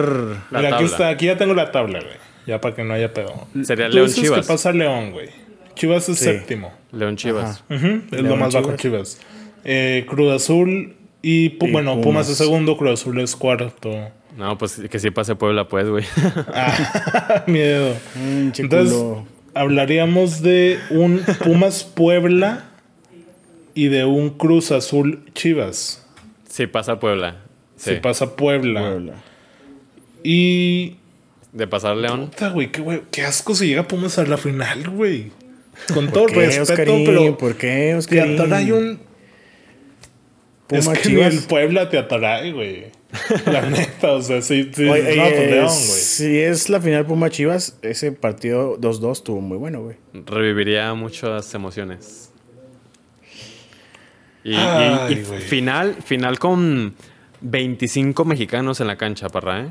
La 0.52 0.60
Mira, 0.60 0.76
aquí, 0.76 0.84
está, 0.84 1.08
aquí 1.08 1.26
ya 1.26 1.36
tengo 1.36 1.54
la 1.54 1.70
tabla, 1.72 1.98
güey. 2.00 2.14
Ya 2.46 2.60
para 2.60 2.74
que 2.74 2.84
no 2.84 2.94
haya 2.94 3.12
pedo. 3.12 3.46
Sería 3.62 3.88
León 3.88 4.08
Chivas. 4.08 4.40
¿Qué 4.40 4.46
pasa 4.46 4.72
León, 4.72 5.12
güey? 5.12 5.28
Chivas 5.74 6.08
es 6.08 6.18
séptimo. 6.18 6.72
León 6.92 7.16
Chivas. 7.16 7.62
Es 7.68 8.22
lo 8.22 8.36
más 8.36 8.54
bajo 8.54 8.76
Chivas. 8.76 9.20
Eh, 9.64 10.06
Cruz 10.08 10.32
Azul 10.32 10.94
y, 11.22 11.56
bueno, 11.70 12.00
Pumas. 12.00 12.28
es 12.28 12.38
segundo, 12.38 12.76
Cruz 12.76 13.00
Azul 13.00 13.20
es 13.20 13.34
cuarto. 13.34 13.90
No, 14.36 14.56
pues 14.58 14.80
que 14.90 14.98
sí 14.98 15.10
pase 15.10 15.34
Puebla, 15.34 15.66
pues, 15.68 15.88
güey. 15.88 16.04
ah, 16.54 17.44
miedo. 17.46 17.94
Mm, 18.14 18.50
Entonces, 18.58 18.96
hablaríamos 19.54 20.40
de 20.42 20.78
un 20.90 21.20
Pumas 21.42 21.84
Puebla 21.84 22.64
y 23.74 23.88
de 23.88 24.04
un 24.04 24.30
Cruz 24.30 24.72
Azul 24.72 25.24
Chivas. 25.34 26.06
Sí, 26.48 26.66
pasa 26.66 27.00
Puebla. 27.00 27.36
Sí, 27.76 27.96
pasa 28.00 28.36
Puebla. 28.36 28.98
Y. 30.22 30.96
De 31.56 31.66
pasar 31.66 31.96
León. 31.96 32.26
Puta, 32.26 32.50
güey, 32.50 32.70
qué, 32.70 33.02
qué 33.10 33.22
asco 33.22 33.54
si 33.54 33.68
llega 33.68 33.88
Pumas 33.88 34.18
a 34.18 34.26
la 34.26 34.36
final, 34.36 34.90
güey. 34.90 35.32
Con 35.94 36.12
todo 36.12 36.26
respeto, 36.26 36.92
pero. 37.06 37.38
¿Por 37.38 37.56
qué, 37.56 37.94
Oscar? 37.94 38.28
Te 38.36 38.54
hay 38.54 38.72
un. 38.72 39.00
Pumas 40.66 40.86
es 40.88 40.98
que 40.98 41.08
Chivas. 41.08 41.32
el 41.32 41.40
Puebla 41.44 41.88
te 41.88 41.96
atrae, 41.96 42.52
güey. 42.52 42.86
La 43.46 43.62
neta, 43.70 44.12
o 44.12 44.20
sea, 44.20 44.42
sí, 44.42 44.70
sí. 44.70 44.86
Oye, 44.86 45.16
no, 45.16 45.30
León, 45.30 45.66
güey. 45.66 45.78
Si 45.78 46.38
es 46.38 46.68
la 46.68 46.78
final 46.78 47.06
Puma 47.06 47.30
Chivas, 47.30 47.78
ese 47.80 48.12
partido 48.12 48.78
2-2 48.78 49.12
estuvo 49.12 49.40
muy 49.40 49.56
bueno, 49.56 49.80
güey. 49.80 49.96
Reviviría 50.12 50.92
muchas 50.92 51.54
emociones. 51.54 52.32
Y, 54.44 54.54
final, 55.48 55.96
final 56.04 56.38
con 56.38 56.94
25 57.40 58.26
mexicanos 58.26 58.80
en 58.82 58.88
la 58.88 58.96
cancha, 58.96 59.30
parra, 59.30 59.62
¿eh? 59.62 59.68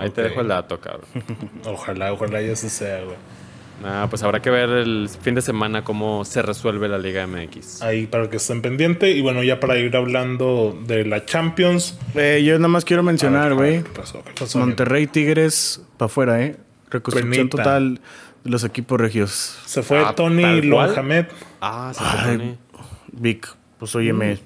Ahí 0.00 0.10
te 0.10 0.22
dejo 0.22 0.40
el 0.40 0.48
dato, 0.48 0.80
cabrón. 0.80 1.08
ojalá, 1.66 2.12
ojalá 2.12 2.42
ya 2.42 2.56
se 2.56 2.70
sea, 2.70 3.04
güey. 3.04 3.16
Ah, 3.84 4.08
pues 4.10 4.22
habrá 4.24 4.42
que 4.42 4.50
ver 4.50 4.70
el 4.70 5.08
fin 5.22 5.36
de 5.36 5.42
semana 5.42 5.84
cómo 5.84 6.24
se 6.24 6.42
resuelve 6.42 6.88
la 6.88 6.98
Liga 6.98 7.26
MX. 7.26 7.82
Ahí 7.82 8.06
para 8.06 8.28
que 8.28 8.38
estén 8.38 8.60
pendientes. 8.60 9.14
Y 9.14 9.20
bueno, 9.20 9.42
ya 9.44 9.60
para 9.60 9.78
ir 9.78 9.96
hablando 9.96 10.76
de 10.86 11.04
la 11.04 11.24
Champions. 11.24 11.96
Eh, 12.16 12.42
yo 12.44 12.56
nada 12.58 12.68
más 12.68 12.84
quiero 12.84 13.02
mencionar, 13.02 13.54
güey. 13.54 13.84
Monterrey 14.54 15.06
Tigres 15.06 15.80
para 15.96 16.06
afuera, 16.06 16.42
¿eh? 16.42 16.56
Reconstrucción 16.90 17.48
total 17.48 18.00
de 18.42 18.50
los 18.50 18.64
equipos 18.64 19.00
regios. 19.00 19.58
Se 19.66 19.82
fue 19.82 20.00
ah, 20.00 20.12
Tony 20.14 20.62
Lohamed. 20.62 21.26
Ah, 21.60 21.92
se 21.94 22.02
fue 22.02 22.36
Tony. 22.36 22.58
Vic, 23.12 23.48
pues 23.78 23.94
óyeme. 23.94 24.38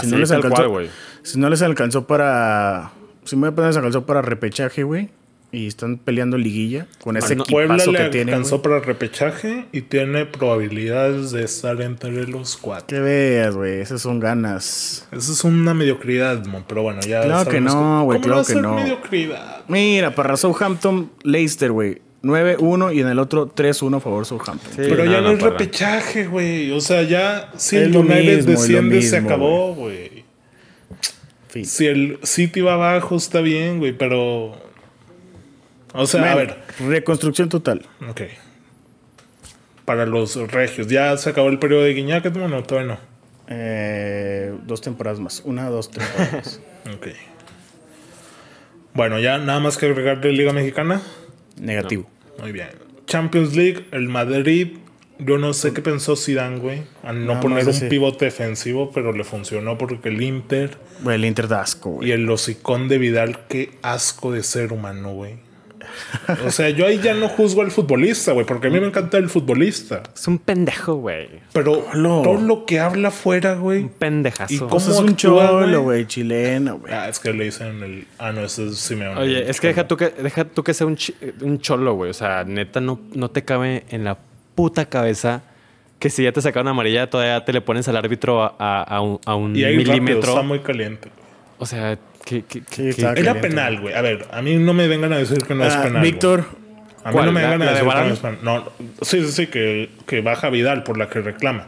Si 0.00 0.06
no, 0.06 0.18
les 0.18 0.30
alcanzó, 0.30 0.78
si 1.22 1.38
no 1.38 1.48
les 1.48 1.62
alcanzó 1.62 2.06
para. 2.06 2.92
Si 3.30 3.36
me 3.36 3.48
les 3.52 3.76
alcanzó 3.76 4.06
para 4.06 4.22
repechaje, 4.22 4.82
güey 4.82 5.08
y 5.52 5.68
están 5.68 5.98
peleando 5.98 6.36
liguilla 6.36 6.88
con 7.00 7.16
ese 7.16 7.34
equipo 7.34 7.50
Puebla 7.50 7.76
le 7.76 7.92
que 7.92 8.08
tiene. 8.08 8.32
alcanzó 8.32 8.60
para 8.60 8.80
repechaje 8.80 9.66
y 9.70 9.82
tiene 9.82 10.26
probabilidades 10.26 11.30
de 11.30 11.44
estar 11.44 11.80
entre 11.80 12.26
los 12.26 12.56
cuatro. 12.56 12.88
Que 12.88 12.98
veas, 12.98 13.54
güey, 13.54 13.80
esas 13.80 14.02
son 14.02 14.18
ganas. 14.18 15.06
Eso 15.12 15.32
es 15.32 15.44
una 15.44 15.72
mediocridad, 15.74 16.42
pero 16.66 16.82
bueno, 16.82 17.02
ya. 17.02 17.22
Claro 17.22 17.48
que 17.48 17.60
no, 17.60 18.02
güey, 18.02 18.20
claro 18.20 18.44
que 18.44 18.56
no. 18.56 18.74
mediocridad? 18.74 19.62
Mira, 19.68 20.12
para 20.12 20.36
Southampton, 20.36 21.12
Leicester, 21.22 21.70
güey. 21.70 22.00
9-1 22.22 22.94
y 22.94 23.00
en 23.00 23.08
el 23.08 23.18
otro 23.18 23.46
3 23.46 23.80
1 23.80 23.96
a 23.96 24.00
favor 24.00 24.26
Southampton. 24.26 24.72
pero 24.76 25.06
ya 25.06 25.22
no, 25.22 25.30
es 25.30 25.40
repechaje, 25.40 26.26
güey. 26.26 26.70
O 26.72 26.80
sea, 26.80 27.02
ya 27.02 27.50
si 27.56 27.76
el 27.76 27.96
United 27.96 28.44
desciende, 28.44 29.00
se 29.02 29.18
acabó, 29.18 29.74
güey. 29.74 30.09
Si 31.64 31.86
el 31.86 32.18
City 32.22 32.60
va 32.60 32.74
abajo, 32.74 33.16
está 33.16 33.40
bien, 33.40 33.78
güey, 33.78 33.92
pero 33.92 34.56
o 35.92 36.06
sea, 36.06 36.32
a 36.32 36.34
ver. 36.34 36.56
Reconstrucción 36.78 37.48
total. 37.48 37.86
Ok. 38.08 38.22
Para 39.84 40.06
los 40.06 40.36
regios. 40.50 40.86
¿Ya 40.88 41.16
se 41.16 41.30
acabó 41.30 41.48
el 41.48 41.58
periodo 41.58 41.82
de 41.82 41.94
Guiñac? 41.94 42.32
Bueno, 42.32 42.62
todavía 42.62 42.94
no. 42.94 43.00
Eh, 43.48 44.54
dos 44.66 44.80
temporadas 44.80 45.18
más. 45.18 45.42
Una, 45.44 45.68
dos 45.68 45.90
temporadas. 45.90 46.60
ok. 46.94 47.08
Bueno, 48.94 49.18
ya 49.18 49.38
nada 49.38 49.60
más 49.60 49.76
que 49.76 49.86
agregar 49.86 50.20
de 50.20 50.32
Liga 50.32 50.52
Mexicana. 50.52 51.02
Negativo. 51.60 52.08
Muy 52.38 52.52
bien. 52.52 52.68
Champions 53.06 53.56
League, 53.56 53.86
el 53.90 54.08
Madrid. 54.08 54.78
Yo 55.24 55.38
no 55.38 55.52
sé 55.52 55.72
qué 55.72 55.82
pensó 55.82 56.16
Zidane, 56.16 56.58
güey. 56.58 56.82
A 57.02 57.12
no 57.12 57.40
poner 57.40 57.68
un 57.68 57.88
pivote 57.88 58.26
defensivo, 58.26 58.90
pero 58.92 59.12
le 59.12 59.24
funcionó 59.24 59.78
porque 59.78 60.08
el 60.08 60.22
Inter. 60.22 60.78
el 61.08 61.24
Inter 61.24 61.48
da 61.48 61.62
asco, 61.62 61.90
güey. 61.90 62.08
Y 62.08 62.12
el 62.12 62.28
hocicón 62.28 62.88
de 62.88 62.98
Vidal, 62.98 63.46
qué 63.48 63.72
asco 63.82 64.32
de 64.32 64.42
ser 64.42 64.72
humano, 64.72 65.12
güey. 65.12 65.50
O 66.46 66.50
sea, 66.50 66.70
yo 66.70 66.86
ahí 66.86 67.00
ya 67.02 67.14
no 67.14 67.28
juzgo 67.28 67.62
al 67.62 67.70
futbolista, 67.70 68.32
güey, 68.32 68.46
porque 68.46 68.68
a 68.68 68.70
mí 68.70 68.80
me 68.80 68.86
encanta 68.86 69.18
el 69.18 69.28
futbolista. 69.28 70.02
Es 70.14 70.26
un 70.28 70.38
pendejo, 70.38 70.96
güey. 70.96 71.28
Pero 71.52 71.84
todo 71.92 72.40
lo 72.40 72.66
que 72.66 72.80
habla 72.80 73.10
fuera, 73.10 73.54
güey. 73.54 73.82
Un 73.82 73.88
pendejazo. 73.88 74.52
¿Y 74.52 74.58
cómo 74.58 74.76
es 74.76 74.88
un 74.88 75.16
cholo, 75.16 75.82
güey, 75.82 76.06
chileno, 76.06 76.78
güey? 76.78 76.92
Ah, 76.92 77.08
es 77.08 77.18
que 77.18 77.32
le 77.32 77.44
dicen 77.44 77.82
el. 77.82 78.06
Ah, 78.18 78.32
no, 78.32 78.42
ese 78.42 78.68
es 78.68 78.78
Simeone. 78.78 79.20
Oye, 79.20 79.50
es 79.50 79.60
que 79.60 79.68
deja 79.68 79.86
tú 79.88 79.96
que, 79.96 80.10
deja 80.10 80.44
tú 80.44 80.62
que 80.62 80.74
sea 80.74 80.86
un, 80.86 80.96
un 81.40 81.60
cholo, 81.60 81.94
güey. 81.94 82.10
O 82.10 82.14
sea, 82.14 82.44
neta, 82.44 82.80
no, 82.80 83.00
no 83.14 83.30
te 83.30 83.44
cabe 83.44 83.84
en 83.90 84.04
la 84.04 84.18
puta 84.54 84.86
cabeza 84.86 85.42
que 85.98 86.08
si 86.08 86.24
ya 86.24 86.32
te 86.32 86.40
sacaron 86.40 86.66
amarilla, 86.68 87.10
todavía 87.10 87.44
te 87.44 87.52
le 87.52 87.60
pones 87.60 87.86
al 87.86 87.96
árbitro 87.96 88.42
a, 88.42 88.82
a, 88.82 89.00
un, 89.02 89.20
a 89.26 89.34
un 89.34 89.54
y 89.54 89.64
ahí 89.64 89.76
milímetro. 89.76 90.30
está 90.30 90.42
muy 90.42 90.60
caliente. 90.60 91.10
O 91.58 91.66
sea, 91.66 91.98
era 93.16 93.34
penal, 93.40 93.80
güey. 93.80 93.94
A 93.94 94.00
ver, 94.00 94.26
a 94.32 94.40
mí 94.40 94.56
no 94.56 94.72
me 94.72 94.88
vengan 94.88 95.12
a 95.12 95.18
decir 95.18 95.44
que 95.44 95.54
no 95.54 95.64
es 95.64 95.74
ah, 95.74 95.82
penal. 95.82 96.02
Víctor. 96.02 96.44
A 97.04 97.12
mí 97.12 97.18
no 97.18 97.32
me 97.32 97.42
vengan 97.42 97.62
a 97.62 97.70
decir 97.72 97.88
que 97.88 97.94
no 97.94 98.14
es 98.14 98.18
penal. 98.18 98.38
No, 98.42 98.64
sí, 99.02 99.24
sí, 99.26 99.32
sí, 99.32 99.46
que, 99.48 99.90
que 100.06 100.22
baja 100.22 100.48
Vidal 100.48 100.84
por 100.84 100.96
la 100.96 101.08
que 101.10 101.20
reclama. 101.20 101.66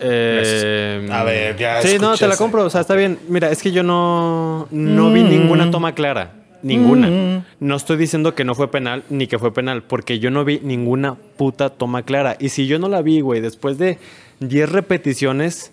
Eh, 0.00 1.08
a 1.10 1.22
ver, 1.24 1.56
ya. 1.56 1.82
Sí, 1.82 1.98
no, 1.98 2.16
te 2.16 2.26
la 2.26 2.36
compro. 2.36 2.64
O 2.64 2.70
sea, 2.70 2.80
está 2.80 2.94
bien. 2.94 3.18
Mira, 3.28 3.50
es 3.50 3.62
que 3.62 3.72
yo 3.72 3.82
no, 3.82 4.68
no 4.70 5.12
vi 5.12 5.22
mm. 5.22 5.28
ninguna 5.28 5.70
toma 5.70 5.94
clara. 5.94 6.32
Ninguna. 6.66 7.08
Mm. 7.08 7.44
No 7.60 7.76
estoy 7.76 7.96
diciendo 7.96 8.34
que 8.34 8.44
no 8.44 8.54
fue 8.54 8.70
penal 8.70 9.04
ni 9.08 9.26
que 9.26 9.38
fue 9.38 9.52
penal, 9.52 9.82
porque 9.82 10.18
yo 10.18 10.30
no 10.30 10.44
vi 10.44 10.60
ninguna 10.62 11.14
puta 11.14 11.70
toma 11.70 12.02
clara. 12.02 12.36
Y 12.40 12.48
si 12.48 12.66
yo 12.66 12.78
no 12.78 12.88
la 12.88 13.02
vi, 13.02 13.20
güey, 13.20 13.40
después 13.40 13.78
de 13.78 13.98
10 14.40 14.70
repeticiones, 14.70 15.72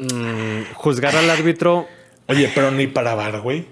mm, 0.00 0.74
juzgar 0.74 1.14
al 1.16 1.28
árbitro 1.30 1.86
Oye, 2.26 2.50
pero 2.54 2.70
ni 2.70 2.86
para 2.86 3.14
bar, 3.14 3.40
güey. 3.40 3.66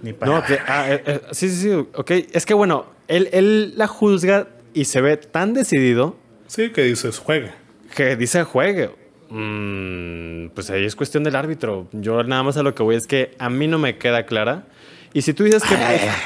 Ni 0.00 0.12
para 0.12 0.32
No, 0.32 0.42
ah, 0.66 0.90
eh, 0.90 1.02
eh, 1.06 1.20
sí, 1.32 1.48
sí, 1.48 1.56
sí. 1.62 1.70
Ok. 1.94 2.10
Es 2.32 2.46
que 2.46 2.54
bueno, 2.54 2.86
él, 3.08 3.28
él 3.32 3.74
la 3.76 3.86
juzga 3.86 4.48
y 4.74 4.86
se 4.86 5.00
ve 5.00 5.16
tan 5.16 5.52
decidido. 5.52 6.16
Sí, 6.46 6.70
que 6.70 6.82
dices 6.82 7.18
juegue. 7.18 7.52
Que 7.94 8.16
dice 8.16 8.44
juegue. 8.44 8.90
Mm, 9.28 10.48
pues 10.54 10.70
ahí 10.70 10.84
es 10.84 10.96
cuestión 10.96 11.22
del 11.24 11.36
árbitro. 11.36 11.86
Yo 11.92 12.22
nada 12.24 12.42
más 12.42 12.56
a 12.56 12.62
lo 12.62 12.74
que 12.74 12.82
voy 12.82 12.96
es 12.96 13.06
que 13.06 13.34
a 13.38 13.50
mí 13.50 13.66
no 13.66 13.78
me 13.78 13.98
queda 13.98 14.24
clara. 14.24 14.64
Y 15.12 15.22
si 15.22 15.34
tú 15.34 15.44
dices 15.44 15.62
que, 15.62 15.76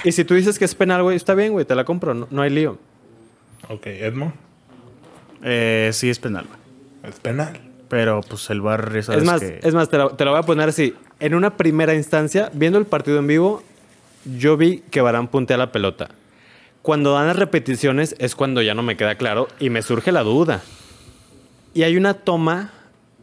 y 0.05 0.13
si 0.13 0.25
tú 0.25 0.35
dices 0.35 0.59
que 0.59 0.65
es 0.65 0.75
penal, 0.75 1.03
güey, 1.03 1.17
está 1.17 1.35
bien, 1.35 1.53
güey, 1.53 1.65
te 1.65 1.75
la 1.75 1.85
compro, 1.85 2.15
no, 2.15 2.43
hay 2.43 2.51
lío. 2.51 2.79
Ok, 3.69 3.87
Edmo. 3.87 4.33
Eh, 5.43 5.91
sí, 5.93 6.09
es 6.09 6.19
penal, 6.19 6.47
güey. 6.47 7.13
Es 7.13 7.21
penal. 7.21 7.61
Pero 7.89 8.21
pues 8.23 8.51
el 8.51 8.61
bar 8.61 8.93
es 8.97 9.09
más, 9.25 9.43
es 9.43 9.75
más, 9.75 9.89
te 9.89 9.99
lo, 9.99 10.11
te 10.11 10.25
lo 10.25 10.33
voy 10.33 10.41
a 10.41 10.43
poner 10.43 10.69
así 10.69 10.95
en 11.21 11.35
una 11.35 11.57
primera 11.57 11.95
instancia, 11.95 12.51
viendo 12.53 12.79
el 12.79 12.87
partido 12.87 13.19
en 13.19 13.27
vivo, 13.27 13.63
yo 14.25 14.57
vi 14.57 14.83
que 14.91 15.01
Barán 15.01 15.29
puntea 15.29 15.57
la 15.57 15.73
pelota. 15.73 16.09
Cuando 16.83 17.15
dan 17.15 17.27
las 17.27 17.37
repeticiones 17.37 18.15
es 18.19 18.35
cuando 18.35 18.63
ya 18.63 18.75
no 18.75 18.83
me 18.83 18.97
queda 18.97 19.17
claro 19.17 19.49
y 19.59 19.71
me 19.71 19.83
surge 19.83 20.13
la 20.13 20.23
duda. 20.23 20.63
Y 21.75 21.83
hay 21.83 21.97
una 21.97 22.15
toma 22.15 22.73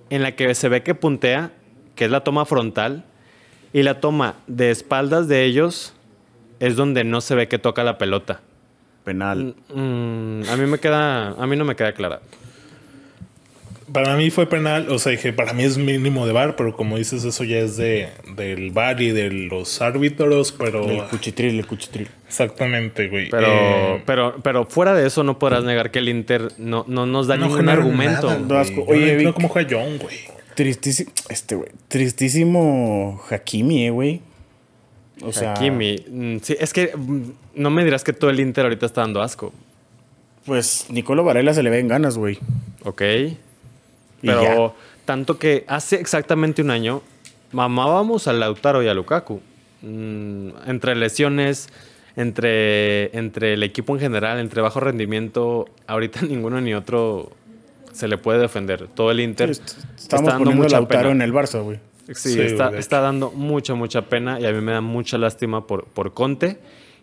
en 0.10 0.21
la 0.21 0.36
que 0.36 0.54
se 0.56 0.69
ve 0.69 0.84
que 0.84 0.95
puntea, 0.95 1.52
que 1.95 2.06
es 2.06 2.12
la 2.12 2.23
toma 2.23 2.45
frontal, 2.45 3.06
y 3.73 3.83
la 3.83 3.99
toma 3.99 4.36
de 4.47 4.71
espaldas 4.71 5.27
de 5.27 5.43
ellos 5.43 5.93
es 6.59 6.76
donde 6.76 7.03
no 7.03 7.19
se 7.19 7.36
ve 7.36 7.47
que 7.47 7.59
toca 7.59 7.84
la 7.84 7.97
pelota. 7.97 8.41
Penal. 9.03 9.55
Mm, 9.74 9.82
mm, 9.82 10.43
a 10.49 10.55
mí 10.55 10.65
me 10.65 10.80
queda, 10.80 11.30
a 11.30 11.47
mí 11.47 11.57
no 11.57 11.65
me 11.65 11.76
queda 11.76 11.91
clara 11.91 12.21
para 13.93 14.17
mí 14.17 14.32
fue 14.32 14.47
penal, 14.47 14.88
o 14.89 14.97
sea, 14.97 15.11
dije, 15.11 15.32
para 15.34 15.53
mí 15.53 15.63
es 15.63 15.78
mínimo 15.78 16.26
de 16.26 16.34
bar, 16.34 16.55
pero 16.55 16.76
como 16.76 16.97
dices, 16.97 17.24
eso 17.24 17.43
ya 17.43 17.59
es 17.59 17.78
de 17.78 18.09
del 18.36 18.71
bar 18.71 19.01
y 19.01 19.11
de 19.11 19.30
los 19.30 19.82
árbitros, 19.82 20.51
pero... 20.51 20.89
El 20.89 21.03
cuchitril, 21.03 21.59
el 21.59 21.67
cuchitril. 21.67 22.07
Exactamente, 22.28 23.07
güey. 23.07 23.30
Pero, 23.30 23.47
eh, 23.47 24.03
pero, 24.05 24.36
pero 24.41 24.65
fuera 24.65 24.95
de 24.95 25.05
eso 25.05 25.24
no 25.24 25.38
podrás 25.38 25.63
negar 25.63 25.91
que 25.91 25.99
el 25.99 26.09
Inter 26.09 26.49
no, 26.57 26.86
no 26.88 27.05
nos 27.05 27.28
da 27.28 27.38
ningún 27.38 27.69
argumento. 27.69 28.30
Oye, 28.88 29.24
no, 29.24 29.34
¿cómo 29.34 29.47
juega 29.47 29.69
John, 29.71 29.99
güey? 29.99 30.17
Tristísimo, 30.56 31.12
este, 31.30 31.56
güey. 31.56 31.70
Tristísimo 31.88 33.22
Hakimi, 33.30 33.88
eh, 33.88 33.89
güey. 33.89 34.22
O 35.22 35.32
sea... 35.32 35.54
Hakimi. 35.54 36.06
Mm, 36.08 36.38
sí, 36.41 36.56
es 36.60 36.74
que 36.74 36.95
mm, 36.95 37.32
no 37.56 37.70
me 37.70 37.84
dirás 37.84 38.04
que 38.04 38.14
todo 38.14 38.30
el 38.30 38.39
Inter 38.39 38.66
ahorita 38.66 38.86
está 38.86 39.01
dando 39.01 39.22
asco. 39.22 39.54
Pues 40.45 40.88
Nicolo 40.89 41.24
Varela 41.24 41.54
se 41.54 41.64
le 41.64 41.70
ven 41.70 41.88
ganas, 41.88 42.18
güey. 42.18 42.38
Ok. 42.84 43.01
Pero, 44.22 44.76
Tanto 45.06 45.38
que 45.38 45.66
hace 45.68 45.97
exactamente 45.97 46.62
un 46.62 46.72
año 46.72 47.01
mamábamos 47.51 48.28
a 48.28 48.34
Lautaro 48.34 48.84
y 48.84 48.88
a 48.88 48.93
Lukaku. 48.93 49.41
Mm, 49.82 50.49
entre 50.66 50.95
lesiones, 50.95 51.70
entre, 52.16 53.16
entre 53.18 53.54
el 53.54 53.64
equipo 53.64 53.93
en 53.93 53.99
general, 53.99 54.39
entre 54.39 54.62
bajo 54.62 54.80
rendimiento, 54.80 55.68
ahorita 55.88 56.22
ninguno 56.28 56.62
ni 56.62 56.74
otro 56.74 57.32
se 57.93 58.07
le 58.07 58.17
puede 58.17 58.39
defender. 58.39 58.87
Todo 58.93 59.11
el 59.11 59.21
Inter 59.21 59.49
está 59.49 60.21
dando 60.21 60.51
mucha 60.51 60.77
Lautaro 60.77 61.11
en 61.11 61.21
el 61.21 61.31
Barça, 61.31 61.63
güey. 61.63 61.79
Sí, 62.13 62.37
está, 62.41 62.77
está, 62.77 62.99
dando 62.99 63.31
mucha, 63.31 63.75
mucha 63.75 64.03
pena 64.09 64.37
y 64.37 64.45
a 64.45 64.51
mí 64.51 64.59
me 64.59 64.73
da 64.73 64.81
mucha 64.81 65.17
lástima 65.17 65.65
por, 65.65 65.85
por 65.85 66.13
Conte 66.13 66.57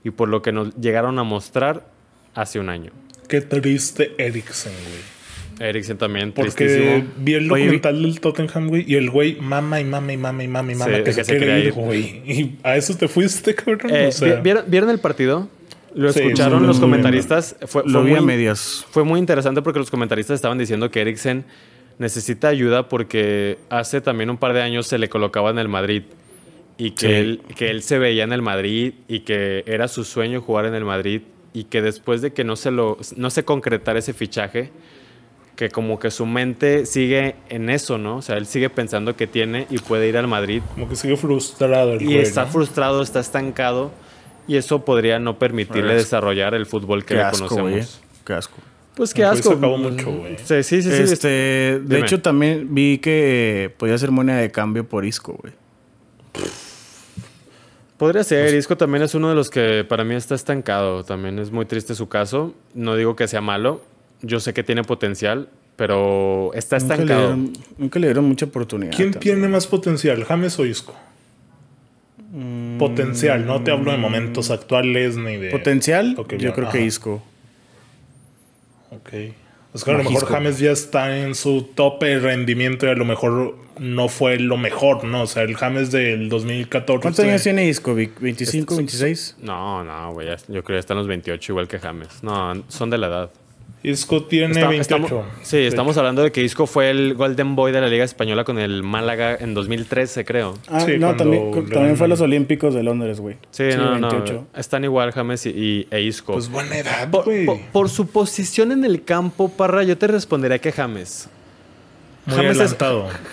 y 0.05 0.11
por 0.11 0.29
lo 0.29 0.43
que 0.43 0.53
nos 0.53 0.77
llegaron 0.77 1.19
a 1.19 1.23
mostrar 1.23 1.87
hace 2.35 2.59
un 2.59 2.69
año. 2.69 2.93
Qué 3.27 3.41
triste 3.41 4.15
Eriksen, 4.19 4.73
güey. 4.73 5.69
Eriksen 5.69 5.99
también, 5.99 6.33
Porque 6.33 7.05
vi 7.19 7.35
el 7.35 7.49
documental 7.49 8.03
del 8.03 8.19
Tottenham, 8.21 8.69
güey, 8.69 8.85
y 8.87 8.97
el 8.97 9.11
güey 9.11 9.37
mama 9.41 9.79
y 9.79 9.85
mama 9.85 10.13
y 10.13 10.17
mama 10.17 10.43
y 10.43 10.49
mama 10.49 10.73
y 10.73 10.75
mama 10.75 11.03
que, 11.05 11.13
se, 11.13 11.23
quiere 11.23 11.61
ir, 11.61 11.73
güey. 11.73 12.23
Y 12.27 12.59
a 12.63 12.77
eso 12.77 12.97
te 12.97 13.09
fuiste, 13.09 13.55
cabrón. 13.55 13.91
Eh, 13.93 14.11
¿vieron, 14.43 14.89
el 14.89 14.99
partido? 14.99 15.49
Lo 15.95 16.09
escucharon 16.11 16.67
los 16.67 16.81
comentaristas. 16.81 17.57
Fue, 17.67 17.83
lo 17.85 18.03
vi 18.03 18.15
a 18.15 18.21
medias. 18.21 18.85
Fue 18.91 19.05
muy 19.05 19.19
interesante 19.19 19.63
porque 19.63 19.79
los 19.79 19.91
comentaristas 19.91 20.37
estaban 20.37 20.59
diciendo 20.59 20.91
que 20.91 21.01
Eriksen 21.01 21.45
necesita 21.99 22.49
ayuda 22.49 22.89
porque 22.89 23.59
hace 23.69 24.01
también 24.01 24.31
un 24.31 24.39
par 24.39 24.53
de 24.53 24.63
años 24.63 24.87
se 24.87 24.99
le 24.99 25.09
colocaba 25.09 25.51
en 25.51 25.59
el 25.59 25.69
Madrid 25.69 26.05
y 26.79 26.93
que, 26.93 27.21
él, 27.21 27.43
que 27.57 27.71
él 27.71 27.83
se 27.83 27.99
veía 27.99 28.25
en 28.25 28.33
el 28.33 28.41
Madrid 28.41 28.95
y 29.07 29.21
que 29.21 29.65
era 29.67 29.87
su 29.87 30.05
sueño 30.05 30.41
jugar 30.41 30.65
en 30.65 30.75
el 30.75 30.85
Madrid 30.85 31.23
y 31.53 31.65
que 31.65 31.83
después 31.83 32.23
de 32.23 32.33
que 32.33 32.43
no 32.43 32.57
se, 32.57 32.71
lo, 32.71 32.97
no 33.17 33.29
se 33.29 33.45
concretara 33.45 33.99
ese 33.99 34.15
fichaje, 34.15 34.71
que 35.57 35.69
como 35.69 35.99
que 35.99 36.11
su 36.11 36.25
mente 36.25 36.87
sigue 36.87 37.35
en 37.51 37.69
eso, 37.69 37.99
¿no? 37.99 38.17
O 38.17 38.23
sea, 38.23 38.39
él 38.39 38.47
sigue 38.47 38.71
pensando 38.71 39.15
que 39.15 39.27
tiene 39.27 39.67
y 39.69 39.79
puede 39.79 40.09
ir 40.09 40.17
al 40.17 40.27
Madrid. 40.27 40.63
Como 40.73 40.89
que 40.89 40.97
sigue 40.97 41.19
frustrado. 41.19 41.95
El 41.95 42.03
y 42.03 42.17
está 42.17 42.47
frustrado, 42.47 43.03
está 43.03 43.21
estancado 43.21 43.91
y 44.51 44.57
eso 44.57 44.85
podría 44.85 45.21
no 45.21 45.39
permitirle 45.39 45.95
desarrollar 45.95 46.55
el 46.55 46.67
fútbol 46.67 47.05
que 47.05 47.15
le 47.15 47.23
conocemos. 47.31 48.01
Qué 48.27 48.33
asco. 48.33 48.57
Pues 48.97 49.15
qué 49.15 49.23
asco. 49.23 49.53
acabó 49.53 49.79
mucho, 49.79 50.11
güey. 50.11 50.39
Sí, 50.43 50.65
sí, 50.65 50.83
sí. 50.83 50.91
Este, 50.91 51.81
de 51.81 52.01
hecho, 52.01 52.21
también 52.21 52.75
vi 52.75 52.99
que 52.99 53.73
podía 53.79 53.97
ser 53.97 54.11
moneda 54.11 54.39
de 54.39 54.51
cambio 54.51 54.89
por 54.89 55.05
Isco, 55.05 55.39
güey. 55.41 55.53
Podría 57.97 58.25
ser. 58.25 58.47
Pues 58.47 58.55
Isco 58.55 58.77
también 58.77 59.05
es 59.05 59.15
uno 59.15 59.29
de 59.29 59.37
los 59.37 59.51
que 59.51 59.87
para 59.89 60.03
mí 60.03 60.17
está 60.17 60.35
estancado. 60.35 61.05
También 61.05 61.39
es 61.39 61.53
muy 61.53 61.65
triste 61.67 61.95
su 61.95 62.09
caso. 62.09 62.53
No 62.75 62.97
digo 62.97 63.15
que 63.15 63.29
sea 63.29 63.41
malo. 63.41 63.83
Yo 64.21 64.41
sé 64.41 64.53
que 64.53 64.65
tiene 64.65 64.83
potencial, 64.83 65.49
pero 65.77 66.51
está 66.55 66.77
estancado. 66.77 67.37
Nunca 67.79 68.01
le 68.01 68.09
dieron, 68.09 68.25
mucha 68.25 68.47
oportunidad. 68.47 68.97
¿Quién 68.97 69.13
tiene 69.13 69.47
más 69.47 69.69
potencial, 69.69 70.25
James 70.25 70.59
o 70.59 70.67
Isco? 70.67 70.93
Mm. 72.81 72.89
Potencial, 72.89 73.47
no 73.47 73.63
te 73.63 73.71
hablo 73.71 73.93
de 73.93 73.99
momentos 73.99 74.51
actuales 74.51 75.17
ni 75.17 75.37
de. 75.37 75.51
Potencial, 75.51 76.17
yo 76.39 76.53
creo 76.55 76.71
que 76.71 76.83
Isco. 76.83 77.23
Ok. 78.91 79.13
Es 79.73 79.85
que 79.85 79.91
a 79.91 79.95
lo 79.95 80.03
mejor 80.03 80.27
James 80.27 80.59
ya 80.59 80.73
está 80.73 81.17
en 81.19 81.35
su 81.37 81.63
tope 81.63 82.07
de 82.07 82.19
rendimiento 82.19 82.87
y 82.87 82.89
a 82.89 82.95
lo 82.95 83.05
mejor 83.05 83.57
no 83.79 84.09
fue 84.09 84.39
lo 84.39 84.57
mejor, 84.57 85.05
¿no? 85.05 85.23
O 85.23 85.27
sea, 85.27 85.45
el 85.45 85.57
James 85.57 85.93
del 85.93 86.29
2014. 86.29 87.01
¿Cuántos 87.01 87.25
años 87.25 87.43
tiene 87.43 87.69
Isco, 87.69 87.95
¿25, 87.95 88.77
26? 88.77 89.37
No, 89.43 89.85
no, 89.85 90.13
güey. 90.13 90.27
Yo 90.49 90.65
creo 90.65 90.77
que 90.77 90.79
está 90.79 90.95
en 90.95 90.99
los 90.99 91.07
28 91.07 91.53
igual 91.53 91.69
que 91.69 91.79
James. 91.79 92.23
No, 92.23 92.65
son 92.69 92.91
de 92.91 92.99
la 92.99 93.07
edad. 93.07 93.31
Isco 93.83 94.25
tiene 94.25 94.63
28. 94.63 95.25
sí, 95.43 95.57
estamos 95.59 95.97
hablando 95.97 96.23
de 96.23 96.33
que 96.33 96.43
Isco 96.43 96.67
fue 96.67 96.91
el 96.91 97.15
Golden 97.15 97.57
Boy 97.57 97.73
de 97.73 97.81
la 97.81 97.89
Liga 97.89 98.05
Española 98.05 98.45
con 98.45 98.59
el 98.59 98.83
Málaga 98.83 99.35
en 99.41 99.55
2013, 99.55 100.25
creo. 100.27 100.59
Ah, 100.69 100.87
no, 100.99 101.17
también, 101.17 101.97
fue 101.97 102.07
los 102.07 102.21
Olímpicos 102.21 102.75
de 102.75 102.83
Londres, 102.83 103.21
güey. 103.21 103.37
Sí, 103.51 103.65
no, 103.77 103.99
no. 103.99 104.47
Están 104.55 104.85
igual 104.85 105.13
James 105.13 105.47
y, 105.47 105.87
e 105.91 106.03
Isco. 106.03 106.35
Pues 106.35 106.51
buena 106.51 106.77
edad, 106.77 107.09
güey. 107.11 107.47
Por, 107.73 107.89
su 107.89 108.07
posición 108.07 108.71
en 108.73 108.85
el 108.85 109.03
campo, 109.03 109.49
Parra, 109.49 109.83
yo 109.83 109.97
te 109.97 110.07
respondería 110.07 110.59
que 110.59 110.73
James. 110.73 111.29
Muy 112.27 112.37
James 112.37 112.61
es, 112.61 112.77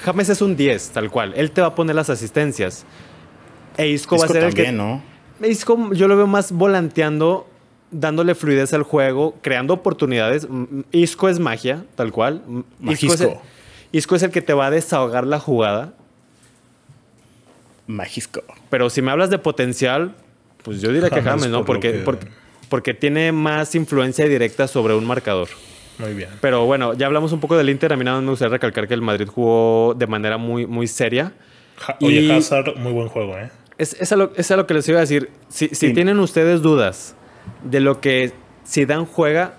James 0.04 0.30
es 0.30 0.42
un 0.42 0.56
10, 0.56 0.90
tal 0.92 1.12
cual. 1.12 1.34
Él 1.36 1.52
te 1.52 1.60
va 1.60 1.68
a 1.68 1.76
poner 1.76 1.96
las 1.96 2.10
asistencias. 2.10 2.86
E 3.76 3.90
Isco, 3.90 4.18
va 4.18 4.26
a 4.26 4.28
ser 4.30 4.44
el 4.46 4.54
que... 4.54 4.72
¿no? 4.72 5.02
Isco 5.46 5.94
yo 5.94 6.08
lo 6.08 6.16
veo 6.16 6.26
más 6.26 6.52
volanteando 6.52 7.48
dándole 7.92 8.36
fluidez 8.36 8.74
al 8.74 8.84
juego, 8.84 9.36
creando 9.42 9.74
oportunidades. 9.74 10.48
Isco 10.92 11.30
es 11.30 11.40
magia, 11.40 11.86
tal 11.96 12.12
cual. 12.12 12.42
Isco 12.82 13.14
es, 13.14 13.22
el, 13.22 13.34
Isco 13.92 14.16
es, 14.16 14.24
el, 14.24 14.32
que 14.32 14.42
te 14.42 14.54
va 14.54 14.68
a 14.68 14.72
desahogar 14.72 15.26
la 15.26 15.40
jugada. 15.40 15.94
Magisco. 17.88 18.44
Pero 18.70 18.90
si 18.90 19.02
me 19.02 19.12
hablas 19.12 19.30
de 19.30 19.40
potencial, 19.40 20.16
pues 20.64 20.82
yo 20.82 20.92
diría 20.92 21.10
que 21.10 21.22
James, 21.24 21.50
¿no? 21.50 21.64
Porque, 21.64 22.04
porque, 22.70 22.94
tiene 22.94 23.32
más 23.32 23.74
influencia 23.76 24.28
directa 24.28 24.68
sobre 24.68 24.94
un 24.94 25.06
marcador. 25.06 25.48
Muy 25.98 26.14
bien. 26.14 26.30
Pero 26.42 26.66
bueno, 26.66 26.94
ya 26.94 27.08
hablamos 27.08 27.32
un 27.32 27.40
poco 27.40 27.58
del 27.58 27.70
Inter. 27.70 27.94
A 27.94 27.96
mí 27.96 28.04
nada 28.04 28.18
más 28.18 28.24
me 28.24 28.30
gustaría 28.32 28.52
recalcar 28.52 28.88
que 28.88 28.94
el 28.94 29.02
Madrid 29.02 29.28
jugó 29.28 29.96
de 29.98 30.06
manera 30.06 30.38
muy, 30.38 30.68
muy 30.68 30.88
seria. 30.88 31.34
oye, 32.02 32.32
Hazard, 32.32 32.76
muy 32.76 32.92
buen 32.92 33.08
juego, 33.08 33.38
¿eh? 33.38 33.50
Es, 33.80 33.96
es, 34.00 34.12
a 34.12 34.16
lo, 34.16 34.68
que 34.68 34.74
les 34.74 34.88
iba 34.90 34.98
a 34.98 35.02
decir. 35.02 35.30
Si, 35.50 35.70
si 35.70 35.94
tienen 35.94 36.20
ustedes 36.20 36.62
dudas 36.62 37.16
de 37.64 37.80
lo 37.80 38.02
que 38.02 38.32
Zidane 38.66 39.06
juega, 39.06 39.56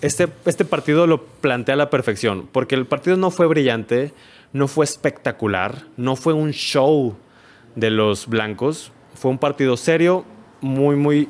este, 0.00 0.28
este 0.46 0.64
partido 0.64 1.06
lo 1.06 1.24
plantea 1.24 1.74
a 1.74 1.78
la 1.78 1.90
perfección, 1.90 2.48
porque 2.50 2.74
el 2.74 2.86
partido 2.86 3.16
no 3.16 3.30
fue 3.30 3.46
brillante, 3.46 4.12
no 4.52 4.68
fue 4.68 4.84
espectacular, 4.84 5.82
no 5.96 6.16
fue 6.16 6.32
un 6.32 6.52
show 6.52 7.16
de 7.76 7.90
los 7.90 8.26
blancos, 8.26 8.92
fue 9.14 9.30
un 9.30 9.38
partido 9.38 9.76
serio, 9.76 10.24
muy, 10.60 10.96
muy 10.96 11.28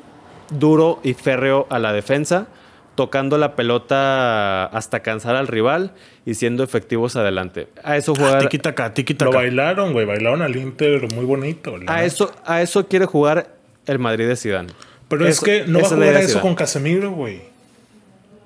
duro 0.51 1.01
y 1.03 1.15
férreo 1.15 1.67
a 1.71 1.79
la 1.79 1.93
defensa, 1.93 2.49
tocando 2.95 3.39
la 3.39 3.57
pelota 3.57 4.67
hasta 4.67 5.01
cansar 5.01 5.37
al 5.37 5.49
rival 5.49 5.93
y 6.27 6.35
siendo 6.35 6.63
efectivos 6.63 7.17
adelante. 7.17 7.69
A 7.83 7.97
eso 7.97 8.15
juega. 8.15 8.39
Ah, 8.39 8.93
Lo 9.25 9.33
bailaron, 9.33 9.93
güey. 9.93 10.05
Bailaron 10.05 10.43
al 10.43 10.57
Inter 10.57 11.13
muy 11.15 11.25
bonito. 11.25 11.75
A 11.87 12.05
eso, 12.05 12.33
a 12.45 12.61
eso 12.61 12.87
quiere 12.87 13.07
jugar 13.07 13.55
el 13.87 13.99
Madrid 13.99 14.29
de 14.29 14.37
Zidane. 14.37 14.69
Pero 15.13 15.29
es 15.29 15.41
que 15.41 15.67
no 15.67 15.81
va 15.81 15.87
a 15.87 15.91
jugar 15.91 16.17
eso 16.17 16.41
con 16.41 16.55
Casemiro, 16.55 17.11
güey. 17.11 17.43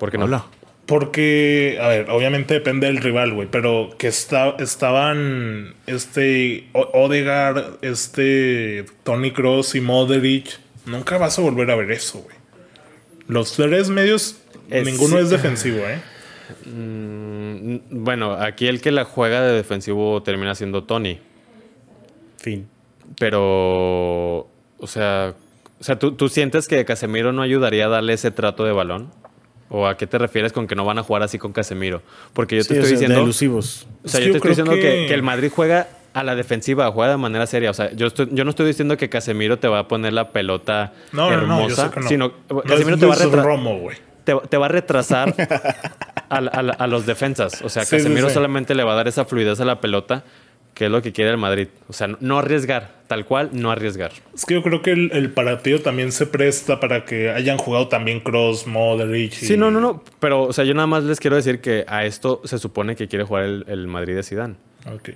¿Por 0.00 0.10
qué 0.10 0.18
no? 0.18 0.44
Porque, 0.84 1.78
a 1.80 1.86
ver, 1.86 2.10
obviamente 2.10 2.54
depende 2.54 2.88
del 2.88 2.96
rival, 2.96 3.34
güey. 3.34 3.46
Pero 3.48 3.94
que 3.96 4.08
está, 4.08 4.56
estaban 4.58 5.74
este 5.86 6.66
Odegaard, 6.72 7.78
este 7.82 8.84
Tony 9.04 9.30
Cross 9.30 9.76
y 9.76 9.80
Modric. 9.80 10.58
Nunca 10.86 11.18
vas 11.18 11.38
a 11.38 11.42
volver 11.42 11.70
a 11.70 11.76
ver 11.76 11.92
eso, 11.92 12.18
güey. 12.18 12.34
Los 13.28 13.52
tres 13.52 13.88
medios, 13.88 14.36
ninguno 14.68 15.20
es 15.20 15.30
defensivo, 15.30 15.78
¿eh? 15.86 16.00
Mm, 16.64 17.76
bueno, 17.90 18.32
aquí 18.32 18.66
el 18.66 18.80
que 18.80 18.90
la 18.90 19.04
juega 19.04 19.40
de 19.40 19.52
defensivo 19.52 20.20
termina 20.24 20.56
siendo 20.56 20.82
Tony. 20.82 21.20
Fin. 22.38 22.66
Pero, 23.20 24.48
o 24.78 24.86
sea, 24.88 25.34
o 25.79 25.85
sea, 25.85 25.99
¿tú, 25.99 26.29
sientes 26.29 26.68
que 26.68 26.85
Casemiro 26.85 27.33
no 27.33 27.43
ayudaría 27.43 27.87
a 27.87 27.89
darle 27.89 28.14
ese 28.14 28.31
trato 28.31 28.64
de 28.64 28.72
balón? 28.72 29.11
¿O 29.68 29.87
a 29.87 29.97
qué 29.97 30.07
te 30.07 30.16
refieres 30.16 30.53
con 30.53 30.66
que 30.66 30.74
no 30.74 30.85
van 30.85 30.99
a 30.99 31.03
jugar 31.03 31.22
así 31.22 31.39
con 31.39 31.53
Casemiro? 31.53 32.01
Porque 32.33 32.57
yo 32.57 32.64
te 32.64 32.74
estoy 32.74 32.93
diciendo. 32.93 33.20
elusivos. 33.20 33.87
O 34.05 34.09
sea, 34.09 34.20
yo 34.20 34.31
te 34.31 34.37
estoy 34.39 34.51
diciendo 34.51 34.72
que... 34.72 35.12
el 35.12 35.22
Madrid 35.22 35.51
juega 35.55 35.89
a 36.14 36.22
la 36.22 36.35
defensiva, 36.35 36.91
juega 36.93 37.11
de 37.11 37.18
manera 37.18 37.47
seria. 37.47 37.70
O 37.70 37.74
sea, 37.74 37.93
yo, 37.93 38.09
yo 38.09 38.45
no 38.45 38.51
estoy 38.51 38.66
diciendo 38.66 38.97
que 38.97 39.11
Casemiro 39.11 39.59
te 39.59 39.68
va 39.68 39.81
a 39.81 39.89
poner 39.89 40.14
la 40.14 40.31
pelota 40.31 40.95
hermosa, 41.12 41.91
sino 42.09 42.33
Casemiro 42.64 42.97
te, 42.97 43.05
va 44.57 44.66
a 44.66 44.68
retrasar 44.68 45.35
a, 46.29 46.87
los 46.87 47.05
defensas. 47.05 47.61
O 47.62 47.68
sea, 47.68 47.85
Casemiro 47.85 48.31
solamente 48.31 48.74
le 48.74 48.83
va 48.83 48.93
a 48.93 48.97
dar 48.97 49.09
esa 49.09 49.27
fluidez 49.27 49.61
a 49.61 49.64
la 49.66 49.81
pelota 49.81 50.24
que 50.77 50.85
es 50.85 50.91
lo 50.91 51.01
que 51.01 51.11
quiere 51.11 51.31
el 51.31 51.39
Madrid. 51.39 51.68
O 51.89 51.95
sea, 51.95 52.07
no 52.20 52.39
arriesgar, 52.39 52.97
tal 53.07 53.24
cual, 53.24 53.49
no 53.55 53.70
arriesgar. 53.70 54.12
Es 54.35 54.45
que 54.45 54.53
yo 54.53 54.62
creo 54.62 54.83
que 54.83 54.93
el, 54.93 55.31
partido 55.31 55.81
también 55.81 56.12
se 56.12 56.27
presta 56.27 56.79
para 56.81 57.07
que 57.07 57.31
hayan 57.31 57.57
jugado 57.57 57.89
también 57.89 58.20
Cross, 58.20 58.66
Modric. 58.66 59.33
Y... 59.33 59.47
Sí, 59.47 59.57
no, 59.57 59.70
no, 59.70 59.81
no. 59.81 60.05
Pero, 60.20 60.43
o 60.43 60.53
sea, 60.53 60.66
yo 60.66 60.74
nada 60.74 60.87
más 60.87 61.03
les 61.05 61.18
quiero 61.18 61.35
decir 61.35 61.62
que 61.62 61.87
a 61.89 62.05
esto 62.05 62.43
se 62.45 62.59
supone 62.59 62.95
que 62.95 63.09
quiere 63.09 63.24
jugar 63.24 63.45
el, 63.45 63.87
Madrid 63.87 64.16
de 64.16 64.22
Zidane. 64.22 64.57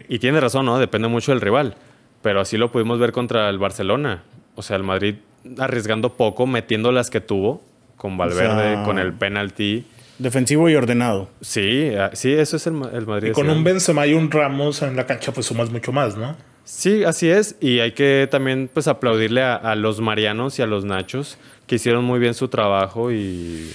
Y 0.09 0.19
tiene 0.19 0.41
razón, 0.41 0.65
¿no? 0.65 0.79
Depende 0.79 1.09
mucho 1.09 1.31
del 1.31 1.43
rival. 1.43 1.77
Pero 2.23 2.41
así 2.41 2.57
lo 2.57 2.73
pudimos 2.73 2.99
ver 2.99 3.13
contra 3.13 3.47
el 3.51 3.59
Barcelona. 3.59 4.23
O 4.55 4.63
sea, 4.63 4.77
el 4.79 4.83
Madrid 4.83 5.17
arriesgando 5.59 6.15
poco, 6.15 6.47
metiendo 6.47 6.91
las 6.91 7.11
que 7.11 7.21
tuvo, 7.21 7.63
con 7.97 8.17
Valverde, 8.17 8.83
con 8.87 8.99
el 8.99 9.13
penalti. 9.13 9.85
Defensivo 10.21 10.68
y 10.68 10.75
ordenado. 10.75 11.31
Sí, 11.41 11.93
ah, 11.99 12.11
sí, 12.12 12.31
eso 12.31 12.57
es 12.57 12.66
el, 12.66 12.75
Madrid. 12.75 13.31
Y 13.31 13.33
con 13.33 13.49
un 13.49 13.64
Benzema 13.64 14.07
y 14.07 14.12
un 14.12 14.31
Ramos 14.31 14.83
en 14.83 14.95
la 14.95 15.07
cancha, 15.07 15.33
pues 15.33 15.47
sumas 15.47 15.71
mucho 15.71 15.93
más, 15.93 16.16
¿no? 16.16 16.37
Sí, 16.64 17.05
así 17.05 17.31
es. 17.31 17.57
Y 17.59 17.81
hay 17.81 17.93
que 17.93 18.29
también 18.31 18.68
pues 18.73 18.87
aplaudirle 18.87 19.43
a, 19.43 19.75
los 19.77 20.01
Marianos 20.01 20.59
y 20.59 20.62
a 20.62 20.66
los 20.66 20.85
Nachos, 20.85 21.39
que 21.66 21.77
hicieron 21.77 22.05
muy 22.05 22.18
bien 22.18 22.35
su 22.35 22.49
trabajo 22.49 23.11
y... 23.11 23.73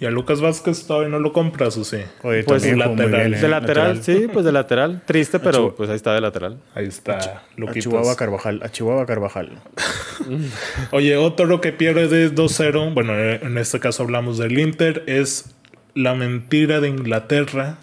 Y 0.00 0.06
a 0.06 0.10
Lucas 0.10 0.40
Vázquez 0.40 0.86
todavía 0.86 1.10
no 1.10 1.18
lo 1.18 1.32
compras, 1.34 1.76
¿o 1.76 1.84
sí? 1.84 1.98
Oye, 2.22 2.42
Pues 2.44 2.62
jugó 2.64 2.74
muy 2.74 2.96
lateral. 2.96 3.10
bien, 3.28 3.34
¿eh? 3.34 3.38
De 3.42 3.48
lateral, 3.48 4.02
sí, 4.02 4.28
pues 4.32 4.46
de 4.46 4.52
lateral. 4.52 5.02
Triste, 5.04 5.38
pero 5.38 5.74
pues 5.76 5.90
ahí 5.90 5.96
está 5.96 6.14
de 6.14 6.22
lateral. 6.22 6.58
Ahí 6.74 6.86
está, 6.86 7.18
A. 7.18 7.72
Chihuahua 7.74 8.16
Carvajal, 8.16 8.60
a 8.62 8.70
Chihuahua 8.70 9.04
Carvajal. 9.04 9.60
Oye, 10.90 11.16
otro 11.16 11.60
que 11.60 11.72
pierde 11.72 12.32
2-0, 12.34 12.94
bueno, 12.94 13.14
eh, 13.14 13.40
en 13.42 13.58
este 13.58 13.78
caso 13.80 14.02
hablamos 14.02 14.38
del 14.38 14.58
Inter, 14.58 15.04
es 15.06 15.54
la 15.94 16.14
mentira 16.14 16.80
de 16.80 16.88
Inglaterra, 16.88 17.76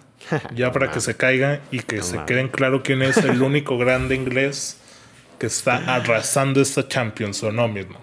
ya 0.54 0.72
para 0.72 0.90
que 0.90 1.00
se 1.00 1.16
caiga 1.16 1.60
y 1.70 1.80
que 1.80 2.02
se 2.02 2.18
queden 2.26 2.48
claro 2.48 2.82
quién 2.82 3.02
es 3.02 3.16
el 3.18 3.42
único 3.42 3.78
grande 3.78 4.14
inglés 4.14 4.78
que 5.38 5.46
está 5.46 5.94
arrasando 5.94 6.60
esta 6.60 6.88
Champions, 6.88 7.42
¿o 7.44 7.52
no 7.52 7.68
mismo? 7.68 8.00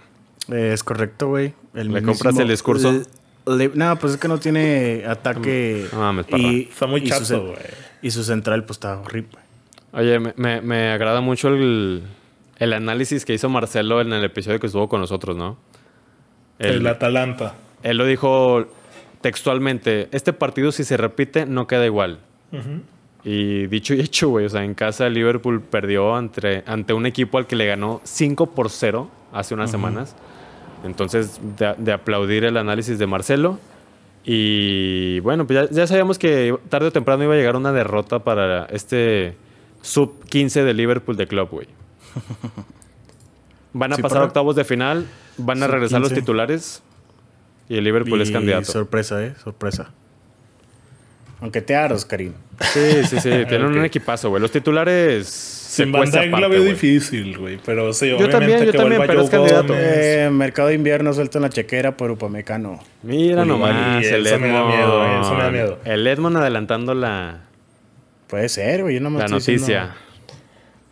Eh, 0.52 0.72
es 0.74 0.84
correcto, 0.84 1.28
güey. 1.30 1.54
¿Le 1.74 1.84
mismísimo- 1.84 2.06
compras 2.14 2.38
el 2.40 2.48
discurso? 2.48 2.92
Le- 2.94 3.02
no, 3.74 4.00
pues 4.00 4.14
es 4.14 4.20
que 4.20 4.28
no 4.28 4.38
tiene 4.40 5.04
ataque. 5.08 5.88
No 5.94 6.00
mames, 6.00 6.26
parra. 6.26 6.42
y, 6.44 6.62
Está 6.64 6.88
muy 6.88 7.04
chato, 7.04 7.44
güey. 7.48 7.58
y 8.02 8.12
su 8.12 8.24
central, 8.24 8.64
pues 8.66 8.78
está 8.78 9.00
horrible. 9.00 9.38
Oye, 9.94 10.20
me, 10.20 10.34
me- 10.36 10.62
me 10.62 10.90
agrada 10.92 11.22
mucho 11.22 11.48
el, 11.50 12.04
el 12.60 12.74
análisis 12.74 13.24
que 13.26 13.34
hizo 13.34 13.48
Marcelo 13.50 14.02
en 14.02 14.12
el 14.14 14.24
episodio 14.24 14.60
que 14.60 14.68
estuvo 14.68 14.90
con 14.90 15.00
nosotros, 15.02 15.38
¿no? 15.38 15.58
El, 16.60 16.78
Él, 16.78 16.88
Atalanta. 16.88 17.56
él 17.84 17.98
lo 17.98 18.06
dijo 18.06 18.66
textualmente, 19.22 20.08
este 20.12 20.34
partido 20.34 20.72
si 20.72 20.84
se 20.84 20.98
repite 20.98 21.46
no 21.46 21.68
queda 21.68 21.86
igual. 21.86 22.20
Y 23.24 23.66
dicho 23.68 23.94
y 23.96 24.00
hecho, 24.02 24.30
güey, 24.30 24.46
o 24.46 24.50
sea, 24.50 24.64
en 24.64 24.76
casa 24.76 25.10
Liverpool 25.10 25.60
perdió 25.62 26.16
ante, 26.16 26.64
ante 26.68 26.94
un 26.94 27.06
equipo 27.06 27.38
al 27.38 27.48
que 27.48 27.56
le 27.56 27.66
ganó 27.66 28.00
5 28.04 28.52
por 28.52 28.70
0 28.70 29.10
hace 29.34 29.54
unas 29.56 29.72
semanas. 29.72 30.16
Entonces, 30.86 31.40
de, 31.58 31.74
de 31.78 31.92
aplaudir 31.92 32.46
el 32.46 32.58
análisis 32.58 32.98
de 33.00 33.08
Marcelo. 33.08 33.60
Y 34.24 35.20
bueno, 35.20 35.46
pues 35.46 35.70
ya, 35.70 35.76
ya 35.76 35.88
sabíamos 35.88 36.18
que 36.18 36.56
tarde 36.70 36.88
o 36.88 36.92
temprano 36.92 37.24
iba 37.24 37.34
a 37.34 37.38
llegar 37.38 37.56
una 37.56 37.72
derrota 37.72 38.20
para 38.20 38.66
este 38.66 39.36
sub 39.82 40.24
15 40.30 40.64
de 40.64 40.74
Liverpool 40.74 41.16
de 41.18 41.28
club, 41.28 41.50
güey. 41.52 41.68
Van 43.74 43.92
a 43.94 43.96
Sí, 43.98 44.02
pasar 44.02 44.18
para- 44.18 44.28
octavos 44.28 44.56
de 44.56 44.64
final, 44.64 45.06
van 45.38 45.62
a 45.62 45.68
regresar 45.68 46.00
los 46.00 46.10
15. 46.10 46.22
titulares 46.22 46.82
y 47.68 47.78
el 47.78 47.84
Liverpool 47.84 48.22
es 48.22 48.32
candidato. 48.32 48.72
Sorpresa, 48.72 49.24
¿eh? 49.24 49.34
Sorpresa. 49.44 49.92
Aunque 51.42 51.62
te 51.62 51.76
aros, 51.76 52.06
Karim. 52.06 52.34
Sí, 52.74 53.04
sí, 53.04 53.20
sí, 53.20 53.30
tienen 53.50 53.66
un 53.66 53.84
equipazo, 53.84 54.30
güey. 54.30 54.42
Los 54.42 54.52
titulares 54.52 55.55
Sin 55.76 55.92
Van 55.92 56.10
la 56.12 56.22
aparte, 56.22 56.48
veo 56.48 56.64
difícil, 56.64 57.38
güey. 57.38 57.58
Pero 57.66 57.92
sí, 57.94 58.06
obviamente 58.12 58.32
también, 58.32 58.60
yo 58.66 58.72
que 58.72 58.78
también, 58.78 58.98
vuelva 59.00 59.14
pero 59.14 59.22
es 59.24 59.30
candidato. 59.30 59.74
Eh, 59.76 60.30
mercado 60.32 60.68
de 60.70 60.76
invierno 60.76 61.14
suelto 61.14 61.38
en 61.38 61.42
la 61.44 61.50
chequera 61.50 61.98
por 61.98 62.12
Upamecano. 62.12 62.80
Mira 63.04 63.42
Uy, 63.42 63.48
nomás, 63.48 64.06
el 64.06 64.26
eso 64.26 64.40
me 64.40 64.48
da 64.48 64.54
Edmond. 64.60 64.76
miedo, 64.76 65.22
eso 65.22 65.34
me 65.36 65.44
da 65.44 65.52
miedo. 65.52 65.80
El 65.86 66.08
Edmond 66.08 66.38
adelantando 66.38 66.94
la, 66.94 67.42
Puede 68.28 68.50
ser, 68.50 68.82
güey. 68.84 68.96
Yo 68.96 69.02
no 69.02 69.10
me 69.12 69.20
la 69.20 69.26
estoy 69.26 69.40
noticia. 69.56 69.58
diciendo- 69.82 69.96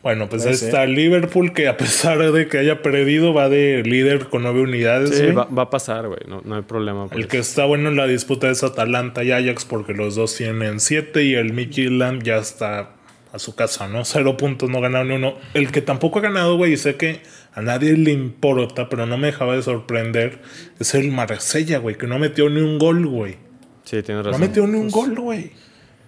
Bueno, 0.04 0.28
pues 0.30 0.44
Puede 0.44 0.54
está 0.56 0.86
Liverpool, 0.86 1.54
que 1.54 1.68
a 1.70 1.78
pesar 1.78 2.32
de 2.34 2.48
que 2.48 2.58
haya 2.58 2.82
perdido, 2.82 3.34
va 3.34 3.48
de 3.48 3.84
líder 3.86 4.28
con 4.28 4.44
nueve 4.44 4.62
unidades. 4.62 5.18
Sí, 5.18 5.28
va, 5.32 5.46
va 5.46 5.64
a 5.64 5.70
pasar, 5.70 6.08
güey. 6.08 6.20
No, 6.28 6.42
no 6.44 6.56
hay 6.58 6.62
problema. 6.64 7.08
El 7.12 7.28
que 7.28 7.38
está 7.40 7.64
bueno 7.66 7.88
en 7.90 7.96
la 7.96 8.06
disputa 8.06 8.50
es 8.50 8.64
Atalanta 8.64 9.24
y 9.24 9.32
Ajax, 9.32 9.64
porque 9.64 9.94
los 9.94 10.16
dos 10.16 10.36
tienen 10.36 10.80
siete 10.82 11.24
y 11.24 11.36
el 11.36 11.54
Midtjylland 11.54 12.22
ya 12.22 12.36
está 12.38 12.90
a 13.34 13.40
su 13.40 13.56
casa, 13.56 13.88
¿no? 13.88 14.06
Cero 14.06 14.38
puntos, 14.38 14.70
no 14.70 14.80
ganaron 14.80 15.08
ni 15.10 15.16
uno. 15.16 15.34
El 15.56 15.72
que 15.72 15.82
tampoco 15.82 16.20
ha 16.20 16.22
ganado, 16.22 16.56
güey, 16.56 16.74
y 16.74 16.78
sé 16.78 16.96
que 16.96 17.22
a 17.54 17.62
nadie 17.62 17.98
le 17.98 18.12
importa, 18.12 18.90
pero 18.90 19.06
no 19.08 19.18
me 19.18 19.28
dejaba 19.28 19.56
de 19.56 19.64
sorprender, 19.64 20.40
es 20.80 20.94
el 20.94 21.12
Marsella, 21.12 21.80
güey, 21.80 21.98
que 21.98 22.06
no 22.08 22.20
metió 22.20 22.48
ni 22.50 22.62
un 22.62 22.78
gol, 22.78 23.08
güey. 23.08 23.38
Sí, 23.84 24.02
tienes 24.04 24.24
No 24.24 24.32
razón. 24.32 24.40
metió 24.40 24.68
ni 24.68 24.78
un 24.78 24.90
gol, 24.90 25.16
güey. 25.20 25.52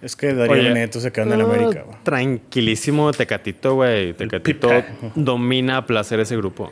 Es 0.02 0.14
que 0.14 0.34
Darío 0.34 0.52
Oye, 0.54 0.72
Neto 0.72 1.00
se 1.00 1.10
quedó 1.10 1.24
en 1.26 1.32
el 1.32 1.38
no, 1.40 1.46
América, 1.46 1.82
güey. 1.82 1.98
Tranquilísimo 2.04 3.10
Tecatito, 3.12 3.74
güey. 3.74 4.12
Tecatito 4.12 4.70
domina 5.16 5.78
a 5.78 5.86
placer 5.86 6.20
ese 6.20 6.36
grupo. 6.36 6.70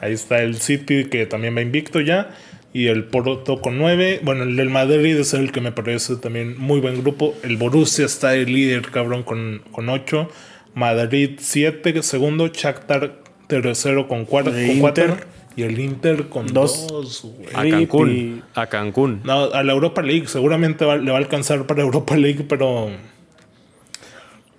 Ahí 0.00 0.14
está 0.14 0.42
el 0.42 0.56
City, 0.56 1.04
que 1.04 1.26
también 1.26 1.56
va 1.56 1.60
invicto 1.60 2.00
ya. 2.00 2.30
Y 2.72 2.86
el 2.86 3.04
Porto 3.04 3.60
con 3.60 3.78
9. 3.78 4.20
Bueno, 4.22 4.44
el 4.44 4.54
del 4.56 4.70
Madrid 4.70 5.16
es 5.16 5.34
el 5.34 5.50
que 5.50 5.60
me 5.60 5.72
parece 5.72 6.16
también 6.16 6.56
muy 6.58 6.80
buen 6.80 7.00
grupo. 7.02 7.34
El 7.42 7.56
Borussia 7.56 8.06
está 8.06 8.34
el 8.36 8.52
líder, 8.52 8.82
cabrón, 8.90 9.22
con, 9.24 9.62
con 9.72 9.88
8. 9.88 10.28
Madrid 10.74 11.32
7, 11.40 12.02
segundo. 12.02 12.46
Shakhtar 12.46 13.18
tercero 13.48 14.06
con 14.06 14.24
4. 14.24 14.56
El 14.56 14.66
Con 14.68 14.78
cuatro, 14.78 15.04
Inter. 15.06 15.26
y 15.56 15.62
el 15.64 15.80
Inter 15.80 16.28
con 16.28 16.46
Dos. 16.46 16.86
2, 16.86 17.26
güey. 17.38 17.48
A. 17.54 17.68
Cancún. 17.76 18.42
A 18.54 18.66
Cancún. 18.68 19.20
No, 19.24 19.50
a 19.52 19.64
la 19.64 19.72
Europa 19.72 20.00
League. 20.02 20.28
Seguramente 20.28 20.84
va- 20.84 20.96
le 20.96 21.10
va 21.10 21.16
a 21.16 21.20
alcanzar 21.20 21.66
para 21.66 21.82
Europa 21.82 22.16
League, 22.16 22.44
pero... 22.48 22.90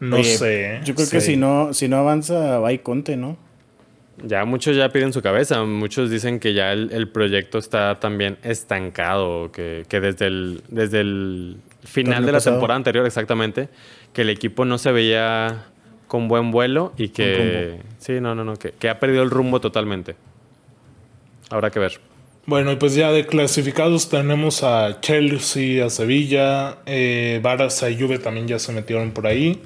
No 0.01 0.16
Oye, 0.18 0.24
sé. 0.38 0.80
Yo 0.84 0.95
creo 0.95 1.07
que 1.09 1.22
si 1.22 1.38
no, 1.38 1.74
si 1.74 1.88
no 1.88 1.97
avanza, 1.97 2.59
va 2.59 2.74
y 2.74 2.80
Conte, 2.80 3.16
¿no? 3.18 3.38
Ya 4.24 4.45
muchos 4.45 4.76
ya 4.76 4.89
piden 4.89 5.13
su 5.13 5.22
cabeza. 5.22 5.63
Muchos 5.63 6.09
dicen 6.09 6.39
que 6.39 6.53
ya 6.53 6.74
el, 6.74 6.91
el 6.91 7.07
proyecto 7.09 7.57
está 7.57 7.99
también 7.99 8.38
estancado, 8.43 9.51
que, 9.51 9.86
que 9.89 9.99
desde 9.99 10.28
el, 10.28 10.61
desde 10.69 11.01
el 11.01 11.57
final 11.84 12.26
de 12.26 12.32
la 12.32 12.38
pasado. 12.38 12.57
temporada 12.57 12.78
anterior, 12.78 13.05
exactamente, 13.05 13.69
que 14.13 14.22
el 14.22 14.30
equipo 14.30 14.65
no 14.65 14.78
se 14.78 14.91
veía 14.91 15.65
con 16.07 16.28
buen 16.28 16.51
vuelo 16.51 16.93
y 16.97 17.09
que... 17.09 17.80
Sí, 17.97 18.19
no, 18.19 18.36
no, 18.36 18.43
no, 18.43 18.55
que, 18.57 18.72
que 18.72 18.89
ha 18.89 18.99
perdido 18.99 19.24
el 19.24 19.30
rumbo 19.30 19.61
totalmente. 19.61 20.15
Habrá 21.49 21.72
que 21.72 21.80
ver. 21.80 21.99
Bueno, 22.45 22.72
y 22.72 22.76
pues 22.76 22.95
ya 22.95 23.11
de 23.11 23.26
clasificados 23.26 24.09
tenemos 24.09 24.63
a 24.63 24.99
Chelsea, 24.99 25.86
a 25.86 25.89
Sevilla, 25.89 26.78
eh, 26.86 27.39
Barça 27.43 27.91
y 27.91 28.01
Juve 28.01 28.19
también 28.19 28.47
ya 28.47 28.57
se 28.57 28.72
metieron 28.72 29.11
por 29.11 29.28
ahí. 29.28 29.61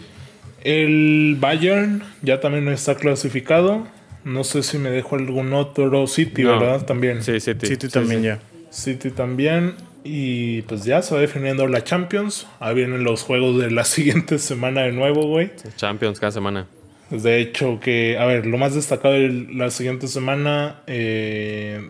El 0.64 1.38
Bayern 1.39 2.03
ya 2.22 2.39
también 2.39 2.68
está 2.68 2.95
clasificado. 2.95 3.88
No 4.26 4.44
sé 4.44 4.64
si 4.64 4.78
me 4.78 4.90
dejo 4.90 5.16
algún 5.16 5.54
otro 5.54 6.06
City, 6.08 6.44
No. 6.44 6.60
¿verdad? 6.60 6.86
También. 6.86 7.24
Sí, 7.24 7.34
tú 7.34 7.68
sí, 7.68 7.88
también 7.90 8.20
sí. 8.22 8.26
ya. 8.26 8.40
City 8.70 9.12
también. 9.12 9.76
Y 10.04 10.64
pues 10.64 10.84
ya 10.84 11.02
se 11.02 11.16
va 11.16 11.22
definiendo 11.22 11.68
la 11.68 11.84
Champions. 11.84 12.48
Ahí 12.60 12.76
vienen 12.76 13.04
los 13.04 13.22
juegos 13.24 13.60
de 13.60 13.72
la 13.72 13.84
siguiente 13.86 14.38
semana 14.40 14.82
de 14.82 14.92
nuevo, 14.92 15.28
güey. 15.28 15.52
Champions 15.78 16.20
cada 16.20 16.32
semana. 16.32 16.68
De 17.12 17.40
hecho, 17.40 17.80
que, 17.80 18.18
a 18.18 18.26
ver, 18.26 18.48
lo 18.48 18.58
más 18.58 18.74
destacado 18.74 19.14
de 19.14 19.30
la 19.54 19.70
siguiente 19.70 20.08
semana, 20.08 20.82
eh, 20.88 21.90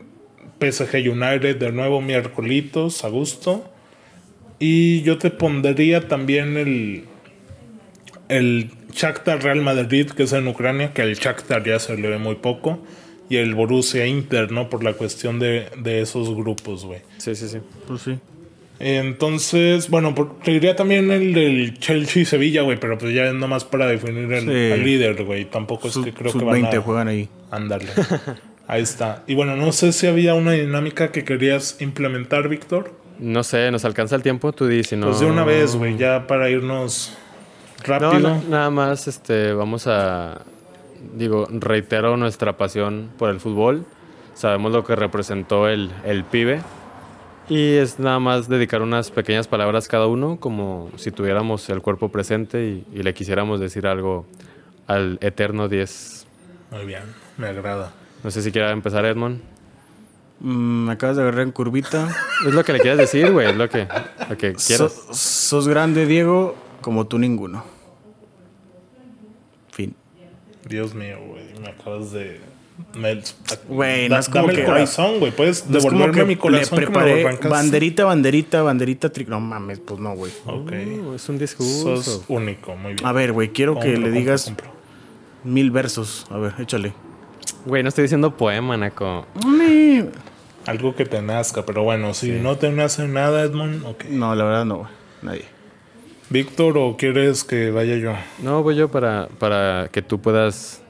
PSG 0.60 1.10
United 1.10 1.56
de 1.58 1.72
nuevo 1.72 2.02
miércolitos, 2.02 3.04
a 3.06 3.08
gusto. 3.08 3.70
Y 4.60 5.02
yo 5.04 5.18
te 5.18 5.32
pondría 5.32 6.08
también 6.10 6.58
el, 6.58 7.06
el 8.30 8.70
Shakhtar 8.96 9.44
Real 9.44 9.62
Madrid, 9.62 10.10
que 10.10 10.24
es 10.24 10.34
en 10.34 10.48
Ucrania, 10.48 10.94
que 10.94 11.02
al 11.02 11.14
Shakhtar 11.16 11.64
ya 11.66 11.80
se 11.80 11.98
le 11.98 12.08
ve 12.10 12.18
muy 12.18 12.36
poco. 12.36 12.80
Y 13.30 13.38
el 13.38 13.56
Borussia 13.56 14.06
Inter, 14.06 14.52
¿no? 14.52 14.70
Por 14.70 14.84
la 14.84 14.94
cuestión 14.94 15.40
de, 15.40 15.68
de 15.78 16.02
esos 16.02 16.34
grupos, 16.36 16.86
güey. 16.86 17.00
Sí, 17.18 17.36
sí, 17.36 17.48
sí. 17.50 17.58
Pues 17.88 18.02
sí. 18.04 18.18
Entonces, 18.80 19.90
bueno, 19.90 20.14
por- 20.14 20.40
te 20.40 20.52
diría 20.52 20.76
también 20.76 21.10
el 21.12 21.34
del 21.34 21.80
Chelsea 21.80 22.24
Sevilla, 22.26 22.62
güey, 22.62 22.80
pero 22.80 22.98
pues 22.98 23.14
ya 23.16 23.26
es 23.26 23.34
nomás 23.34 23.64
para 23.66 23.88
definir 23.88 24.32
el, 24.32 24.42
Sí. 24.46 24.72
al 24.74 24.84
líder, 24.84 25.24
güey. 25.24 25.46
Tampoco 25.46 25.88
es 25.88 25.98
que 25.98 26.14
creo 26.14 26.32
que 26.32 26.38
van 26.46 26.54
20 26.62 26.78
a 26.78 26.82
juegan 26.82 27.08
ahí. 27.08 27.28
andarle. 27.52 27.90
Ahí 28.68 28.82
está. 28.82 29.24
Y 29.28 29.36
bueno, 29.36 29.56
no 29.56 29.72
sé 29.72 29.92
si 29.92 30.08
había 30.08 30.34
una 30.34 30.54
dinámica 30.54 31.12
que 31.12 31.24
querías 31.24 31.78
implementar, 31.82 32.50
Víctor. 32.50 32.94
No 33.20 33.44
sé, 33.44 33.70
¿nos 33.70 33.86
alcanza 33.86 34.16
el 34.16 34.24
tiempo? 34.24 34.54
Tú 34.54 34.66
di, 34.68 34.84
si 34.84 34.96
no... 34.96 35.06
Pues 35.08 35.20
de 35.20 35.28
una 35.28 35.44
vez, 35.46 35.76
güey, 35.76 35.96
ya 35.98 36.26
para 36.26 36.50
irnos 36.50 37.16
rápido. 37.86 38.20
No, 38.20 38.20
na- 38.36 38.42
nada 38.50 38.70
más 38.70 39.08
este, 39.08 39.54
vamos 39.54 39.88
a, 39.88 40.42
digo, 41.16 41.48
reitero 41.52 42.18
nuestra 42.18 42.58
pasión 42.58 43.10
por 43.18 43.30
el 43.30 43.40
fútbol. 43.40 43.86
Sabemos 44.34 44.72
lo 44.74 44.84
que 44.84 44.96
representó 44.96 45.68
el, 45.68 45.92
el 46.04 46.24
pibe. 46.24 46.62
Y 47.48 47.76
es 47.76 48.00
nada 48.00 48.20
más 48.20 48.50
dedicar 48.50 48.82
unas 48.82 49.12
pequeñas 49.12 49.48
palabras 49.48 49.88
cada 49.88 50.08
uno, 50.08 50.38
como 50.40 50.90
si 50.98 51.12
tuviéramos 51.12 51.70
el 51.70 51.82
cuerpo 51.82 52.10
presente 52.10 52.66
y, 52.66 52.86
y 52.92 53.04
le 53.04 53.14
quisiéramos 53.14 53.60
decir 53.60 53.86
algo 53.86 54.26
al 54.88 55.20
eterno 55.22 55.68
10. 55.70 56.26
Muy 56.72 56.86
bien, 56.86 57.04
me 57.38 57.48
agrada. 57.48 57.94
No 58.24 58.32
sé 58.32 58.42
si 58.42 58.52
quiera 58.52 58.72
empezar, 58.72 59.06
Edmond. 59.06 59.42
Mm, 60.40 60.86
me 60.88 60.92
acabas 60.94 61.18
de 61.18 61.22
agarrar 61.22 61.42
en 61.44 61.52
curvita. 61.52 62.10
Es 62.48 62.54
lo 62.54 62.64
que 62.64 62.74
le 62.74 62.80
quieras 62.80 62.98
decir, 62.98 63.32
güey, 63.32 63.50
es 63.52 63.56
lo 63.56 63.70
que, 63.70 63.88
lo 64.28 64.36
que 64.38 64.56
So- 64.58 64.66
quieras. 64.88 65.08
sos 65.12 65.68
grande, 65.68 66.08
Diego, 66.08 66.56
como 66.82 67.06
tú 67.06 67.20
ninguno. 67.20 67.64
Dios 70.68 70.94
mío, 70.96 71.18
güey, 71.28 71.44
me 71.62 71.70
acabas 71.70 72.12
de... 72.12 72.40
me- 72.96 73.22
Güey, 73.70 74.10
no 74.10 74.16
Da- 74.16 74.20
es 74.20 74.30
como 74.30 74.42
dame 74.44 74.54
que- 74.56 74.62
el 74.62 74.66
corazón, 74.68 75.20
güey. 75.20 75.32
Puedes 75.32 75.66
No 75.68 75.78
devolverme 75.80 76.14
que 76.14 76.26
mi 76.26 76.36
corazón 76.36 76.80
le 76.80 76.86
que 76.86 76.92
me 76.92 77.00
preparé 77.00 77.50
banderita, 77.50 78.06
banderita, 78.06 78.62
banderita, 78.64 79.12
tri- 79.14 79.28
No 79.28 79.40
mames, 79.40 79.80
pues 79.80 80.00
no, 80.00 80.14
güey. 80.16 80.32
Ok. 80.46 80.72
Uh, 80.72 81.14
es 81.16 81.30
un 81.30 81.38
discurso. 81.38 82.02
Sos 82.02 82.24
único, 82.28 82.76
muy 82.76 82.94
bien. 82.96 83.06
A 83.06 83.12
ver, 83.12 83.32
güey, 83.32 83.50
quiero 83.50 83.80
que 83.80 83.88
le 83.90 83.94
compro, 83.96 84.12
digas 84.12 84.46
compro. 84.46 84.68
mil 85.44 85.72
versos. 85.72 86.26
A 86.30 86.38
ver, 86.38 86.54
échale. 86.60 86.94
Güey, 87.66 87.82
no 87.84 87.90
estoy 87.90 88.04
diciendo 88.04 88.36
poema, 88.36 88.76
Naco. 88.78 89.26
Mami. 89.44 90.06
Algo 90.66 90.96
que 90.96 91.06
te 91.06 91.22
nazca, 91.22 91.64
pero 91.64 91.84
bueno, 91.84 92.14
si 92.16 92.32
no 92.32 92.58
te 92.58 92.72
nace 92.72 93.08
nada, 93.08 93.44
Edmond, 93.44 93.86
ok. 93.86 94.06
No, 94.10 94.34
la 94.34 94.44
verdad 94.46 94.66
no, 94.66 94.90
nadie. 95.22 95.46
Víctor, 96.30 96.78
¿o 96.78 96.98
quieres 96.98 97.44
que 97.44 97.70
vaya 97.70 97.98
yo? 97.98 98.14
No, 98.42 98.64
voy 98.64 98.76
yo 98.76 98.90
para, 98.90 99.28
para 99.40 99.90
que 99.92 100.02
tú 100.02 100.20
puedas 100.20 100.82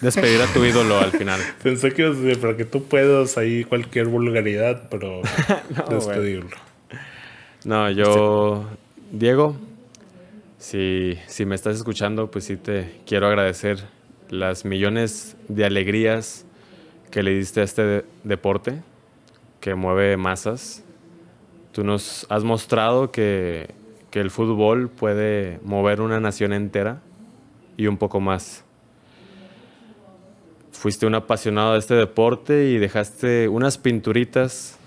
despedir 0.00 0.40
a 0.42 0.46
tu 0.52 0.64
ídolo 0.64 0.98
al 0.98 1.12
final. 1.12 1.40
Pensé 1.62 1.92
que 1.92 2.36
para 2.40 2.56
que 2.56 2.64
tú 2.64 2.84
puedas 2.84 3.38
ahí 3.38 3.64
cualquier 3.64 4.06
vulgaridad, 4.06 4.88
pero 4.90 5.22
despedirlo. 5.88 6.56
No, 7.64 7.90
yo, 7.90 8.66
Diego, 9.12 9.56
si, 10.58 11.18
si 11.26 11.44
me 11.46 11.54
estás 11.54 11.76
escuchando, 11.76 12.30
pues 12.30 12.44
sí 12.44 12.56
te 12.56 13.00
quiero 13.06 13.28
agradecer 13.28 13.84
las 14.30 14.64
millones 14.64 15.36
de 15.48 15.64
alegrías 15.64 16.44
que 17.10 17.22
le 17.22 17.34
diste 17.34 17.60
a 17.60 17.64
este 17.64 18.04
deporte 18.24 18.82
que 19.60 19.74
mueve 19.74 20.16
masas. 20.16 20.82
Tú 21.72 21.84
nos 21.84 22.26
has 22.30 22.42
mostrado 22.42 23.12
que, 23.12 23.68
que 24.10 24.20
el 24.20 24.30
fútbol 24.30 24.88
puede 24.88 25.60
mover 25.64 26.00
una 26.00 26.20
nación 26.20 26.52
entera 26.52 27.00
y 27.76 27.86
un 27.86 27.96
poco 27.96 28.20
más. 28.20 28.64
Fuiste 30.72 31.06
un 31.06 31.14
apasionado 31.14 31.74
de 31.74 31.78
este 31.78 31.94
deporte 31.94 32.70
y 32.70 32.78
dejaste 32.78 33.48
unas 33.48 33.78
pinturitas 33.78 34.78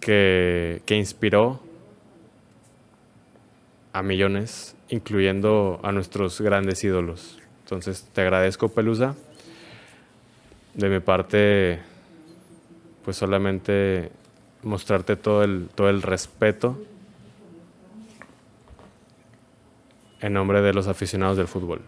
que, 0.00 0.82
que 0.86 0.96
inspiró 0.96 1.60
a 3.92 4.02
millones, 4.02 4.74
incluyendo 4.88 5.80
a 5.82 5.92
nuestros 5.92 6.40
grandes 6.40 6.82
ídolos. 6.82 7.38
Entonces 7.64 8.08
te 8.12 8.22
agradezco, 8.22 8.68
Pelusa. 8.68 9.14
De 10.74 10.88
mi 10.88 11.00
parte, 11.00 11.80
pues 13.04 13.18
solamente 13.18 14.10
mostrarte 14.62 15.16
todo 15.16 15.42
el, 15.42 15.68
todo 15.74 15.88
el 15.88 16.02
respeto 16.02 16.78
en 20.20 20.32
nombre 20.32 20.62
de 20.62 20.72
los 20.72 20.88
aficionados 20.88 21.36
del 21.36 21.48
fútbol. 21.48 21.82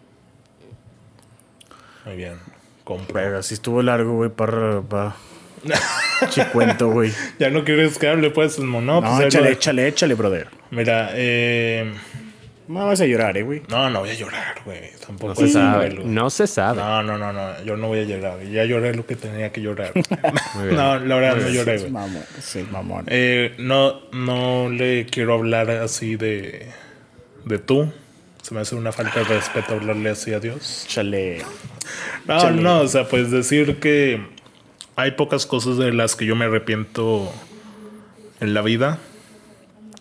Muy 2.04 2.16
bien. 2.16 2.34
Compra. 2.82 3.42
si 3.42 3.54
estuvo 3.54 3.82
largo, 3.82 4.14
güey, 4.16 4.30
para... 4.30 4.82
para... 4.82 5.16
Chicuento, 6.28 6.90
güey. 6.90 7.12
Ya 7.38 7.48
no 7.48 7.64
quieres 7.64 7.98
que 7.98 8.08
hable, 8.08 8.30
pues, 8.30 8.58
no. 8.58 8.80
No, 8.82 9.00
pues, 9.00 9.26
échale, 9.26 9.52
échale, 9.52 9.88
échale, 9.88 10.14
brother. 10.14 10.48
Mira, 10.70 11.10
eh... 11.14 11.94
No 12.66 12.86
vas 12.86 13.00
a 13.00 13.06
llorar, 13.06 13.36
eh, 13.36 13.42
güey. 13.42 13.62
No, 13.68 13.90
no 13.90 14.00
voy 14.00 14.10
a 14.10 14.14
llorar, 14.14 14.56
güey. 14.64 14.90
Tampoco 15.04 15.28
no 15.28 15.34
se 15.34 15.48
sabe. 15.52 15.90
no 15.90 16.30
se 16.30 16.46
sabe. 16.46 16.80
No, 16.80 17.02
no, 17.02 17.18
no, 17.18 17.32
no. 17.32 17.62
Yo 17.62 17.76
no 17.76 17.88
voy 17.88 18.00
a 18.00 18.04
llorar. 18.04 18.42
Ya 18.44 18.64
lloré 18.64 18.94
lo 18.94 19.04
que 19.04 19.16
tenía 19.16 19.52
que 19.52 19.60
llorar. 19.60 19.92
no, 20.54 20.98
la 20.98 21.16
verdad 21.16 21.36
no 21.36 21.48
lloré, 21.50 21.78
güey. 21.78 21.92
Sí, 22.40 22.66
mamón. 22.70 23.04
Eh, 23.08 23.54
no, 23.58 24.00
no 24.12 24.70
le 24.70 25.04
quiero 25.06 25.34
hablar 25.34 25.70
así 25.70 26.16
de, 26.16 26.68
de 27.44 27.58
tú. 27.58 27.92
Se 28.40 28.54
me 28.54 28.60
hace 28.60 28.74
una 28.74 28.92
falta 28.92 29.20
de 29.20 29.24
respeto 29.24 29.74
hablarle 29.74 30.10
así 30.10 30.32
a 30.32 30.40
Dios. 30.40 30.86
Chale. 30.88 31.42
No, 32.26 32.50
no, 32.50 32.80
o 32.80 32.88
sea, 32.88 33.08
pues 33.08 33.30
decir 33.30 33.78
que 33.78 34.20
hay 34.96 35.12
pocas 35.12 35.44
cosas 35.46 35.76
de 35.76 35.92
las 35.92 36.16
que 36.16 36.24
yo 36.24 36.34
me 36.36 36.46
arrepiento 36.46 37.30
en 38.40 38.54
la 38.54 38.62
vida. 38.62 38.98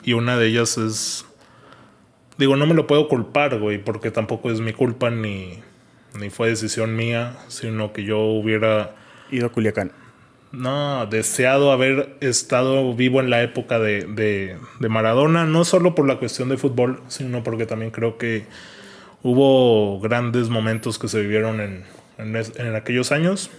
Y 0.04 0.14
una 0.14 0.38
de 0.38 0.48
ellas 0.48 0.78
es 0.78 1.26
Digo, 2.38 2.56
no 2.56 2.66
me 2.66 2.74
lo 2.74 2.88
puedo 2.88 3.08
culpar, 3.08 3.60
güey, 3.60 3.78
porque 3.78 4.12
tampoco 4.12 4.52
es 4.52 4.60
mi 4.60 4.74
culpa 4.74 5.10
ni, 5.10 5.60
ni 6.20 6.30
fue 6.30 6.50
decisión 6.50 6.96
mía, 6.96 7.38
sino 7.48 7.94
que 7.94 8.04
yo 8.04 8.20
hubiera... 8.20 8.96
Ido 9.32 9.48
a 9.48 9.52
Culiacán. 9.52 9.92
No, 10.52 11.08
deseado 11.08 11.72
haber 11.72 12.16
estado 12.22 12.94
vivo 12.94 13.20
en 13.20 13.32
la 13.32 13.42
época 13.42 13.80
de, 13.80 14.04
de, 14.06 14.58
de, 14.80 14.90
Maradona, 14.90 15.46
no 15.46 15.66
solo 15.66 15.96
por 15.96 16.08
la 16.08 16.18
cuestión 16.20 16.50
de 16.50 16.58
fútbol, 16.58 17.02
sino 17.08 17.44
porque 17.44 17.66
también 17.66 17.90
creo 17.90 18.20
que 18.20 18.46
hubo 19.24 20.00
grandes 20.00 20.50
momentos 20.50 21.00
que 21.00 21.08
se 21.08 21.22
vivieron 21.22 21.60
en, 21.60 21.84
en, 22.20 22.36
en 22.36 22.76
aquellos 22.76 23.12
años. 23.12 23.50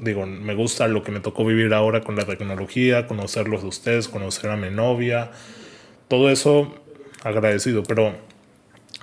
Digo, 0.00 0.24
me 0.24 0.54
gusta 0.54 0.88
lo 0.88 1.02
que 1.02 1.12
me 1.12 1.20
tocó 1.20 1.44
vivir 1.44 1.74
ahora 1.74 2.00
con 2.00 2.16
la 2.16 2.24
tecnología, 2.24 3.06
conocerlos 3.06 3.62
a 3.62 3.66
ustedes, 3.66 4.08
conocer 4.08 4.50
a 4.50 4.56
mi 4.56 4.70
novia. 4.70 5.32
Todo 6.08 6.30
eso 6.30 6.81
agradecido, 7.24 7.82
pero 7.82 8.14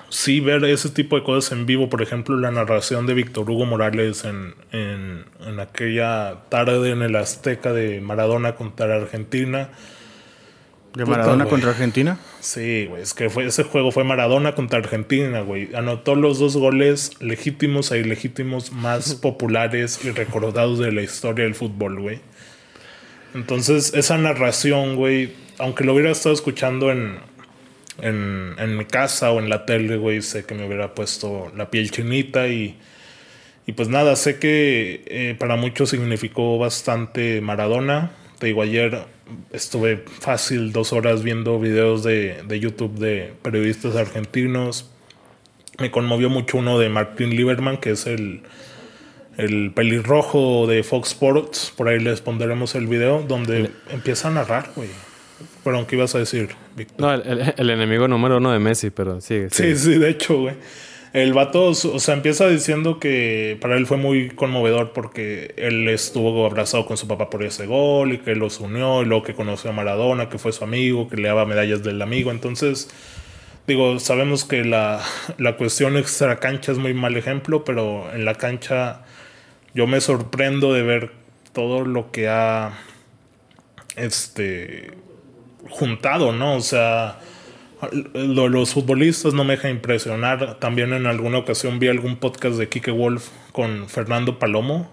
sí 0.10 0.40
ver 0.40 0.64
ese 0.66 0.90
tipo 0.90 1.16
de 1.16 1.24
cosas 1.24 1.52
en 1.52 1.66
vivo, 1.66 1.90
por 1.90 2.02
ejemplo, 2.02 2.38
la 2.38 2.52
narración 2.52 3.06
de 3.06 3.14
Víctor 3.14 3.50
Hugo 3.50 3.66
Morales 3.66 4.26
en, 4.26 4.56
en, 4.72 5.26
en, 5.46 5.60
aquella 5.60 6.38
tarde 6.50 6.92
en 6.92 7.02
el 7.02 7.16
Azteca 7.16 7.74
de 7.74 8.02
Maradona 8.02 8.56
contra 8.56 8.96
Argentina. 8.96 9.70
¿De 10.94 11.06
Maradona 11.06 11.46
contra 11.46 11.70
Argentina? 11.70 12.18
Sí, 12.40 12.88
güey, 12.88 13.04
es 13.04 13.14
que 13.14 13.30
fue, 13.30 13.46
ese 13.46 13.64
juego 13.64 13.92
fue 13.92 14.04
Maradona 14.04 14.56
contra 14.56 14.80
Argentina, 14.80 15.42
güey. 15.42 15.74
Anotó 15.76 16.16
los 16.16 16.40
dos 16.40 16.58
goles 16.58 17.12
legítimos 17.22 17.92
e 17.92 18.00
ilegítimos 18.00 18.72
más 18.72 19.14
populares 19.22 20.04
y 20.04 20.10
recordados 20.10 20.80
de 20.80 20.92
la 20.92 21.04
historia 21.04 21.46
del 21.46 21.54
fútbol, 21.54 22.00
güey. 22.00 22.22
Entonces, 23.36 23.94
esa 23.94 24.18
narración, 24.18 24.96
güey, 24.96 25.36
aunque 25.60 25.84
lo 25.84 25.94
hubiera 25.94 26.10
estado 26.10 26.34
escuchando 26.34 26.92
en, 26.92 27.20
en, 28.02 28.56
en 28.58 28.78
mi 28.78 28.86
casa 28.86 29.32
o 29.32 29.39
en 29.39 29.50
la 29.50 29.66
tele, 29.66 29.97
güey, 29.97 30.22
sé 30.22 30.45
que 30.45 30.56
me 30.56 30.66
hubiera 30.66 30.93
puesto 30.93 31.52
la 31.56 31.70
piel 31.70 31.91
chinita 31.91 32.47
y, 32.47 32.78
y 33.66 33.74
pues 33.74 33.89
nada, 33.89 34.16
sé 34.16 34.39
que 34.39 35.04
eh, 35.08 35.36
para 35.38 35.56
muchos 35.56 35.89
significó 35.89 36.58
bastante 36.58 37.41
Maradona. 37.41 38.12
Te 38.39 38.47
digo, 38.47 38.62
ayer 38.62 39.06
estuve 39.52 40.04
fácil 40.22 40.72
dos 40.72 40.93
horas 40.93 41.24
viendo 41.24 41.60
videos 41.60 42.04
de, 42.04 42.41
de 42.47 42.60
YouTube 42.60 42.97
de 42.97 43.34
periodistas 43.41 43.95
argentinos. 43.95 44.89
Me 45.78 45.91
conmovió 45.91 46.30
mucho 46.30 46.58
uno 46.58 46.80
de 46.80 46.89
Martín 46.89 47.32
Lieberman, 47.32 47.78
que 47.78 47.91
es 47.91 48.08
el, 48.08 48.41
el 49.38 49.72
pelirrojo 49.74 50.68
de 50.68 50.84
Fox 50.84 51.10
Sports. 51.10 51.74
Por 51.76 51.89
ahí 51.89 52.00
les 52.00 52.22
pondremos 52.22 52.76
el 52.76 52.88
video 52.88 53.24
donde 53.24 53.72
empieza 53.89 54.30
a 54.30 54.32
narrar, 54.32 54.72
güey. 54.76 54.89
Perdón, 55.64 55.86
¿qué 55.86 55.95
ibas 55.95 56.16
a 56.16 56.20
decir, 56.20 56.49
Víctor? 56.76 56.99
No, 56.99 57.14
el, 57.14 57.70
enemigo 57.70 58.07
número 58.07 58.38
uno 58.38 58.51
de 58.51 58.60
Messi, 58.60 58.89
pero 58.91 59.20
sigue. 59.20 59.49
Sí, 59.51 59.76
sí, 59.76 59.97
de 59.97 60.10
hecho, 60.10 60.39
güey. 60.39 60.55
El 61.12 61.34
vato, 61.34 61.70
o 61.70 61.74
sea, 61.74 62.14
empieza 62.14 62.47
diciendo 62.47 62.99
que 62.99 63.57
para 63.60 63.76
él 63.78 63.88
fue 63.88 63.97
muy 63.97 64.30
conmovedor 64.30 64.93
porque 64.93 65.55
él 65.57 65.89
estuvo 65.89 66.45
abrazado 66.45 66.86
con 66.86 66.97
su 66.97 67.07
papá 67.07 67.32
por 67.32 67.43
ese 67.43 67.66
gol 67.66 68.14
y 68.14 68.20
que 68.20 68.36
los 68.36 68.60
unió 68.60 69.01
y 69.01 69.05
luego 69.05 69.24
que 69.24 69.34
conoció 69.34 69.72
a 69.72 69.74
Maradona, 69.74 70.30
que 70.30 70.38
fue 70.38 70.51
su 70.51 70.64
amigo, 70.64 71.10
que 71.10 71.18
le 71.18 71.28
daba 71.28 71.47
medallas 71.47 71.82
del 71.82 71.99
amigo. 72.03 72.30
Entonces, 72.30 72.89
digo, 73.66 73.99
sabemos 73.99 74.45
que 74.45 74.64
la, 74.64 75.01
la 75.39 75.57
cuestión 75.57 75.97
extra 75.97 76.39
cancha 76.39 76.72
es 76.72 76.78
muy 76.78 76.93
mal 76.93 77.18
ejemplo, 77.18 77.64
pero 77.64 78.14
en 78.14 78.24
la 78.24 78.36
cancha 78.36 79.01
yo 79.74 79.88
me 79.88 80.01
sorprendo 80.01 80.74
de 80.74 80.84
ver 80.84 81.12
todo 81.53 81.86
lo 81.86 82.12
que 82.12 82.28
ha 82.28 82.78
este 83.95 84.91
juntado, 85.70 86.32
¿no? 86.32 86.56
O 86.56 86.62
sea, 86.62 87.20
los 88.14 88.74
futbolistas 88.74 89.34
no 89.34 89.44
me 89.44 89.56
deja 89.56 89.70
impresionar. 89.70 90.60
También 90.60 90.94
en 90.94 91.06
alguna 91.06 91.38
ocasión 91.38 91.80
vi 91.80 91.88
algún 91.88 92.18
podcast 92.18 92.58
de 92.58 92.68
Kike 92.68 92.92
Wolf 92.92 93.30
con 93.52 93.88
Fernando 93.88 94.40
Palomo. 94.40 94.92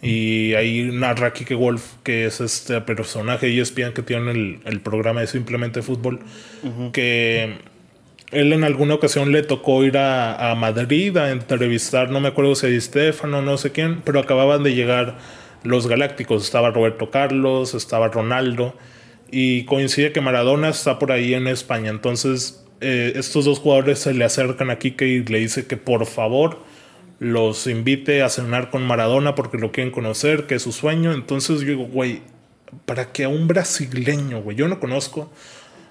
Y 0.00 0.54
ahí 0.54 0.90
narra 0.92 1.32
Kike 1.32 1.54
Wolf, 1.54 1.94
que 2.02 2.24
es 2.24 2.40
este 2.40 2.80
personaje 2.80 3.48
y 3.48 3.60
ESPN 3.60 3.92
que 3.92 4.02
tiene 4.02 4.32
el, 4.32 4.58
el, 4.64 4.80
programa 4.80 5.20
de 5.20 5.28
Simplemente 5.28 5.80
Fútbol, 5.80 6.18
que 6.92 7.58
él 8.32 8.52
en 8.52 8.64
alguna 8.64 8.94
ocasión 8.94 9.30
le 9.30 9.44
tocó 9.44 9.84
ir 9.84 9.96
a, 9.96 10.50
a, 10.50 10.56
Madrid 10.56 11.16
a 11.18 11.30
entrevistar, 11.30 12.10
no 12.10 12.18
me 12.18 12.28
acuerdo 12.28 12.56
si 12.56 12.66
a 12.66 12.80
Stefano, 12.80 13.42
no 13.42 13.56
sé 13.58 13.70
quién, 13.70 14.02
pero 14.02 14.18
acababan 14.18 14.64
de 14.64 14.74
llegar 14.74 15.18
los 15.62 15.86
Galácticos. 15.86 16.42
Estaba 16.42 16.72
Roberto 16.72 17.10
Carlos, 17.10 17.74
estaba 17.74 18.08
Ronaldo 18.08 18.74
y 19.32 19.64
coincide 19.64 20.12
que 20.12 20.20
Maradona 20.20 20.68
está 20.68 20.98
por 20.98 21.10
ahí 21.10 21.32
en 21.32 21.48
España. 21.48 21.90
Entonces, 21.90 22.62
eh, 22.82 23.14
estos 23.16 23.46
dos 23.46 23.58
jugadores 23.58 23.98
se 23.98 24.12
le 24.12 24.24
acercan 24.24 24.70
a 24.70 24.78
Kike 24.78 25.08
y 25.08 25.24
le 25.24 25.38
dice 25.38 25.66
que 25.66 25.78
por 25.78 26.04
favor 26.06 26.58
los 27.18 27.66
invite 27.66 28.22
a 28.22 28.28
cenar 28.28 28.70
con 28.70 28.86
Maradona 28.86 29.34
porque 29.34 29.56
lo 29.56 29.72
quieren 29.72 29.90
conocer, 29.90 30.46
que 30.46 30.56
es 30.56 30.62
su 30.62 30.70
sueño. 30.70 31.12
Entonces 31.12 31.60
yo 31.60 31.68
digo, 31.68 31.86
güey, 31.86 32.20
para 32.84 33.10
que 33.12 33.24
a 33.24 33.28
un 33.28 33.48
brasileño, 33.48 34.42
güey, 34.42 34.56
yo 34.56 34.68
no 34.68 34.78
conozco 34.78 35.32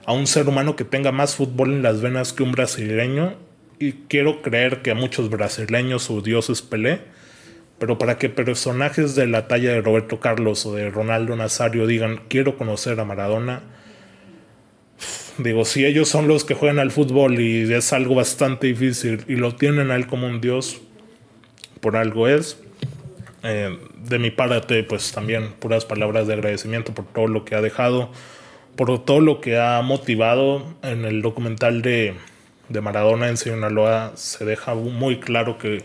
a 0.06 0.14
un 0.14 0.28
ser 0.28 0.48
humano 0.48 0.76
que 0.76 0.84
tenga 0.84 1.12
más 1.12 1.36
fútbol 1.36 1.72
en 1.72 1.82
las 1.82 2.00
venas 2.00 2.34
que 2.34 2.44
un 2.44 2.52
brasileño. 2.52 3.34
Y 3.80 3.94
quiero 4.08 4.44
creer 4.44 4.84
que 4.84 4.92
a 4.92 4.96
muchos 4.96 5.32
brasileños 5.32 6.04
su 6.04 6.22
dios 6.22 6.52
es 6.52 6.62
Pelé 6.62 7.02
pero 7.82 7.98
para 7.98 8.20
que 8.20 8.30
personajes 8.30 9.16
de 9.16 9.26
la 9.26 9.48
talla 9.48 9.72
de 9.72 9.82
Roberto 9.82 10.20
Carlos 10.20 10.68
o 10.68 10.76
de 10.76 10.92
Ronaldo 10.92 11.36
Nazario 11.36 11.88
digan 11.88 12.22
quiero 12.28 12.56
conocer 12.56 13.00
a 13.00 13.06
Maradona, 13.06 13.64
digo, 15.40 15.66
si 15.66 15.84
ellos 15.84 16.08
son 16.08 16.28
los 16.28 16.46
que 16.46 16.54
juegan 16.54 16.78
al 16.78 16.92
fútbol 16.92 17.40
y 17.40 17.74
es 17.74 17.92
algo 17.92 18.14
bastante 18.14 18.68
difícil 18.68 19.24
y 19.28 19.34
lo 19.34 19.56
tienen 19.56 19.90
a 19.90 19.96
él 19.96 20.06
como 20.06 20.28
un 20.28 20.40
dios, 20.42 20.80
por 21.80 21.98
algo 21.98 22.28
es. 22.28 22.60
Eh, 23.42 23.76
de 23.98 24.20
mi 24.20 24.30
parte, 24.30 24.84
pues 24.84 25.12
también 25.12 25.54
puras 25.54 25.84
palabras 25.84 26.28
de 26.28 26.36
agradecimiento 26.36 26.94
por 26.94 27.08
todo 27.08 27.26
lo 27.26 27.46
que 27.46 27.56
ha 27.56 27.62
dejado, 27.62 28.12
por 28.76 29.04
todo 29.04 29.22
lo 29.22 29.42
que 29.42 29.58
ha 29.58 29.82
motivado 29.82 30.76
en 30.84 31.04
el 31.04 31.24
documental 31.24 31.82
de, 31.82 32.14
de 32.70 32.82
Maradona 32.82 33.28
en 33.28 33.38
Sinaloa. 33.38 34.12
Se 34.14 34.46
deja 34.46 34.76
muy 34.76 35.20
claro 35.20 35.58
que 35.58 35.84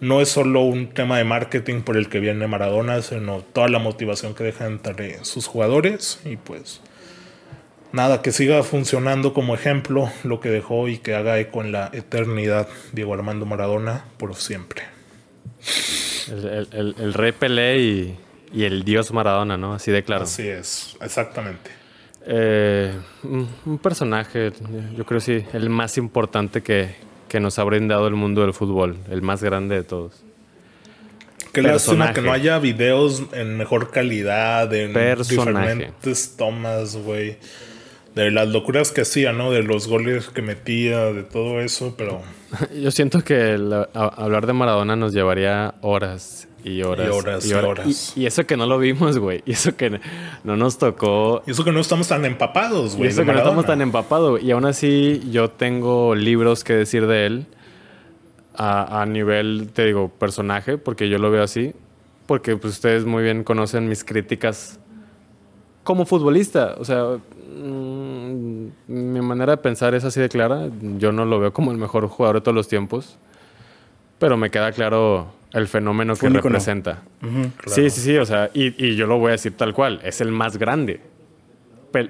no 0.00 0.20
es 0.20 0.28
solo 0.28 0.62
un 0.62 0.88
tema 0.88 1.18
de 1.18 1.24
marketing 1.24 1.82
por 1.82 1.96
el 1.96 2.08
que 2.08 2.20
viene 2.20 2.46
Maradona, 2.46 3.02
sino 3.02 3.40
toda 3.40 3.68
la 3.68 3.78
motivación 3.78 4.34
que 4.34 4.44
deja 4.44 4.66
entre 4.66 5.24
sus 5.24 5.46
jugadores 5.46 6.20
y 6.24 6.36
pues 6.36 6.80
nada, 7.92 8.22
que 8.22 8.32
siga 8.32 8.62
funcionando 8.62 9.34
como 9.34 9.54
ejemplo 9.54 10.10
lo 10.24 10.40
que 10.40 10.50
dejó 10.50 10.88
y 10.88 10.98
que 10.98 11.14
haga 11.14 11.38
eco 11.38 11.62
en 11.62 11.72
la 11.72 11.90
eternidad 11.92 12.68
Diego 12.92 13.14
Armando 13.14 13.46
Maradona 13.46 14.04
por 14.18 14.34
siempre. 14.36 14.82
El, 16.28 17.14
rey 17.14 17.32
Pelé 17.32 17.78
y, 17.78 18.18
el 18.54 18.84
dios 18.84 19.12
Maradona, 19.12 19.56
¿no? 19.56 19.74
Así 19.74 19.90
de 19.90 20.04
claro. 20.04 20.24
Así 20.24 20.46
es, 20.46 20.96
exactamente. 21.00 21.70
Eh, 22.26 22.92
un 23.24 23.78
personaje, 23.82 24.52
yo 24.96 25.06
creo 25.06 25.20
sí, 25.20 25.44
el 25.54 25.70
más 25.70 25.96
importante 25.96 26.62
que, 26.62 27.07
que 27.28 27.40
nos 27.40 27.58
ha 27.58 27.64
brindado 27.64 28.06
el 28.08 28.14
mundo 28.14 28.42
del 28.42 28.54
fútbol, 28.54 28.96
el 29.10 29.22
más 29.22 29.42
grande 29.42 29.76
de 29.76 29.84
todos. 29.84 30.24
Qué 31.52 31.62
lástima 31.62 32.12
que 32.12 32.20
no 32.20 32.32
haya 32.32 32.58
videos 32.58 33.22
en 33.32 33.56
mejor 33.56 33.90
calidad, 33.90 34.72
en 34.74 34.92
diferentes 35.28 36.36
tomas, 36.36 36.96
güey. 36.96 37.38
De 38.14 38.30
las 38.30 38.48
locuras 38.48 38.90
que 38.90 39.02
hacía, 39.02 39.32
¿no? 39.32 39.52
De 39.52 39.62
los 39.62 39.86
goles 39.86 40.28
que 40.28 40.42
metía, 40.42 41.12
de 41.12 41.22
todo 41.22 41.60
eso, 41.60 41.94
pero... 41.96 42.22
Yo 42.74 42.90
siento 42.90 43.22
que 43.22 43.56
hablar 43.94 44.46
de 44.46 44.52
Maradona 44.52 44.96
nos 44.96 45.12
llevaría 45.12 45.74
horas 45.82 46.47
y 46.64 46.82
horas. 46.82 47.06
Y 47.06 47.10
horas 47.10 47.46
y 47.46 47.52
horas. 47.52 48.16
Y, 48.16 48.26
eso 48.26 48.46
que 48.46 48.56
no 48.56 48.66
lo 48.66 48.78
vimos, 48.78 49.18
güey. 49.18 49.42
Y 49.46 49.52
eso 49.52 49.76
que 49.76 50.00
no 50.44 50.56
nos 50.56 50.78
tocó. 50.78 51.42
Y 51.46 51.52
eso 51.52 51.64
que 51.64 51.72
no 51.72 51.80
estamos 51.80 52.08
tan 52.08 52.24
empapados, 52.24 52.96
güey. 52.96 53.08
Y 53.08 53.12
eso 53.12 53.24
que 53.24 53.32
no 53.32 53.38
estamos 53.38 53.66
tan 53.66 53.80
empapados. 53.80 54.42
Y 54.42 54.50
aún 54.50 54.64
así, 54.64 55.22
yo 55.30 55.50
tengo 55.50 56.14
libros 56.14 56.64
que 56.64 56.74
decir 56.74 57.06
de 57.06 57.26
él 57.26 57.46
a, 58.54 59.02
a, 59.02 59.06
nivel, 59.06 59.70
te 59.72 59.86
digo, 59.86 60.08
personaje, 60.08 60.78
porque 60.78 61.08
yo 61.08 61.18
lo 61.18 61.30
veo 61.30 61.42
así. 61.42 61.74
Porque 62.26 62.56
pues, 62.56 62.74
ustedes 62.74 63.04
muy 63.04 63.22
bien 63.22 63.44
conocen 63.44 63.88
mis 63.88 64.04
críticas 64.04 64.78
como 65.84 66.04
futbolista. 66.04 66.74
O 66.78 66.84
sea, 66.84 67.18
mm, 67.56 68.66
mi 68.88 69.20
manera 69.22 69.52
de 69.52 69.56
pensar 69.58 69.94
es 69.94 70.04
así 70.04 70.20
de 70.20 70.28
clara. 70.28 70.68
Yo 70.98 71.12
no 71.12 71.24
lo 71.24 71.38
veo 71.38 71.52
como 71.52 71.70
el 71.70 71.78
mejor 71.78 72.06
jugador 72.08 72.36
de 72.36 72.40
todos 72.42 72.54
los 72.54 72.68
tiempos. 72.68 73.16
Pero 74.18 74.36
me 74.36 74.50
queda 74.50 74.72
claro 74.72 75.37
el 75.52 75.66
fenómeno 75.66 76.14
que 76.16 76.28
representa. 76.28 77.02
Sí, 77.66 77.90
sí, 77.90 78.00
sí, 78.00 78.16
o 78.16 78.26
sea, 78.26 78.50
y, 78.52 78.94
yo 78.96 79.06
lo 79.06 79.18
voy 79.18 79.28
a 79.28 79.32
decir 79.32 79.56
tal 79.56 79.74
cual, 79.74 80.00
es 80.04 80.20
el 80.20 80.30
más 80.30 80.58
grande. 80.58 81.00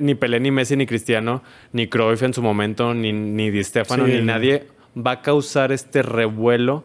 ni 0.00 0.14
Pelé, 0.14 0.40
ni 0.40 0.50
Messi, 0.50 0.76
ni 0.76 0.86
Cristiano, 0.86 1.42
ni 1.72 1.86
Cruyff 1.86 2.22
en 2.22 2.34
su 2.34 2.42
momento, 2.42 2.94
ni, 2.94 3.12
ni 3.12 3.50
Di 3.50 3.62
Stefano, 3.62 4.06
ni 4.06 4.20
nadie 4.22 4.66
va 4.96 5.12
a 5.12 5.22
causar 5.22 5.72
este 5.72 6.02
revuelo 6.02 6.84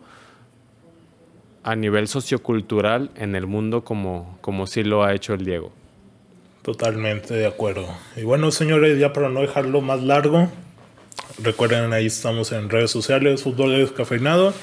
a 1.64 1.76
nivel 1.76 2.08
sociocultural 2.08 3.10
en 3.16 3.36
el 3.36 3.48
mundo 3.48 3.84
como, 3.84 4.38
como 4.42 4.68
sí 4.68 4.84
lo 4.84 5.04
ha 5.04 5.14
hecho 5.14 5.34
el 5.34 5.46
Diego. 5.46 5.72
Totalmente 6.62 7.34
de 7.34 7.46
acuerdo. 7.48 7.88
Y 8.16 8.24
bueno, 8.24 8.52
señores, 8.52 9.00
ya 9.00 9.12
para 9.12 9.30
no 9.30 9.42
dejarlo 9.42 9.82
más 9.82 10.04
largo, 10.04 10.50
recuerden 11.42 11.92
ahí 11.94 12.06
estamos 12.06 12.52
en 12.52 12.70
redes 12.70 12.92
sociales, 12.92 13.44
Fútbol 13.44 13.72
Descafeinado. 13.72 14.54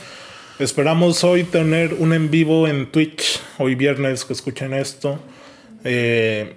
Esperamos 0.61 1.25
hoy 1.25 1.45
tener 1.45 1.95
un 1.95 2.13
en 2.13 2.31
vivo 2.31 2.69
en 2.69 2.93
Twitch, 2.93 3.41
hoy 3.57 3.77
viernes 3.77 4.27
que 4.27 4.35
escuchen 4.35 4.75
esto. 4.75 5.19
Eh, 5.85 6.53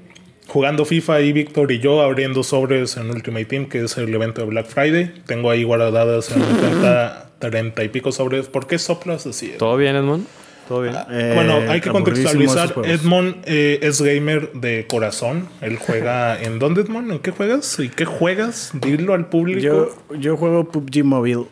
jugando 0.47 0.83
FIFA 0.83 1.21
y 1.21 1.31
Víctor 1.31 1.71
y 1.71 1.79
yo 1.79 2.01
abriendo 2.01 2.43
sobres 2.43 2.97
en 2.97 3.09
Ultimate 3.09 3.45
Team, 3.45 3.69
que 3.69 3.81
es 3.85 3.97
el 3.97 4.13
evento 4.13 4.41
de 4.41 4.47
Black 4.47 4.65
Friday. 4.65 5.13
Tengo 5.25 5.49
ahí 5.49 5.63
guardadas 5.63 6.31
en 6.31 6.39
mi 6.41 6.53
cuenta 6.59 7.29
30 7.39 7.81
y 7.81 7.87
pico 7.87 8.11
sobres. 8.11 8.47
¿Por 8.47 8.67
qué 8.67 8.77
soplas 8.77 9.25
así? 9.25 9.53
¿Todo 9.57 9.77
bien, 9.77 9.95
Edmond? 9.95 10.27
¿Todo 10.67 10.81
bien? 10.81 10.95
Ah, 10.97 11.07
bueno, 11.33 11.61
hay 11.69 11.79
que 11.79 11.89
contextualizar. 11.89 12.73
Edmond 12.83 13.37
eh, 13.45 13.79
es 13.83 14.01
gamer 14.01 14.51
de 14.51 14.85
corazón. 14.85 15.47
Él 15.61 15.77
juega. 15.77 16.41
¿En 16.43 16.59
dónde, 16.59 16.81
Edmond? 16.81 17.09
¿En 17.09 17.19
qué 17.19 17.31
juegas? 17.31 17.79
¿Y 17.79 17.87
qué 17.87 18.03
juegas? 18.03 18.71
Dilo 18.73 19.13
al 19.13 19.29
público. 19.29 19.61
Yo, 19.61 19.95
yo 20.19 20.35
juego 20.35 20.69
PUBG 20.69 21.05
Mobile. 21.05 21.45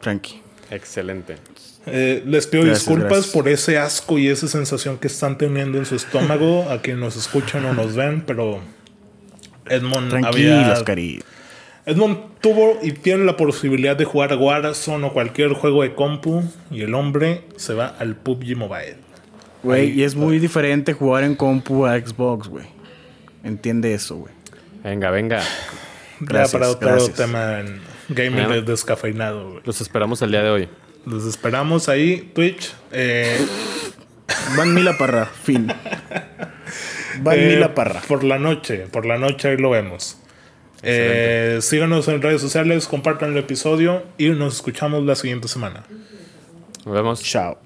Tranqui. 0.00 0.40
Excelente. 0.70 1.49
Eh, 1.86 2.22
les 2.26 2.46
pido 2.46 2.64
disculpas 2.64 3.28
por 3.28 3.48
ese 3.48 3.78
asco 3.78 4.18
y 4.18 4.28
esa 4.28 4.48
sensación 4.48 4.98
que 4.98 5.06
están 5.06 5.38
teniendo 5.38 5.78
en 5.78 5.86
su 5.86 5.96
estómago 5.96 6.68
a 6.70 6.82
quien 6.82 7.00
nos 7.00 7.16
escuchan 7.16 7.64
o 7.64 7.72
nos 7.72 7.96
ven, 7.96 8.22
pero 8.26 8.60
Edmond 9.66 10.24
había... 10.24 10.74
Edmond 11.86 12.18
tuvo 12.40 12.78
y 12.82 12.92
tiene 12.92 13.24
la 13.24 13.36
posibilidad 13.36 13.96
de 13.96 14.04
jugar 14.04 14.36
Warzone 14.36 15.06
o 15.06 15.12
cualquier 15.12 15.54
juego 15.54 15.82
de 15.82 15.94
compu 15.94 16.44
y 16.70 16.82
el 16.82 16.94
hombre 16.94 17.44
se 17.56 17.72
va 17.74 17.86
al 17.86 18.16
PUBG 18.16 18.56
Mobile. 18.56 18.96
Güey, 19.62 19.90
y 19.98 20.04
es 20.04 20.14
muy 20.14 20.38
diferente 20.38 20.92
jugar 20.92 21.24
en 21.24 21.34
compu 21.34 21.86
a 21.86 21.98
Xbox, 21.98 22.48
güey. 22.48 22.66
Entiende 23.42 23.94
eso, 23.94 24.16
güey. 24.16 24.32
Venga, 24.84 25.10
venga. 25.10 25.42
Gracias, 26.20 26.52
para 26.52 26.70
otro 26.70 27.08
tema 27.08 27.60
en 27.60 27.80
gaming 28.10 28.64
descafeinado, 28.64 29.60
Los 29.64 29.80
esperamos 29.80 30.20
el 30.22 30.30
día 30.30 30.42
de 30.42 30.50
hoy. 30.50 30.68
Los 31.06 31.26
esperamos 31.26 31.88
ahí, 31.88 32.30
Twitch. 32.34 32.74
Eh, 32.92 33.38
Van 34.56 34.74
Mila 34.74 34.96
Parra, 34.98 35.26
fin. 35.26 35.66
Van 37.22 37.38
eh, 37.38 37.54
Mila 37.54 37.74
Parra. 37.74 38.00
Por 38.06 38.24
la 38.24 38.38
noche, 38.38 38.86
por 38.90 39.06
la 39.06 39.18
noche 39.18 39.48
ahí 39.48 39.56
lo 39.56 39.70
vemos. 39.70 40.18
Eh, 40.82 41.58
síganos 41.60 42.08
en 42.08 42.22
redes 42.22 42.40
sociales, 42.40 42.86
compartan 42.86 43.32
el 43.32 43.38
episodio 43.38 44.02
y 44.18 44.30
nos 44.30 44.56
escuchamos 44.56 45.04
la 45.04 45.14
siguiente 45.14 45.48
semana. 45.48 45.84
Nos 46.84 46.94
vemos. 46.94 47.22
Chao. 47.22 47.58